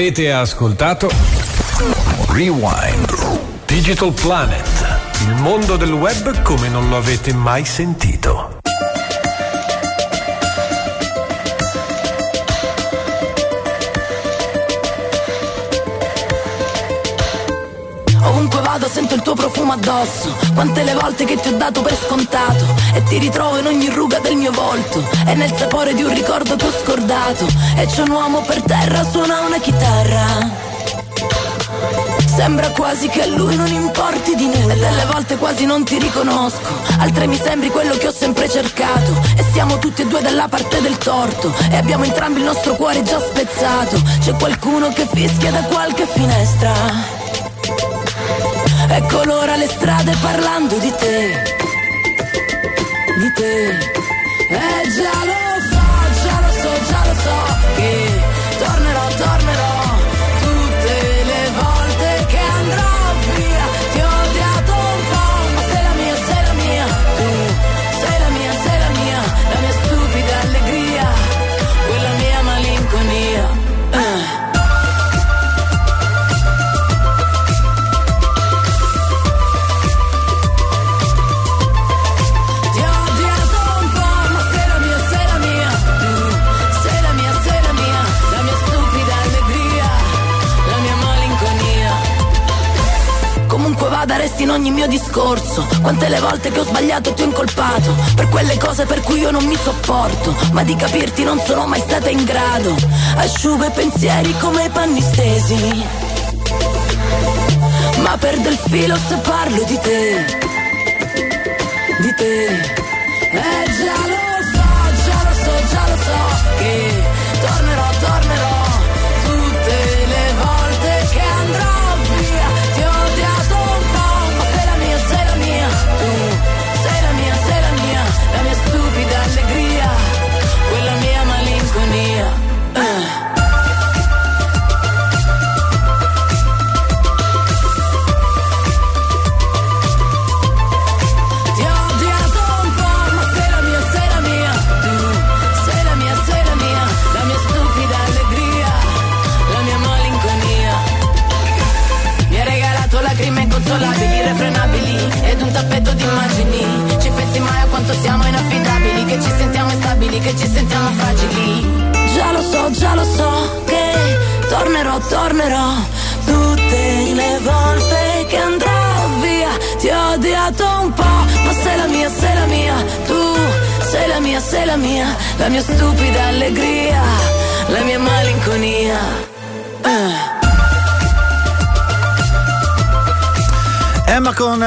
Avete 0.00 0.32
ascoltato? 0.32 1.10
Rewind. 2.28 3.38
Digital 3.66 4.10
Planet, 4.14 4.98
il 5.26 5.34
mondo 5.34 5.76
del 5.76 5.92
web 5.92 6.40
come 6.40 6.70
non 6.70 6.88
lo 6.88 6.96
avete 6.96 7.34
mai 7.34 7.66
sentito. 7.66 8.60
Ovunque 18.22 18.60
vado 18.62 18.88
sento 18.88 19.14
il 19.14 19.20
tuo 19.20 19.34
profumo 19.70 19.72
addosso 19.72 20.34
Quante 20.54 20.82
le 20.82 20.94
volte 20.94 21.24
che 21.24 21.36
ti 21.36 21.48
ho 21.48 21.56
dato 21.56 21.82
per 21.82 21.96
scontato 21.96 22.66
E 22.94 23.02
ti 23.04 23.18
ritrovo 23.18 23.58
in 23.58 23.66
ogni 23.66 23.88
ruga 23.88 24.18
del 24.18 24.36
mio 24.36 24.52
volto 24.52 25.02
E 25.26 25.34
nel 25.34 25.52
sapore 25.56 25.94
di 25.94 26.02
un 26.02 26.12
ricordo 26.12 26.56
che 26.56 26.66
ho 26.66 26.72
scordato 26.82 27.46
E 27.76 27.86
c'è 27.86 28.02
un 28.02 28.10
uomo 28.10 28.42
per 28.42 28.62
terra, 28.62 29.04
suona 29.04 29.40
una 29.40 29.58
chitarra. 29.58 30.68
Sembra 32.26 32.70
quasi 32.70 33.08
che 33.08 33.22
a 33.22 33.26
lui 33.26 33.54
non 33.56 33.66
importi 33.66 34.34
di 34.34 34.46
nulla 34.46 34.72
E 34.72 34.78
delle 34.78 35.04
volte 35.10 35.36
quasi 35.36 35.66
non 35.66 35.84
ti 35.84 35.98
riconosco 35.98 36.68
Altre 36.98 37.26
mi 37.26 37.36
sembri 37.36 37.70
quello 37.70 37.96
che 37.96 38.08
ho 38.08 38.12
sempre 38.12 38.48
cercato 38.48 39.12
E 39.36 39.44
siamo 39.52 39.78
tutti 39.78 40.02
e 40.02 40.06
due 40.06 40.22
dalla 40.22 40.48
parte 40.48 40.80
del 40.80 40.96
torto 40.96 41.52
E 41.70 41.76
abbiamo 41.76 42.04
entrambi 42.04 42.38
il 42.38 42.46
nostro 42.46 42.76
cuore 42.76 43.02
già 43.02 43.20
spezzato 43.20 44.00
C'è 44.20 44.34
qualcuno 44.34 44.88
che 44.92 45.06
fischia 45.12 45.50
da 45.50 45.62
qualche 45.64 46.06
finestra 46.06 47.19
e 48.92 49.02
colora 49.08 49.56
le 49.56 49.68
strade 49.68 50.16
parlando 50.20 50.76
di 50.78 50.92
te, 50.98 51.42
di 53.18 53.32
te. 53.34 53.68
E 54.48 54.88
già 54.96 55.24
lo 55.30 55.60
so, 55.70 55.84
già 56.22 56.40
lo 56.40 56.52
so, 56.60 56.70
già 56.88 57.02
lo 57.06 57.14
so 57.14 57.38
che 57.76 57.92
tornerò, 58.58 58.89
in 94.50 94.56
ogni 94.56 94.70
mio 94.70 94.88
discorso. 94.88 95.66
Quante 95.80 96.08
le 96.08 96.18
volte 96.18 96.50
che 96.50 96.58
ho 96.58 96.64
sbagliato 96.64 97.12
ti 97.14 97.22
ho 97.22 97.24
incolpato 97.24 97.94
per 98.16 98.28
quelle 98.28 98.56
cose 98.58 98.84
per 98.84 99.00
cui 99.00 99.20
io 99.20 99.30
non 99.30 99.44
mi 99.44 99.56
sopporto. 99.56 100.34
Ma 100.52 100.64
di 100.64 100.74
capirti 100.74 101.22
non 101.22 101.40
sono 101.44 101.66
mai 101.66 101.80
stata 101.80 102.08
in 102.08 102.24
grado. 102.24 102.74
Asciugo 103.16 103.66
i 103.66 103.70
pensieri 103.70 104.36
come 104.38 104.68
panni 104.70 105.00
stesi. 105.00 105.84
Ma 108.02 108.16
perdo 108.18 108.48
il 108.48 108.58
filo 108.68 108.96
se 108.96 109.16
parlo 109.16 109.62
di 109.62 109.78
te 109.78 110.38
di 112.00 112.14
te. 112.14 112.46
Eh 113.32 113.64
già 113.78 113.98
lo 114.08 114.18
so, 114.52 114.66
già 115.04 115.18
lo 115.28 115.34
so, 115.34 115.52
già 115.70 115.88
lo 115.88 115.96
so 116.02 116.56
che 116.58 116.99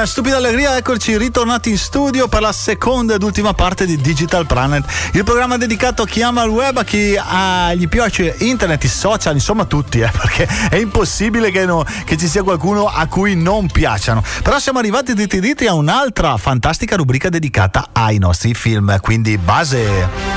Stupida 0.06 0.38
Allegria, 0.38 0.76
eccoci 0.76 1.18
ritornati 1.18 1.70
in 1.70 1.78
studio 1.78 2.28
per 2.28 2.42
la 2.42 2.52
seconda 2.52 3.14
ed 3.14 3.24
ultima 3.24 3.54
parte 3.54 3.86
di 3.86 3.96
Digital 3.98 4.46
Planet, 4.46 4.84
il 5.14 5.24
programma 5.24 5.56
dedicato 5.56 6.04
a 6.04 6.06
chi 6.06 6.22
ama 6.22 6.44
il 6.44 6.50
web, 6.50 6.78
a 6.78 6.84
chi 6.84 7.16
ah, 7.18 7.74
gli 7.74 7.88
piace 7.88 8.36
internet, 8.40 8.84
i 8.84 8.88
social, 8.88 9.34
insomma 9.34 9.66
tutti, 9.66 10.00
eh, 10.02 10.12
perché 10.16 10.48
è 10.70 10.76
impossibile 10.76 11.52
che, 11.52 11.66
no- 11.66 11.86
che 12.06 12.18
ci 12.18 12.28
sia 12.28 12.44
qualcuno 12.44 12.88
a 12.88 13.06
cui 13.08 13.36
non 13.36 13.68
piacciono. 13.68 14.24
Però 14.42 14.60
siamo 14.60 14.80
arrivati 14.80 15.14
dritti 15.14 15.40
dritti 15.40 15.68
a 15.68 15.74
un'altra 15.74 16.38
fantastica 16.38 16.96
rubrica 16.96 17.30
dedicata 17.30 17.90
ai 17.94 18.18
nostri 18.18 18.54
film, 18.54 19.00
quindi 19.00 19.38
base. 19.38 20.33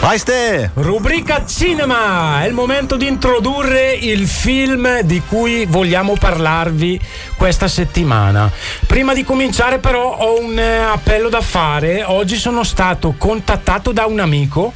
Vai 0.00 0.18
Ste! 0.18 0.70
Rubrica 0.74 1.44
cinema! 1.44 2.42
È 2.42 2.46
il 2.46 2.54
momento 2.54 2.96
di 2.96 3.06
introdurre 3.06 3.92
il 3.92 4.26
film 4.26 5.02
di 5.02 5.20
cui 5.28 5.66
vogliamo 5.66 6.14
parlarvi 6.18 6.98
questa 7.36 7.68
settimana. 7.68 8.50
Prima 8.86 9.12
di 9.12 9.24
cominciare 9.24 9.78
però 9.78 10.16
ho 10.16 10.40
un 10.40 10.58
eh, 10.58 10.78
appello 10.78 11.28
da 11.28 11.42
fare. 11.42 12.02
Oggi 12.02 12.36
sono 12.36 12.64
stato 12.64 13.14
contattato 13.18 13.92
da 13.92 14.06
un 14.06 14.20
amico 14.20 14.72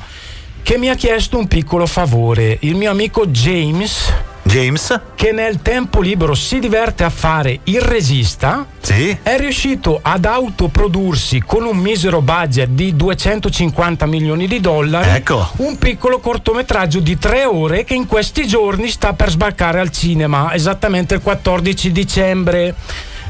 che 0.63 0.77
mi 0.77 0.91
ha 0.91 0.95
chiesto 0.95 1.39
un 1.39 1.49
piccolo 1.49 1.87
favore. 1.87 2.59
Il 2.61 2.75
mio 2.75 2.91
amico 2.91 3.27
James 3.27 4.13
James 4.45 5.01
che 5.15 5.33
nel 5.33 5.63
tempo 5.63 6.01
libero 6.01 6.35
si 6.35 6.59
diverte 6.59 7.03
a 7.03 7.11
fare 7.11 7.61
il 7.65 7.81
regista 7.81 8.67
sì. 8.81 9.17
è 9.23 9.37
riuscito 9.39 9.99
ad 10.03 10.25
autoprodursi 10.27 11.43
con 11.45 11.65
un 11.65 11.77
misero 11.77 12.21
budget 12.21 12.69
di 12.69 12.95
250 12.95 14.07
milioni 14.07 14.47
di 14.47 14.61
dollari 14.61 15.09
Ecco. 15.17 15.51
un 15.57 15.77
piccolo 15.79 16.19
cortometraggio 16.19 17.01
di 17.01 17.19
tre 17.19 17.45
ore 17.45 17.85
che 17.85 17.95
in 17.95 18.07
questi 18.07 18.47
giorni 18.47 18.89
sta 18.89 19.15
per 19.15 19.31
sbarcare 19.31 19.81
al 19.81 19.91
cinema 19.91 20.53
esattamente 20.55 21.15
il 21.15 21.21
14 21.21 21.91
dicembre 21.93 22.75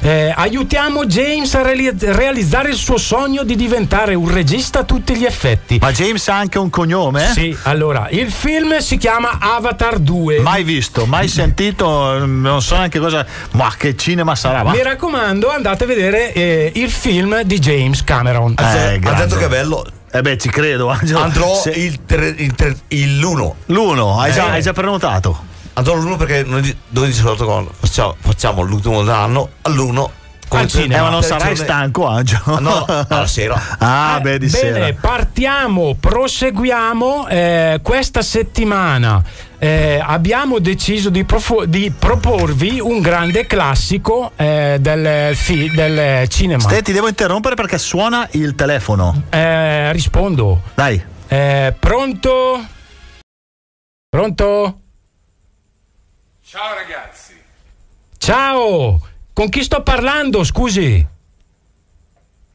Eh, 0.01 0.33
aiutiamo 0.37 1.07
James 1.07 1.55
a 1.55 1.62
reali- 1.62 1.91
realizzare 1.99 2.69
il 2.69 2.77
suo 2.77 2.99
sogno 2.99 3.43
di 3.43 3.57
diventare 3.57 4.15
un 4.15 4.31
regista 4.31 4.81
a 4.81 4.85
tutti 4.85 5.16
gli 5.16 5.25
effetti. 5.25 5.79
Ma 5.81 5.93
James 5.93 6.29
ha 6.29 6.37
anche 6.37 6.59
un 6.59 6.69
cognome? 6.69 7.31
Sì, 7.33 7.57
allora, 7.62 8.09
il 8.11 8.31
film 8.31 8.77
si 8.79 8.99
chiama 8.99 9.39
Avatar 9.41 9.99
2. 9.99 10.41
Mai 10.41 10.62
visto, 10.62 11.07
mai 11.07 11.29
sentito, 11.29 12.25
non 12.27 12.61
so 12.61 12.77
neanche 12.77 12.99
cosa. 12.99 13.25
Ma 13.53 13.73
che 13.79 13.97
cinema 13.97 14.35
sarà? 14.35 14.62
Va. 14.62 14.73
Mi 14.73 14.83
raccomando, 14.83 15.49
andate 15.51 15.85
a 15.85 15.87
vedere 15.87 16.33
eh, 16.35 16.73
il 16.75 16.91
film 16.91 17.41
di 17.43 17.59
James 17.59 18.05
Cameron. 18.05 18.55
Eh, 18.59 19.01
ha 19.03 19.12
detto 19.15 19.37
che 19.37 19.47
è 19.47 19.49
bello. 19.49 19.87
Eh 20.12 20.21
beh, 20.21 20.37
ci 20.39 20.49
credo. 20.51 20.91
Angelo. 20.91 21.21
Andrò 21.23 21.55
Se- 21.55 21.71
il, 21.71 22.05
tre- 22.05 22.35
il, 22.37 22.55
tre- 22.55 22.77
il 22.89 23.19
l'uno. 23.19 23.57
L'uno, 23.66 24.21
hai, 24.21 24.33
già, 24.33 24.49
Eh. 24.49 24.51
hai 24.51 24.62
già 24.62 24.73
prenotato? 24.73 25.53
Andrò 25.74 25.94
all'uno 25.94 26.16
perché 26.16 26.42
noi, 26.44 26.62
di- 26.62 26.76
noi 26.90 27.06
di 27.09 27.12
solito 27.12 27.44
quando 27.44 27.72
facciamo, 27.78 28.14
facciamo 28.20 28.62
l'ultimo 28.62 29.02
dell'anno 29.02 29.48
all'uno. 29.62 30.10
Al 30.51 30.68
cinema. 30.68 30.98
Eh, 30.98 31.01
ma 31.02 31.09
non 31.09 31.22
sarai 31.24 31.56
stanco, 31.56 32.06
Angelo? 32.06 32.60
No, 32.60 32.84
alla 33.09 33.26
sera. 33.26 33.60
Ah, 33.78 34.18
Eh, 34.18 34.20
beh, 34.20 34.38
di 34.38 34.46
bene, 34.46 34.72
sera. 34.86 34.94
partiamo, 35.01 35.96
proseguiamo. 35.98 37.26
eh, 37.26 37.80
questa 37.82 38.22
settimana 38.22 39.20
eh, 39.59 40.01
abbiamo 40.01 40.60
deciso 40.60 41.10
di, 41.10 41.24
profo- 41.24 41.64
di 41.66 41.90
proporvi 41.98 42.78
un 42.78 43.01
grande 43.01 43.46
classico 43.48 44.30
eh, 44.36 44.76
del, 44.78 45.34
fi- 45.34 45.70
del 45.74 46.28
cinema. 46.28 46.60
Ste, 46.62 46.82
ti 46.82 46.92
devo 46.92 47.09
interrompere 47.09 47.56
perché 47.56 47.78
suona 47.78 48.28
il 48.32 48.55
telefono. 48.55 49.24
Eh, 49.30 49.90
rispondo. 49.90 50.62
Dai. 50.74 51.02
Eh, 51.26 51.74
pronto? 51.80 52.64
Pronto? 54.09 54.78
Ciao 56.47 56.75
ragazzi. 56.75 57.35
Ciao! 58.19 59.01
Con 59.33 59.49
chi 59.49 59.62
sto 59.62 59.83
parlando, 59.83 60.45
scusi? 60.45 61.05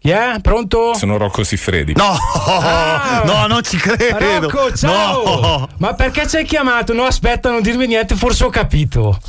Chi 0.01 0.11
è? 0.11 0.35
Pronto? 0.41 0.93
Sono 0.95 1.17
Rocco 1.17 1.43
Siffredi. 1.43 1.91
No, 1.93 2.15
Ah! 2.47 3.21
no, 3.25 3.47
non 3.47 3.61
ci 3.63 3.75
credo. 3.75 4.47
Rocco, 4.49 4.73
ciao! 4.73 5.39
No. 5.41 5.67
Ma 5.75 5.93
perché 5.93 6.25
ci 6.25 6.37
hai 6.37 6.45
chiamato? 6.45 6.93
No, 6.93 7.03
aspetta, 7.03 7.49
non 7.49 7.61
dirmi 7.61 7.85
niente, 7.85 8.15
forse 8.15 8.45
ho 8.45 8.49
capito. 8.49 9.19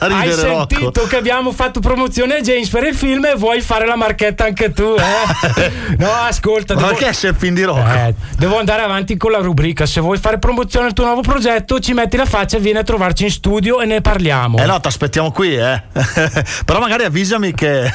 Hai 0.00 0.30
Rocco? 0.30 0.36
sentito 0.68 1.06
che 1.06 1.16
abbiamo 1.16 1.50
fatto 1.52 1.80
promozione 1.80 2.34
a 2.36 2.40
James 2.40 2.68
per 2.68 2.84
il 2.84 2.94
film 2.94 3.24
e 3.24 3.34
vuoi 3.36 3.62
fare 3.62 3.86
la 3.86 3.96
marchetta 3.96 4.44
anche 4.44 4.70
tu, 4.72 4.94
eh? 4.98 5.72
No, 5.96 6.10
ascolta. 6.12 6.74
Ma 6.74 6.80
devo- 6.82 6.92
perché 6.94 7.12
sei 7.14 7.30
il 7.30 7.36
film 7.36 7.54
di 7.54 7.62
Rocco? 7.62 7.80
Eh, 7.90 8.14
devo 8.36 8.58
andare 8.58 8.82
avanti 8.82 9.16
con 9.16 9.30
la 9.30 9.38
rubrica. 9.38 9.86
Se 9.86 10.00
vuoi 10.00 10.18
fare 10.18 10.38
promozione 10.38 10.86
al 10.88 10.92
tuo 10.92 11.04
nuovo 11.06 11.22
progetto, 11.22 11.80
ci 11.80 11.94
metti 11.94 12.18
la 12.18 12.26
faccia 12.26 12.58
e 12.58 12.60
vieni 12.60 12.78
a 12.78 12.82
trovarci 12.82 13.24
in 13.24 13.30
studio 13.30 13.80
e 13.80 13.86
ne 13.86 14.02
parliamo. 14.02 14.58
Eh 14.58 14.66
no, 14.66 14.78
ti 14.78 14.88
aspettiamo 14.88 15.30
qui, 15.32 15.56
eh. 15.56 15.82
Però 16.66 16.78
magari 16.80 17.04
avvisami 17.04 17.54
che. 17.54 17.90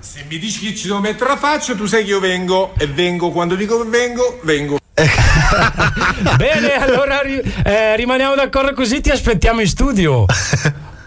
Se 0.00 0.24
mi 0.28 0.38
dici 0.38 0.60
che 0.60 0.74
ci 0.74 0.86
devo 0.86 1.00
mettere 1.00 1.30
la 1.30 1.36
faccia, 1.36 1.74
tu 1.74 1.86
sai 1.86 2.04
che 2.04 2.10
io 2.10 2.20
vengo 2.20 2.74
e 2.78 2.86
vengo 2.86 3.30
quando 3.30 3.54
dico 3.54 3.82
che 3.82 3.88
vengo, 3.88 4.40
vengo. 4.42 4.78
Bene, 6.36 6.72
allora 6.74 7.20
eh, 7.22 7.96
rimaniamo 7.96 8.34
d'accordo 8.34 8.72
così, 8.74 9.00
ti 9.00 9.10
aspettiamo 9.10 9.60
in 9.60 9.68
studio. 9.68 10.24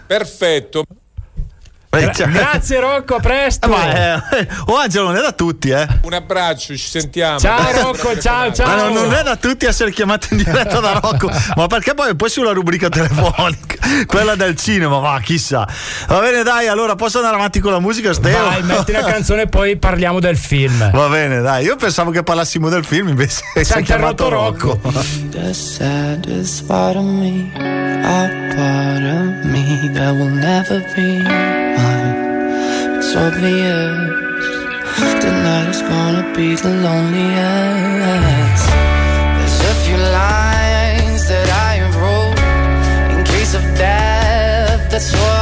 Perfetto. 0.06 0.84
Gra- 1.94 2.26
grazie 2.26 2.80
Rocco, 2.80 3.16
a 3.16 3.20
presto. 3.20 3.68
Ma 3.68 4.14
eh, 4.14 4.48
oh 4.64 4.76
Angelo 4.76 5.08
non 5.08 5.16
è 5.16 5.20
da 5.20 5.32
tutti, 5.32 5.68
eh. 5.68 5.86
Un 6.00 6.14
abbraccio, 6.14 6.74
ci 6.74 6.88
sentiamo. 6.88 7.38
Ciao 7.38 7.70
Rocco, 7.82 8.18
ciao 8.18 8.50
ciao. 8.50 8.66
Ma 8.66 8.76
non, 8.76 8.94
non 8.94 9.12
è 9.12 9.22
da 9.22 9.36
tutti 9.36 9.66
essere 9.66 9.90
chiamato 9.90 10.28
in 10.30 10.38
diretta 10.38 10.80
da 10.80 10.98
Rocco, 11.02 11.30
ma 11.54 11.66
perché 11.66 11.92
poi, 11.92 12.16
poi 12.16 12.30
sulla 12.30 12.52
rubrica 12.52 12.88
telefonica, 12.88 13.76
quella 14.06 14.34
del 14.36 14.56
cinema, 14.56 15.00
va, 15.00 15.20
chissà. 15.22 15.68
Va 16.08 16.20
bene, 16.20 16.42
dai, 16.42 16.66
allora 16.66 16.94
posso 16.94 17.18
andare 17.18 17.36
avanti 17.36 17.60
con 17.60 17.72
la 17.72 17.80
musica, 17.80 18.14
Steo? 18.14 18.42
Vai, 18.42 18.62
metti 18.62 18.90
la 18.90 19.04
canzone 19.04 19.42
e 19.42 19.46
poi 19.48 19.76
parliamo 19.76 20.18
del 20.18 20.38
film. 20.38 20.90
Va 20.92 21.08
bene, 21.08 21.42
dai, 21.42 21.66
io 21.66 21.76
pensavo 21.76 22.10
che 22.10 22.22
parlassimo 22.22 22.70
del 22.70 22.86
film, 22.86 23.08
invece 23.08 23.42
si 23.62 23.72
è 23.72 23.82
chiamato 23.82 24.24
interrotto 24.24 24.30
Rocco. 24.30 24.80
Obvious 33.14 34.48
tonight 35.20 35.68
is 35.68 35.82
gonna 35.82 36.24
be 36.34 36.54
the 36.54 36.70
loneliest. 36.86 38.66
There's 39.36 39.60
a 39.60 39.74
few 39.84 39.98
lines 39.98 41.28
that 41.28 41.48
I 41.70 41.74
wrote 41.98 42.38
in 43.12 43.22
case 43.24 43.52
of 43.54 43.62
death. 43.76 44.90
That's 44.90 45.12
what 45.12 45.41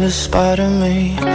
saddest 0.00 0.32
part 0.32 0.58
of 0.58 0.72
me, 0.80 1.29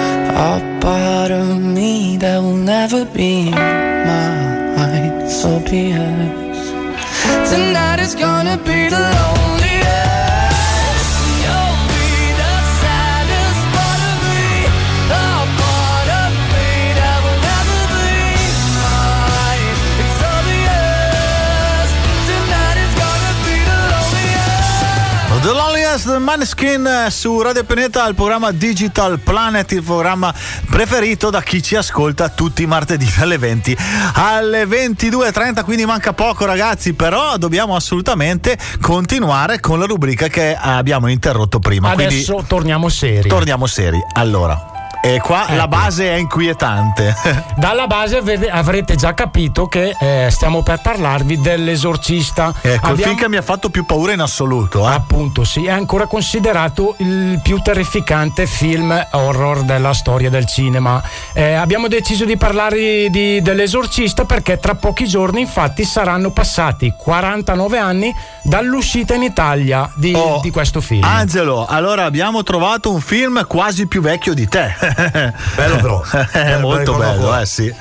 Eh, 26.57 27.11
su 27.11 27.41
Radio 27.41 27.64
Pianeta 27.64 28.07
il 28.07 28.15
programma 28.15 28.52
Digital 28.52 29.19
Planet, 29.19 29.72
il 29.73 29.84
programma 29.84 30.34
preferito 30.69 31.30
da 31.30 31.41
chi 31.41 31.61
ci 31.61 31.76
ascolta 31.76 32.30
tutti 32.30 32.64
i 32.64 32.65
martedì 32.65 33.07
dalle 33.18 33.38
20 33.38 33.77
alle 34.14 34.65
22.30, 34.65 35.64
quindi 35.64 35.86
manca 35.86 36.14
poco 36.14 36.45
ragazzi, 36.45 36.94
però 36.94 37.38
dobbiamo 37.38 37.76
assolutamente 37.76 38.57
continuare 38.82 39.60
con 39.60 39.80
la 39.80 39.86
rubrica 39.86 40.27
che 40.27 40.57
abbiamo 40.60 41.07
interrotto 41.07 41.60
prima. 41.60 41.91
Adesso 41.91 42.32
quindi 42.34 42.48
torniamo 42.48 42.90
seri. 42.90 43.30
torniamo 43.30 43.68
seri. 43.68 43.99
Allora, 44.14 44.75
E 45.06 45.19
qua 45.19 45.45
la 45.53 45.68
base 45.68 46.10
è 46.10 46.15
inquietante. 46.15 47.14
Dalla 47.57 47.86
base 47.86 48.18
avrete 48.49 48.95
già 48.95 49.14
capito 49.14 49.68
che 49.68 49.95
eh, 49.99 50.30
stiamo 50.32 50.64
per 50.64 50.82
parlarvi 50.82 51.40
dell'esorcista. 51.40 52.52
Ecco, 52.60 52.68
il 52.68 52.73
Abbiamo- 52.82 52.98
film 53.11 53.15
che 53.15 53.30
mi 53.30 53.38
ha 53.38 53.44
fatto 53.44 53.69
più 53.69 53.86
paura 53.86 54.14
in 54.14 54.19
assoluto. 54.22 54.90
Eh. 54.90 54.91
Appunto, 54.94 55.44
sì, 55.44 55.65
è 55.65 55.69
ancora 55.72 56.07
considerato 56.07 56.95
il 56.98 57.40
più 57.44 57.60
terrificante 57.61 58.48
film 58.48 58.99
horror 59.11 59.61
della 59.61 59.94
storia 59.94 60.32
del 60.32 60.48
cinema. 60.48 60.99
Eh, 61.34 61.53
abbiamo 61.53 61.88
deciso 61.88 62.26
di 62.26 62.36
parlare 62.36 63.10
di- 63.11 63.41
dell'esorcista 63.44 64.26
perché 64.26 64.57
tra 64.60 64.73
pochi 64.73 65.06
giorni, 65.06 65.41
infatti, 65.41 65.84
saranno 65.84 66.32
passati 66.32 66.91
49 66.98 67.77
anni 67.77 68.11
dall'uscita 68.41 69.14
in 69.14 69.22
Italia 69.22 69.88
di, 69.95 70.14
Oh, 70.15 70.40
di 70.41 70.49
questo 70.49 70.82
film. 70.82 71.03
Angelo, 71.03 71.68
allora 71.68 72.06
abbiamo 72.06 72.41
trovato 72.41 72.91
un 72.91 73.02
film 73.02 73.45
quasi 73.45 73.86
più 73.86 74.02
vecchio 74.02 74.34
di 74.34 74.48
te. 74.48 74.73
Bello 74.96 75.76
però. 75.78 76.02
È 76.32 76.58
molto 76.58 76.96
bello, 76.96 77.38
eh 77.40 77.46
sì. 77.46 77.74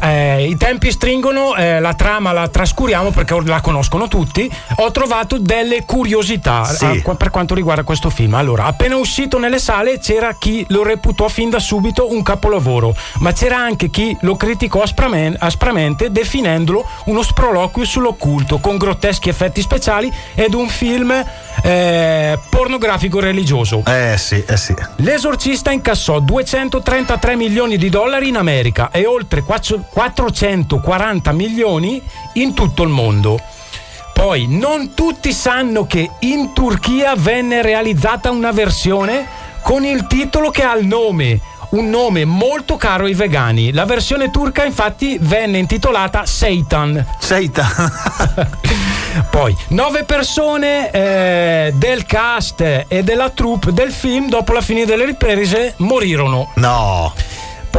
Eh, 0.00 0.46
I 0.48 0.56
tempi 0.56 0.90
stringono, 0.90 1.54
eh, 1.56 1.80
la 1.80 1.94
trama 1.94 2.32
la 2.32 2.48
trascuriamo 2.48 3.10
perché 3.10 3.36
la 3.44 3.60
conoscono 3.60 4.08
tutti. 4.08 4.50
Ho 4.76 4.90
trovato 4.90 5.38
delle 5.38 5.84
curiosità 5.84 6.64
Sì. 6.64 6.84
eh, 6.84 7.02
qua- 7.02 7.14
per 7.16 7.30
quanto 7.30 7.54
riguarda 7.54 7.82
questo 7.82 8.10
film. 8.10 8.34
Allora, 8.34 8.64
appena 8.64 8.96
uscito 8.96 9.38
nelle 9.38 9.58
sale 9.58 9.98
c'era 9.98 10.34
chi 10.38 10.64
lo 10.68 10.82
reputò 10.82 11.28
fin 11.28 11.50
da 11.50 11.58
subito 11.58 12.12
un 12.12 12.22
capolavoro, 12.22 12.94
ma 13.18 13.32
c'era 13.32 13.56
anche 13.58 13.90
chi 13.90 14.16
lo 14.20 14.36
criticò 14.36 14.82
aspramen- 14.82 15.36
aspramente 15.38 16.10
definendolo 16.10 16.86
uno 17.06 17.22
sproloquio 17.22 17.84
sull'occulto 17.84 18.58
con 18.58 18.76
grotteschi 18.76 19.28
effetti 19.28 19.60
speciali 19.60 20.12
ed 20.34 20.54
un 20.54 20.68
film 20.68 21.12
eh, 21.62 22.38
pornografico 22.50 23.20
religioso. 23.20 23.82
Eh 23.86 24.16
sì, 24.16 24.42
eh 24.46 24.56
sì. 24.56 24.74
L'esorcista 24.96 25.70
incassò 25.70 26.20
233 26.58 27.36
milioni 27.36 27.76
di 27.76 27.88
dollari 27.88 28.26
in 28.28 28.36
America 28.36 28.90
e 28.90 29.06
oltre 29.06 29.42
440 29.42 31.30
milioni 31.32 32.02
in 32.34 32.52
tutto 32.52 32.82
il 32.82 32.88
mondo. 32.88 33.38
Poi 34.12 34.46
non 34.48 34.92
tutti 34.92 35.32
sanno 35.32 35.86
che 35.86 36.10
in 36.20 36.52
Turchia 36.52 37.14
venne 37.14 37.62
realizzata 37.62 38.32
una 38.32 38.50
versione 38.50 39.24
con 39.62 39.84
il 39.84 40.08
titolo 40.08 40.50
che 40.50 40.64
ha 40.64 40.74
il 40.74 40.86
nome, 40.86 41.40
un 41.70 41.88
nome 41.88 42.24
molto 42.24 42.76
caro 42.76 43.04
ai 43.04 43.14
vegani. 43.14 43.72
La 43.72 43.84
versione 43.84 44.30
turca 44.30 44.64
infatti 44.64 45.16
venne 45.20 45.58
intitolata 45.58 46.26
Satan. 46.26 47.06
Satan. 47.20 48.96
Poi, 49.30 49.56
nove 49.68 50.04
persone 50.04 50.90
eh, 50.90 51.72
del 51.74 52.04
cast 52.06 52.84
e 52.88 53.02
della 53.02 53.30
troupe 53.30 53.72
del 53.72 53.92
film, 53.92 54.28
dopo 54.28 54.52
la 54.52 54.60
fine 54.60 54.84
delle 54.84 55.04
riprese, 55.04 55.74
morirono. 55.78 56.52
No. 56.56 57.12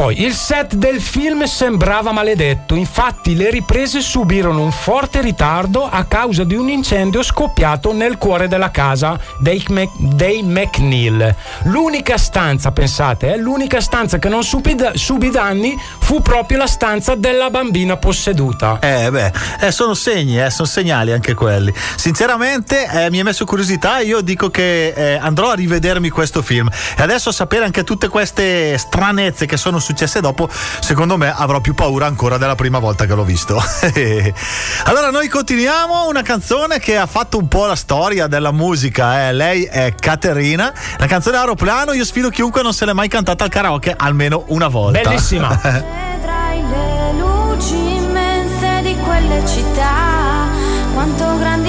Poi, 0.00 0.22
il 0.22 0.32
set 0.32 0.76
del 0.76 0.98
film 0.98 1.44
sembrava 1.44 2.10
maledetto, 2.10 2.74
infatti 2.74 3.36
le 3.36 3.50
riprese 3.50 4.00
subirono 4.00 4.62
un 4.62 4.72
forte 4.72 5.20
ritardo 5.20 5.86
a 5.86 6.04
causa 6.04 6.42
di 6.42 6.54
un 6.54 6.70
incendio 6.70 7.22
scoppiato 7.22 7.92
nel 7.92 8.16
cuore 8.16 8.48
della 8.48 8.70
casa 8.70 9.20
dei, 9.40 9.62
Mac- 9.68 9.98
dei 9.98 10.42
McNeil. 10.42 11.36
L'unica 11.64 12.16
stanza, 12.16 12.70
pensate, 12.70 13.34
eh, 13.34 13.36
l'unica 13.36 13.82
stanza 13.82 14.18
che 14.18 14.30
non 14.30 14.42
subì, 14.42 14.74
da- 14.74 14.92
subì 14.94 15.28
danni 15.28 15.78
fu 15.98 16.22
proprio 16.22 16.56
la 16.56 16.66
stanza 16.66 17.14
della 17.14 17.50
bambina 17.50 17.98
posseduta. 17.98 18.78
Eh 18.80 19.10
beh, 19.10 19.32
eh, 19.60 19.70
sono 19.70 19.92
segni, 19.92 20.42
eh, 20.42 20.48
sono 20.48 20.66
segnali 20.66 21.12
anche 21.12 21.34
quelli. 21.34 21.74
Sinceramente 21.96 22.88
eh, 22.90 23.10
mi 23.10 23.20
ha 23.20 23.24
messo 23.24 23.44
curiosità, 23.44 23.98
io 23.98 24.22
dico 24.22 24.48
che 24.48 24.94
eh, 24.96 25.18
andrò 25.20 25.50
a 25.50 25.54
rivedermi 25.54 26.08
questo 26.08 26.40
film 26.40 26.70
e 26.96 27.02
adesso 27.02 27.30
sapere 27.30 27.66
anche 27.66 27.84
tutte 27.84 28.08
queste 28.08 28.78
stranezze 28.78 29.44
che 29.44 29.58
sono 29.58 29.76
successe 29.76 29.88
dopo, 30.20 30.48
secondo 30.80 31.16
me 31.16 31.32
avrò 31.34 31.60
più 31.60 31.74
paura 31.74 32.06
ancora 32.06 32.38
della 32.38 32.54
prima 32.54 32.78
volta 32.78 33.06
che 33.06 33.14
l'ho 33.14 33.24
visto. 33.24 33.60
allora 34.84 35.10
noi 35.10 35.28
continuiamo 35.28 36.06
una 36.08 36.22
canzone 36.22 36.78
che 36.78 36.96
ha 36.96 37.06
fatto 37.06 37.38
un 37.38 37.48
po' 37.48 37.66
la 37.66 37.76
storia 37.76 38.26
della 38.26 38.52
musica, 38.52 39.28
eh. 39.28 39.32
lei 39.32 39.64
è 39.64 39.94
Caterina, 39.98 40.72
la 40.98 41.06
canzone 41.06 41.36
Aeroplano, 41.36 41.92
io 41.92 42.04
sfido 42.04 42.30
chiunque 42.30 42.62
non 42.62 42.72
se 42.72 42.84
l'è 42.84 42.92
mai 42.92 43.08
cantata 43.08 43.44
al 43.44 43.50
karaoke 43.50 43.94
almeno 43.96 44.44
una 44.48 44.68
volta. 44.68 45.00
Bellissima. 45.00 45.48
Vedrai 45.62 46.62
le 46.62 47.12
luci 47.18 47.74
immense 47.74 48.82
di 48.82 48.96
quelle 48.96 49.46
città, 49.46 50.48
quanto 50.94 51.38
grandi 51.38 51.59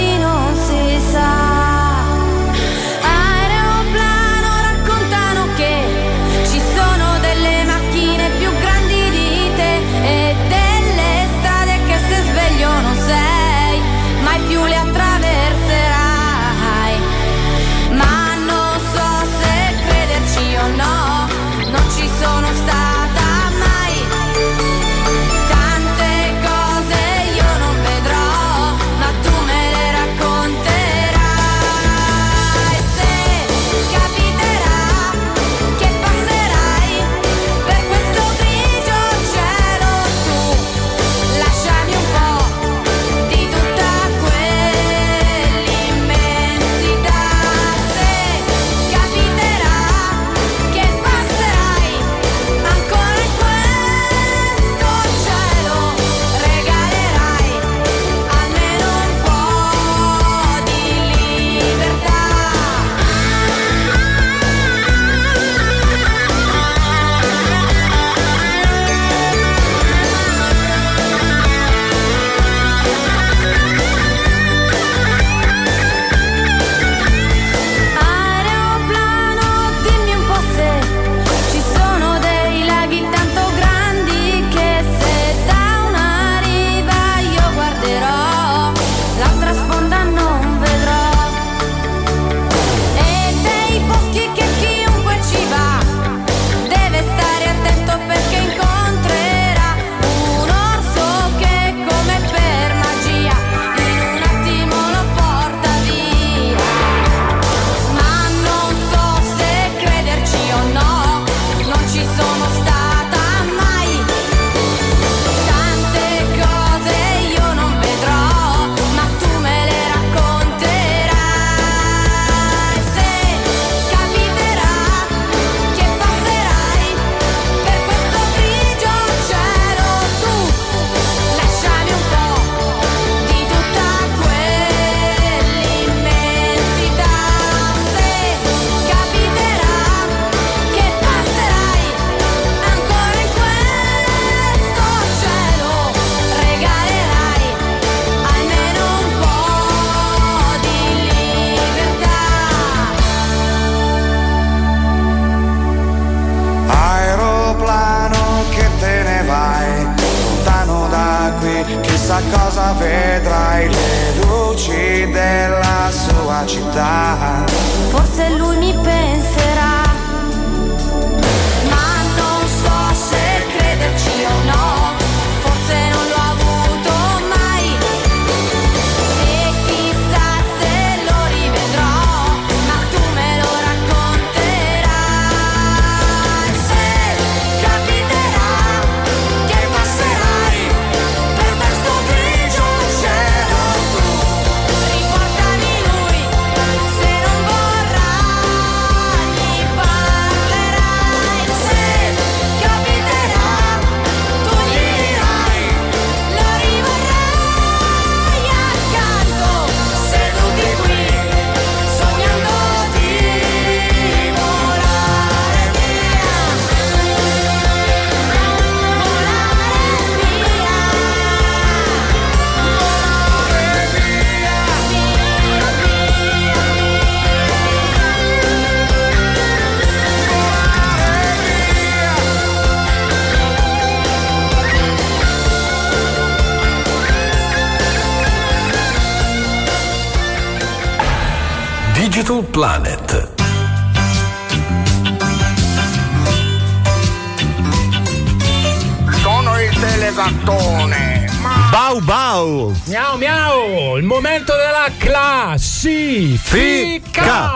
classifica. 255.71 257.49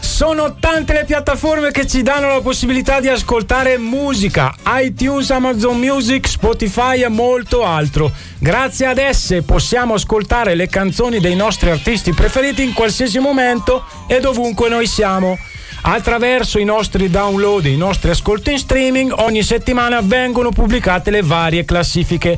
Sono 0.00 0.56
tante 0.58 0.94
le 0.94 1.04
piattaforme 1.04 1.70
che 1.70 1.86
ci 1.86 2.02
danno 2.02 2.28
la 2.28 2.40
possibilità 2.40 2.98
di 3.00 3.08
ascoltare 3.08 3.76
musica, 3.78 4.52
iTunes, 4.66 5.30
Amazon 5.30 5.78
Music, 5.78 6.26
Spotify 6.26 7.02
e 7.02 7.08
molto 7.08 7.64
altro. 7.64 8.10
Grazie 8.38 8.86
ad 8.86 8.98
esse 8.98 9.42
possiamo 9.42 9.94
ascoltare 9.94 10.56
le 10.56 10.68
canzoni 10.68 11.20
dei 11.20 11.36
nostri 11.36 11.70
artisti 11.70 12.12
preferiti 12.14 12.62
in 12.64 12.72
qualsiasi 12.72 13.18
momento 13.18 13.84
e 14.08 14.18
dovunque 14.20 14.68
noi 14.68 14.86
siamo. 14.86 15.38
Attraverso 15.80 16.58
i 16.58 16.64
nostri 16.64 17.08
download 17.08 17.66
e 17.66 17.70
i 17.70 17.76
nostri 17.76 18.10
ascolti 18.10 18.50
in 18.52 18.58
streaming 18.58 19.12
ogni 19.18 19.44
settimana 19.44 20.00
vengono 20.02 20.50
pubblicate 20.50 21.10
le 21.10 21.22
varie 21.22 21.64
classifiche. 21.64 22.36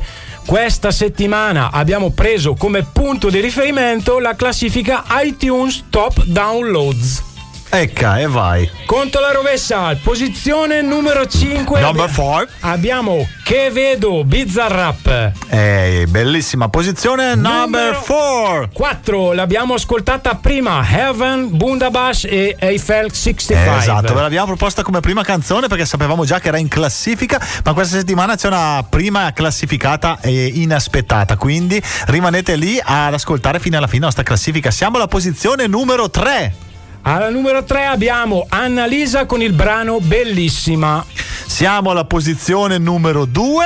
Questa 0.51 0.91
settimana 0.91 1.71
abbiamo 1.71 2.11
preso 2.11 2.55
come 2.55 2.83
punto 2.83 3.29
di 3.29 3.39
riferimento 3.39 4.19
la 4.19 4.35
classifica 4.35 5.05
iTunes 5.23 5.85
Top 5.89 6.25
Downloads. 6.25 7.30
Ecca, 7.73 8.19
e 8.19 8.27
vai. 8.27 8.69
Conto 8.85 9.21
la 9.21 9.31
rovescia, 9.31 9.95
posizione 10.03 10.81
numero 10.81 11.25
5. 11.25 11.79
Number 11.79 12.09
four. 12.09 12.45
Abbiamo 12.59 13.25
Che 13.45 13.69
vedo, 13.71 14.25
Bizzarrap. 14.25 15.31
Eh, 15.47 16.05
bellissima 16.09 16.67
posizione 16.67 17.35
number 17.35 17.97
4. 18.05 18.69
4, 18.73 19.31
l'abbiamo 19.31 19.75
ascoltata 19.75 20.35
prima, 20.35 20.85
Heaven, 20.85 21.55
Bundabash 21.55 22.25
e 22.25 22.57
Eiffel 22.59 23.13
65. 23.13 23.77
Esatto, 23.77 24.13
ve 24.13 24.21
l'abbiamo 24.21 24.47
proposta 24.47 24.83
come 24.83 24.99
prima 24.99 25.23
canzone 25.23 25.67
perché 25.67 25.85
sapevamo 25.85 26.25
già 26.25 26.39
che 26.39 26.49
era 26.49 26.57
in 26.57 26.67
classifica, 26.67 27.41
ma 27.63 27.71
questa 27.71 27.97
settimana 27.97 28.35
c'è 28.35 28.47
una 28.47 28.85
prima 28.87 29.31
classificata 29.31 30.19
e 30.19 30.45
inaspettata, 30.55 31.37
quindi 31.37 31.81
rimanete 32.07 32.57
lì 32.57 32.77
ad 32.83 33.13
ascoltare 33.13 33.61
fino 33.61 33.77
alla 33.77 33.87
fine 33.87 34.01
la 34.01 34.05
nostra 34.07 34.23
classifica. 34.23 34.71
Siamo 34.71 34.97
alla 34.97 35.07
posizione 35.07 35.67
numero 35.67 36.09
3. 36.09 36.69
Alla 37.03 37.31
numero 37.31 37.63
3 37.63 37.85
abbiamo 37.85 38.45
Annalisa 38.47 39.25
con 39.25 39.41
il 39.41 39.53
brano 39.53 39.99
Bellissima. 39.99 41.03
Siamo 41.47 41.89
alla 41.89 42.05
posizione 42.05 42.77
numero 42.77 43.25
2. 43.25 43.65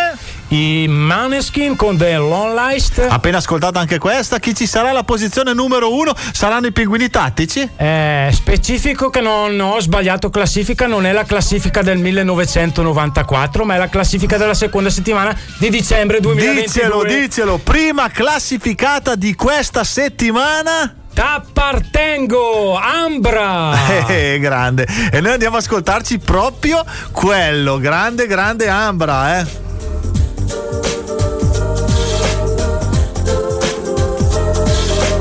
I 0.50 0.86
Maneskin 0.88 1.76
con 1.76 1.98
The 1.98 2.18
Lonelist. 2.18 3.06
Appena 3.10 3.38
ascoltata 3.38 3.80
anche 3.80 3.98
questa, 3.98 4.38
chi 4.38 4.54
ci 4.54 4.68
sarà 4.68 4.90
alla 4.90 5.04
posizione 5.04 5.54
numero 5.54 5.94
1? 5.94 6.14
Saranno 6.34 6.68
i 6.68 6.72
pinguini 6.72 7.10
tattici? 7.10 7.68
Eh, 7.76 8.30
specifico 8.32 9.10
che 9.10 9.22
non 9.22 9.60
ho 9.60 9.80
sbagliato 9.80 10.30
classifica, 10.30 10.86
non 10.86 11.06
è 11.06 11.12
la 11.12 11.24
classifica 11.24 11.82
del 11.82 11.98
1994, 11.98 13.66
ma 13.66 13.76
è 13.76 13.78
la 13.78 13.90
classifica 13.90 14.38
della 14.38 14.54
seconda 14.54 14.90
settimana 14.90 15.36
di 15.58 15.70
dicembre 15.70 16.20
2022. 16.20 16.64
Dicelo, 16.64 17.04
dicelo, 17.04 17.58
prima 17.58 18.10
classificata 18.10 19.16
di 19.16 19.34
questa 19.34 19.84
settimana. 19.84 20.96
T'appartengo, 21.14 22.78
Ambra! 22.78 24.04
Eh, 24.08 24.38
grande. 24.40 24.86
E 25.12 25.22
noi 25.22 25.32
andiamo 25.32 25.56
ad 25.56 25.64
ascoltarci 25.64 26.20
proprio 26.20 26.84
quello, 27.12 27.80
grande, 27.80 28.28
grande 28.28 28.68
Ambra, 28.68 29.40
eh. 29.40 29.64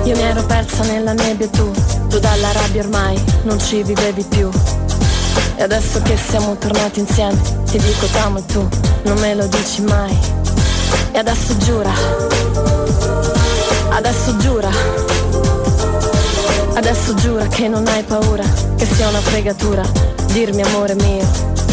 Io 0.04 0.14
mi 0.14 0.22
ero 0.22 0.44
persa 0.44 0.84
nella 0.84 1.12
nebbia 1.14 1.46
e 1.46 1.50
tu, 1.50 1.70
tu 2.08 2.18
dalla 2.18 2.52
rabbia 2.52 2.82
ormai 2.82 3.18
non 3.44 3.58
ci 3.58 3.82
vivevi 3.82 4.22
più. 4.24 4.50
E 5.56 5.62
adesso 5.62 6.02
che 6.02 6.16
siamo 6.16 6.56
tornati 6.56 7.00
insieme, 7.00 7.40
ti 7.64 7.78
dico 7.78 8.06
t'amo 8.06 8.38
e 8.38 8.46
tu 8.46 8.68
non 9.04 9.18
me 9.18 9.34
lo 9.34 9.46
dici 9.46 9.82
mai. 9.82 10.16
E 11.12 11.18
adesso 11.18 11.56
giura, 11.58 11.92
adesso 13.90 14.36
giura, 14.36 14.68
adesso 16.74 17.14
giura 17.14 17.46
che 17.46 17.68
non 17.68 17.86
hai 17.86 18.02
paura, 18.02 18.44
che 18.76 18.84
sia 18.84 19.08
una 19.08 19.20
fregatura, 19.20 19.82
dirmi 20.26 20.62
amore 20.62 20.94
mio. 20.96 21.63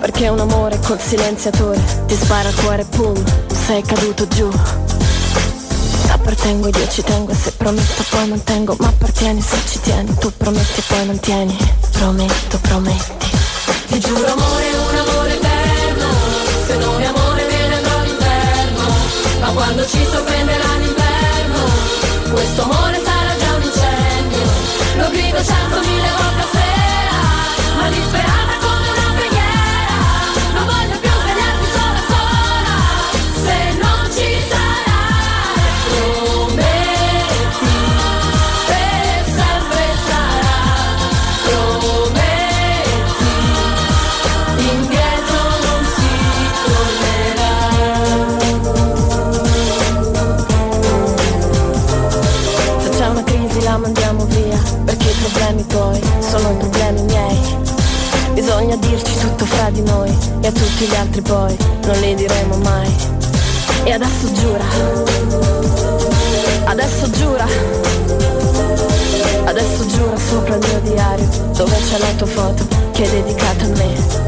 Perché 0.00 0.28
un 0.28 0.40
amore 0.40 0.80
col 0.80 0.98
silenziatore 0.98 1.78
ti 2.06 2.14
spara 2.14 2.48
al 2.48 2.54
cuore, 2.54 2.84
pum, 2.84 3.22
sei 3.66 3.82
caduto 3.82 4.26
giù. 4.28 4.48
Appartengo 6.08 6.68
io 6.68 6.88
ci 6.88 7.02
tengo 7.02 7.32
se 7.34 7.52
prometto 7.52 8.04
poi 8.10 8.28
mantengo 8.28 8.74
Ma 8.80 8.88
appartieni 8.88 9.40
se 9.40 9.56
ci 9.68 9.80
tieni 9.80 10.12
Tu 10.18 10.32
prometti 10.36 10.82
poi 10.88 11.06
mantieni. 11.06 11.56
Prometto, 11.92 12.58
prometti. 12.58 13.30
Ti 13.88 14.00
giuro 14.00 14.26
amore, 14.26 14.68
un 14.90 14.96
amore 14.96 15.34
eterno. 15.34 16.06
Se 16.66 16.76
non 16.76 17.00
è 17.02 17.06
amore 17.06 17.44
me 17.44 17.68
ne 17.68 17.74
andrò 17.74 17.98
all'inverno 17.98 18.84
Ma 19.40 19.48
quando 19.52 19.86
ci 19.86 20.04
sorprenderà 20.10 20.76
l'inverno 20.78 22.32
Questo 22.32 22.62
amore 22.62 23.00
sarà 23.04 23.36
già 23.38 23.54
un 23.54 23.62
incendio. 23.62 24.42
Lo 24.96 25.10
grido 25.10 25.44
centomila 25.44 25.89
altri 61.10 61.22
poi 61.22 61.56
non 61.86 62.00
li 62.00 62.14
diremo 62.14 62.56
mai. 62.56 62.94
E 63.82 63.92
adesso 63.92 64.32
giura. 64.32 64.64
Adesso 66.64 67.10
giura. 67.10 67.46
Adesso 69.44 69.86
giura 69.86 70.16
sopra 70.16 70.54
il 70.54 70.66
mio 70.68 70.80
diario 70.92 71.28
Dove 71.54 71.76
c'è 71.88 71.98
la 71.98 72.12
tua 72.16 72.26
foto 72.26 72.64
che 72.92 73.02
è 73.02 73.10
dedicata 73.10 73.64
a 73.64 73.68
me. 73.68 74.18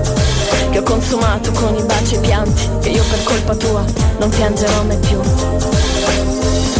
Che 0.71 0.79
ho 0.79 0.83
consumato 0.83 1.53
con 1.53 1.77
i 1.77 1.83
baci 1.83 2.15
e 2.15 2.17
i 2.17 2.21
pianti, 2.21 2.69
che 2.81 2.89
io 2.89 3.05
per 3.05 3.23
colpa 3.23 3.55
tua 3.55 3.85
non 4.19 4.29
piangerò 4.31 4.83
mai 4.83 4.97
più. 4.97 5.21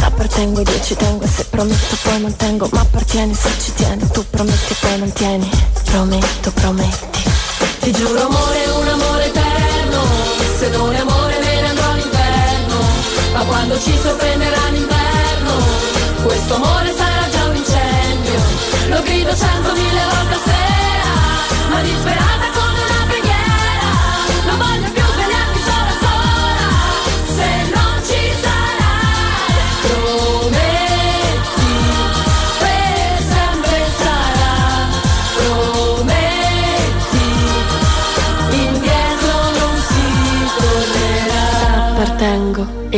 Appartengo 0.01 0.61
io 0.61 0.81
ci 0.81 0.95
tengo 0.95 1.23
e 1.23 1.27
se 1.27 1.45
prometto 1.45 1.95
poi 2.01 2.19
mantengo, 2.19 2.67
ma 2.73 2.81
appartieni 2.81 3.33
se 3.33 3.49
ci 3.59 3.73
tieni, 3.73 4.05
tu 4.09 4.25
prometti 4.29 4.73
e 4.73 4.75
poi 4.81 4.97
mantieni, 4.97 5.49
prometto, 5.85 6.51
prometti. 6.51 7.13
Ti 7.79 7.91
giuro 7.91 8.25
amore, 8.25 8.65
un 8.79 8.87
amore 8.87 9.25
eterno, 9.25 9.42
se 10.63 10.69
non 10.69 10.93
è 10.93 10.99
amore 10.99 11.39
me 11.39 11.61
ne 11.61 11.67
andrò 11.67 11.91
all'inferno, 11.91 12.79
ma 13.33 13.43
quando 13.43 13.77
ci 13.79 13.97
sorprenderà 14.01 14.69
l'inverno, 14.71 15.51
questo 16.23 16.55
amore 16.55 16.93
sarà 16.95 17.29
già 17.29 17.43
un 17.49 17.55
incendio, 17.55 18.39
lo 18.87 19.01
grido 19.01 19.35
centomila 19.35 20.03
volte 20.13 20.33
a 20.33 20.41
sera, 20.45 21.69
ma 21.69 21.81
disperata 21.81 22.52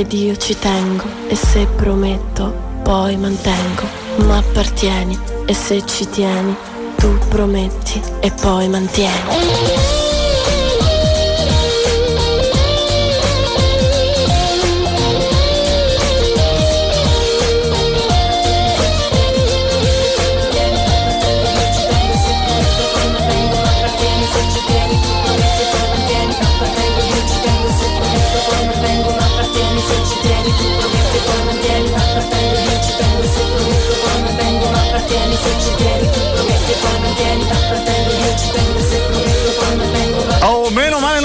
ed 0.06 0.14
io 0.14 0.36
ci 0.36 0.56
tengo 0.60 1.03
e 1.27 1.36
se 1.36 1.65
prometto 1.76 2.53
poi 2.84 3.18
mantengo, 3.18 3.88
ma 4.27 4.38
appartieni 4.38 5.18
e 5.48 5.53
se 5.56 5.84
ci 5.84 6.07
tieni 6.07 6.56
tu 6.95 7.18
prometti 7.30 7.99
e 8.19 8.32
poi 8.40 8.69
mantieni. 8.69 9.74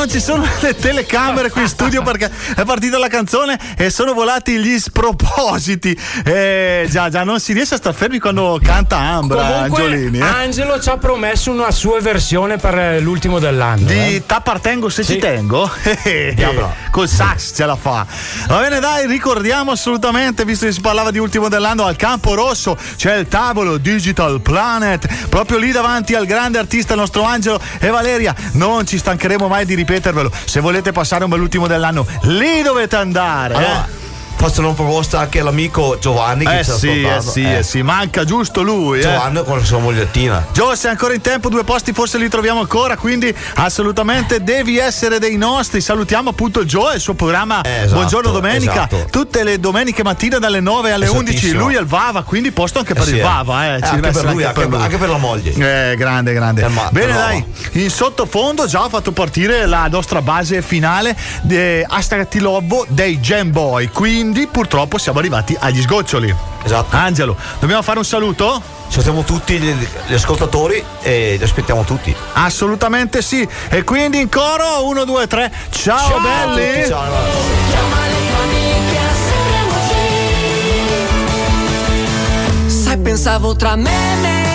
Non 0.01 0.09
ci 0.09 0.19
sono 0.21 0.47
le 0.61 0.75
telecamere 0.75 1.51
qui 1.51 1.61
in 1.61 1.69
studio 1.69 2.01
perché 2.03 2.31
è 2.57 2.65
partita 2.65 2.97
la 2.97 3.09
canzone 3.09 3.59
e 3.77 3.91
sono 3.91 4.15
volati 4.15 4.59
gli 4.59 4.79
spropositi. 4.79 5.95
Eh, 6.25 6.87
già, 6.89 7.11
già, 7.11 7.23
non 7.23 7.39
si 7.39 7.53
riesce 7.53 7.75
a 7.75 7.77
star 7.77 7.93
fermi 7.93 8.19
quando 8.19 8.59
canta 8.63 8.97
Ambra 8.97 9.43
Comunque, 9.43 9.83
Angiolini. 9.83 10.19
eh. 10.19 10.23
Angelo 10.23 10.81
ci 10.81 10.89
ha 10.89 10.97
promesso 10.97 11.51
una 11.51 11.71
sua 11.71 12.01
versione 12.01 12.57
per 12.57 12.79
eh, 12.79 13.01
l'ultimo 13.01 13.39
dell'anno. 13.39 13.85
Di 13.87 14.17
eh. 14.17 14.23
T'appartengo 14.25 14.89
se 14.89 15.03
Sì. 15.03 15.13
ci 15.15 15.19
tengo. 15.19 15.71
Diavolo. 16.35 16.75
Col 16.91 17.07
sax 17.09 17.53
ce 17.55 17.67
la 17.67 17.77
fa. 17.77 18.07
Va 18.47 18.59
bene, 18.61 18.81
dai, 18.81 19.07
ricordiamo 19.07 19.73
assolutamente, 19.73 20.47
visto 20.47 20.65
che 20.65 20.73
si 20.73 20.81
parlava 20.81 21.11
di 21.11 21.19
ultimo 21.19 21.49
dell'anno, 21.49 21.85
al 21.85 21.97
campo 21.97 22.33
rosso 22.35 22.75
c'è 22.97 23.17
il 23.17 23.29
tavolo 23.29 23.77
Digital 23.77 24.41
Planet. 24.41 25.29
Proprio 25.29 25.59
lì 25.59 25.73
davanti 25.73 26.15
al 26.15 26.25
grande 26.25 26.57
artista, 26.59 26.95
il 26.95 27.01
nostro 27.01 27.23
Angelo 27.23 27.61
e 27.79 27.89
Valeria. 27.89 28.35
Non 28.53 28.87
ci 28.87 28.97
stancheremo 28.97 29.47
mai 29.47 29.67
di 29.67 29.75
ripetervelo. 29.91 30.31
Se 30.45 30.61
volete 30.61 30.93
passare 30.93 31.25
un 31.25 31.31
bell'ultimo 31.31 31.67
dell'anno, 31.67 32.07
lì 32.23 32.63
dovete 32.63 32.97
andare. 32.97 33.55
Allora, 33.55 33.87
eh. 33.87 34.00
Una 34.41 34.73
proposta 34.73 35.19
anche 35.21 35.41
all'amico 35.41 35.99
Giovanni 36.01 36.45
che 36.47 36.59
Eh 36.61 36.65
ci 36.65 36.71
ha 36.71 36.75
sì, 36.75 37.03
eh 37.03 37.21
sì, 37.21 37.43
eh 37.43 37.63
sì, 37.63 37.83
manca 37.83 38.25
giusto 38.25 38.63
lui. 38.63 38.99
eh. 38.99 39.03
Giovanni 39.03 39.43
con 39.45 39.59
la 39.59 39.65
sua 39.65 39.79
mogliettina. 39.79 40.47
Gio, 40.53 40.75
sei 40.75 40.91
ancora 40.91 41.13
in 41.15 41.21
tempo, 41.21 41.49
due 41.49 41.63
posti 41.65 41.93
forse 41.93 42.19
li 42.19 42.29
troviamo 42.29 42.61
ancora, 42.61 42.97
quindi 42.97 43.35
assolutamente 43.55 44.43
devi 44.43 44.79
essere 44.79 45.19
dei 45.19 45.37
nostri. 45.37 45.81
Salutiamo 45.81 46.31
appunto 46.31 46.61
il 46.61 46.67
Gio 46.69 46.91
e 46.91 46.95
il 46.97 47.01
suo 47.01 47.15
programma 47.15 47.61
esatto, 47.65 47.93
Buongiorno 47.95 48.31
Domenica, 48.33 48.89
esatto. 48.91 49.07
tutte 49.11 49.45
le 49.45 49.61
domeniche 49.61 50.03
mattina 50.03 50.39
dalle 50.39 50.61
9 50.61 50.93
alle 50.93 51.07
11. 51.09 51.35
Esattissimo. 51.37 51.61
Lui 51.65 51.77
al 51.77 51.87
Vava, 51.87 52.23
quindi 52.23 52.51
posto 52.51 52.79
anche 52.79 52.95
per 52.95 53.03
Eh 53.03 53.07
sì, 53.07 53.13
il 53.13 53.19
eh. 53.19 53.23
Vava, 53.23 53.67
eh. 53.67 53.75
Eh, 53.75 53.79
ci 53.79 53.85
anche 53.85 54.01
deve 54.01 54.21
per 54.23 54.33
lui, 54.33 54.45
anche- 54.45 54.69
anche 54.77 54.97
per 54.97 55.09
la 55.09 55.17
moglie. 55.19 55.53
Eh, 55.93 55.97
grande, 55.97 56.33
grande. 56.33 56.67
ma- 56.69 56.89
Bene, 56.91 57.07
per 57.07 57.15
dai, 57.15 57.45
in 57.73 57.91
sottofondo 57.91 58.67
già 58.67 58.85
ho 58.85 58.89
fatto 58.89 59.13
partire 59.13 59.67
la 59.67 59.87
nostra 59.89 60.23
base 60.23 60.63
finale 60.63 61.17
di 61.43 61.85
Hashtag 61.87 62.27
Tilobbo 62.29 62.85
dei 62.89 63.19
Jam 63.19 63.51
Boy, 63.51 63.89
quindi 64.31 64.47
purtroppo 64.47 64.97
siamo 64.97 65.19
arrivati 65.19 65.57
agli 65.59 65.81
sgoccioli. 65.81 66.33
Esatto. 66.63 66.95
Angelo, 66.95 67.37
dobbiamo 67.59 67.83
fare 67.83 67.99
un 67.99 68.05
saluto? 68.05 68.63
Salutiamo 68.87 69.25
tutti 69.25 69.59
gli, 69.59 69.75
gli 70.07 70.15
ascoltatori 70.15 70.83
e 71.03 71.35
li 71.37 71.43
aspettiamo 71.43 71.83
tutti. 71.83 72.15
Assolutamente 72.35 73.23
sì. 73.23 73.47
E 73.69 73.83
quindi 73.83 74.21
in 74.21 74.29
coro, 74.29 74.87
1, 74.87 75.05
2, 75.05 75.27
3. 75.27 75.53
Ciao, 75.71 75.99
Ciao 75.99 76.21
belli! 76.21 76.75
tutti, 76.75 76.89
ciao. 76.89 77.09
Sai, 82.67 82.99
pensavo 82.99 83.57
tra 83.57 83.75
me 83.75 83.91
e 83.91 84.17
me 84.17 84.50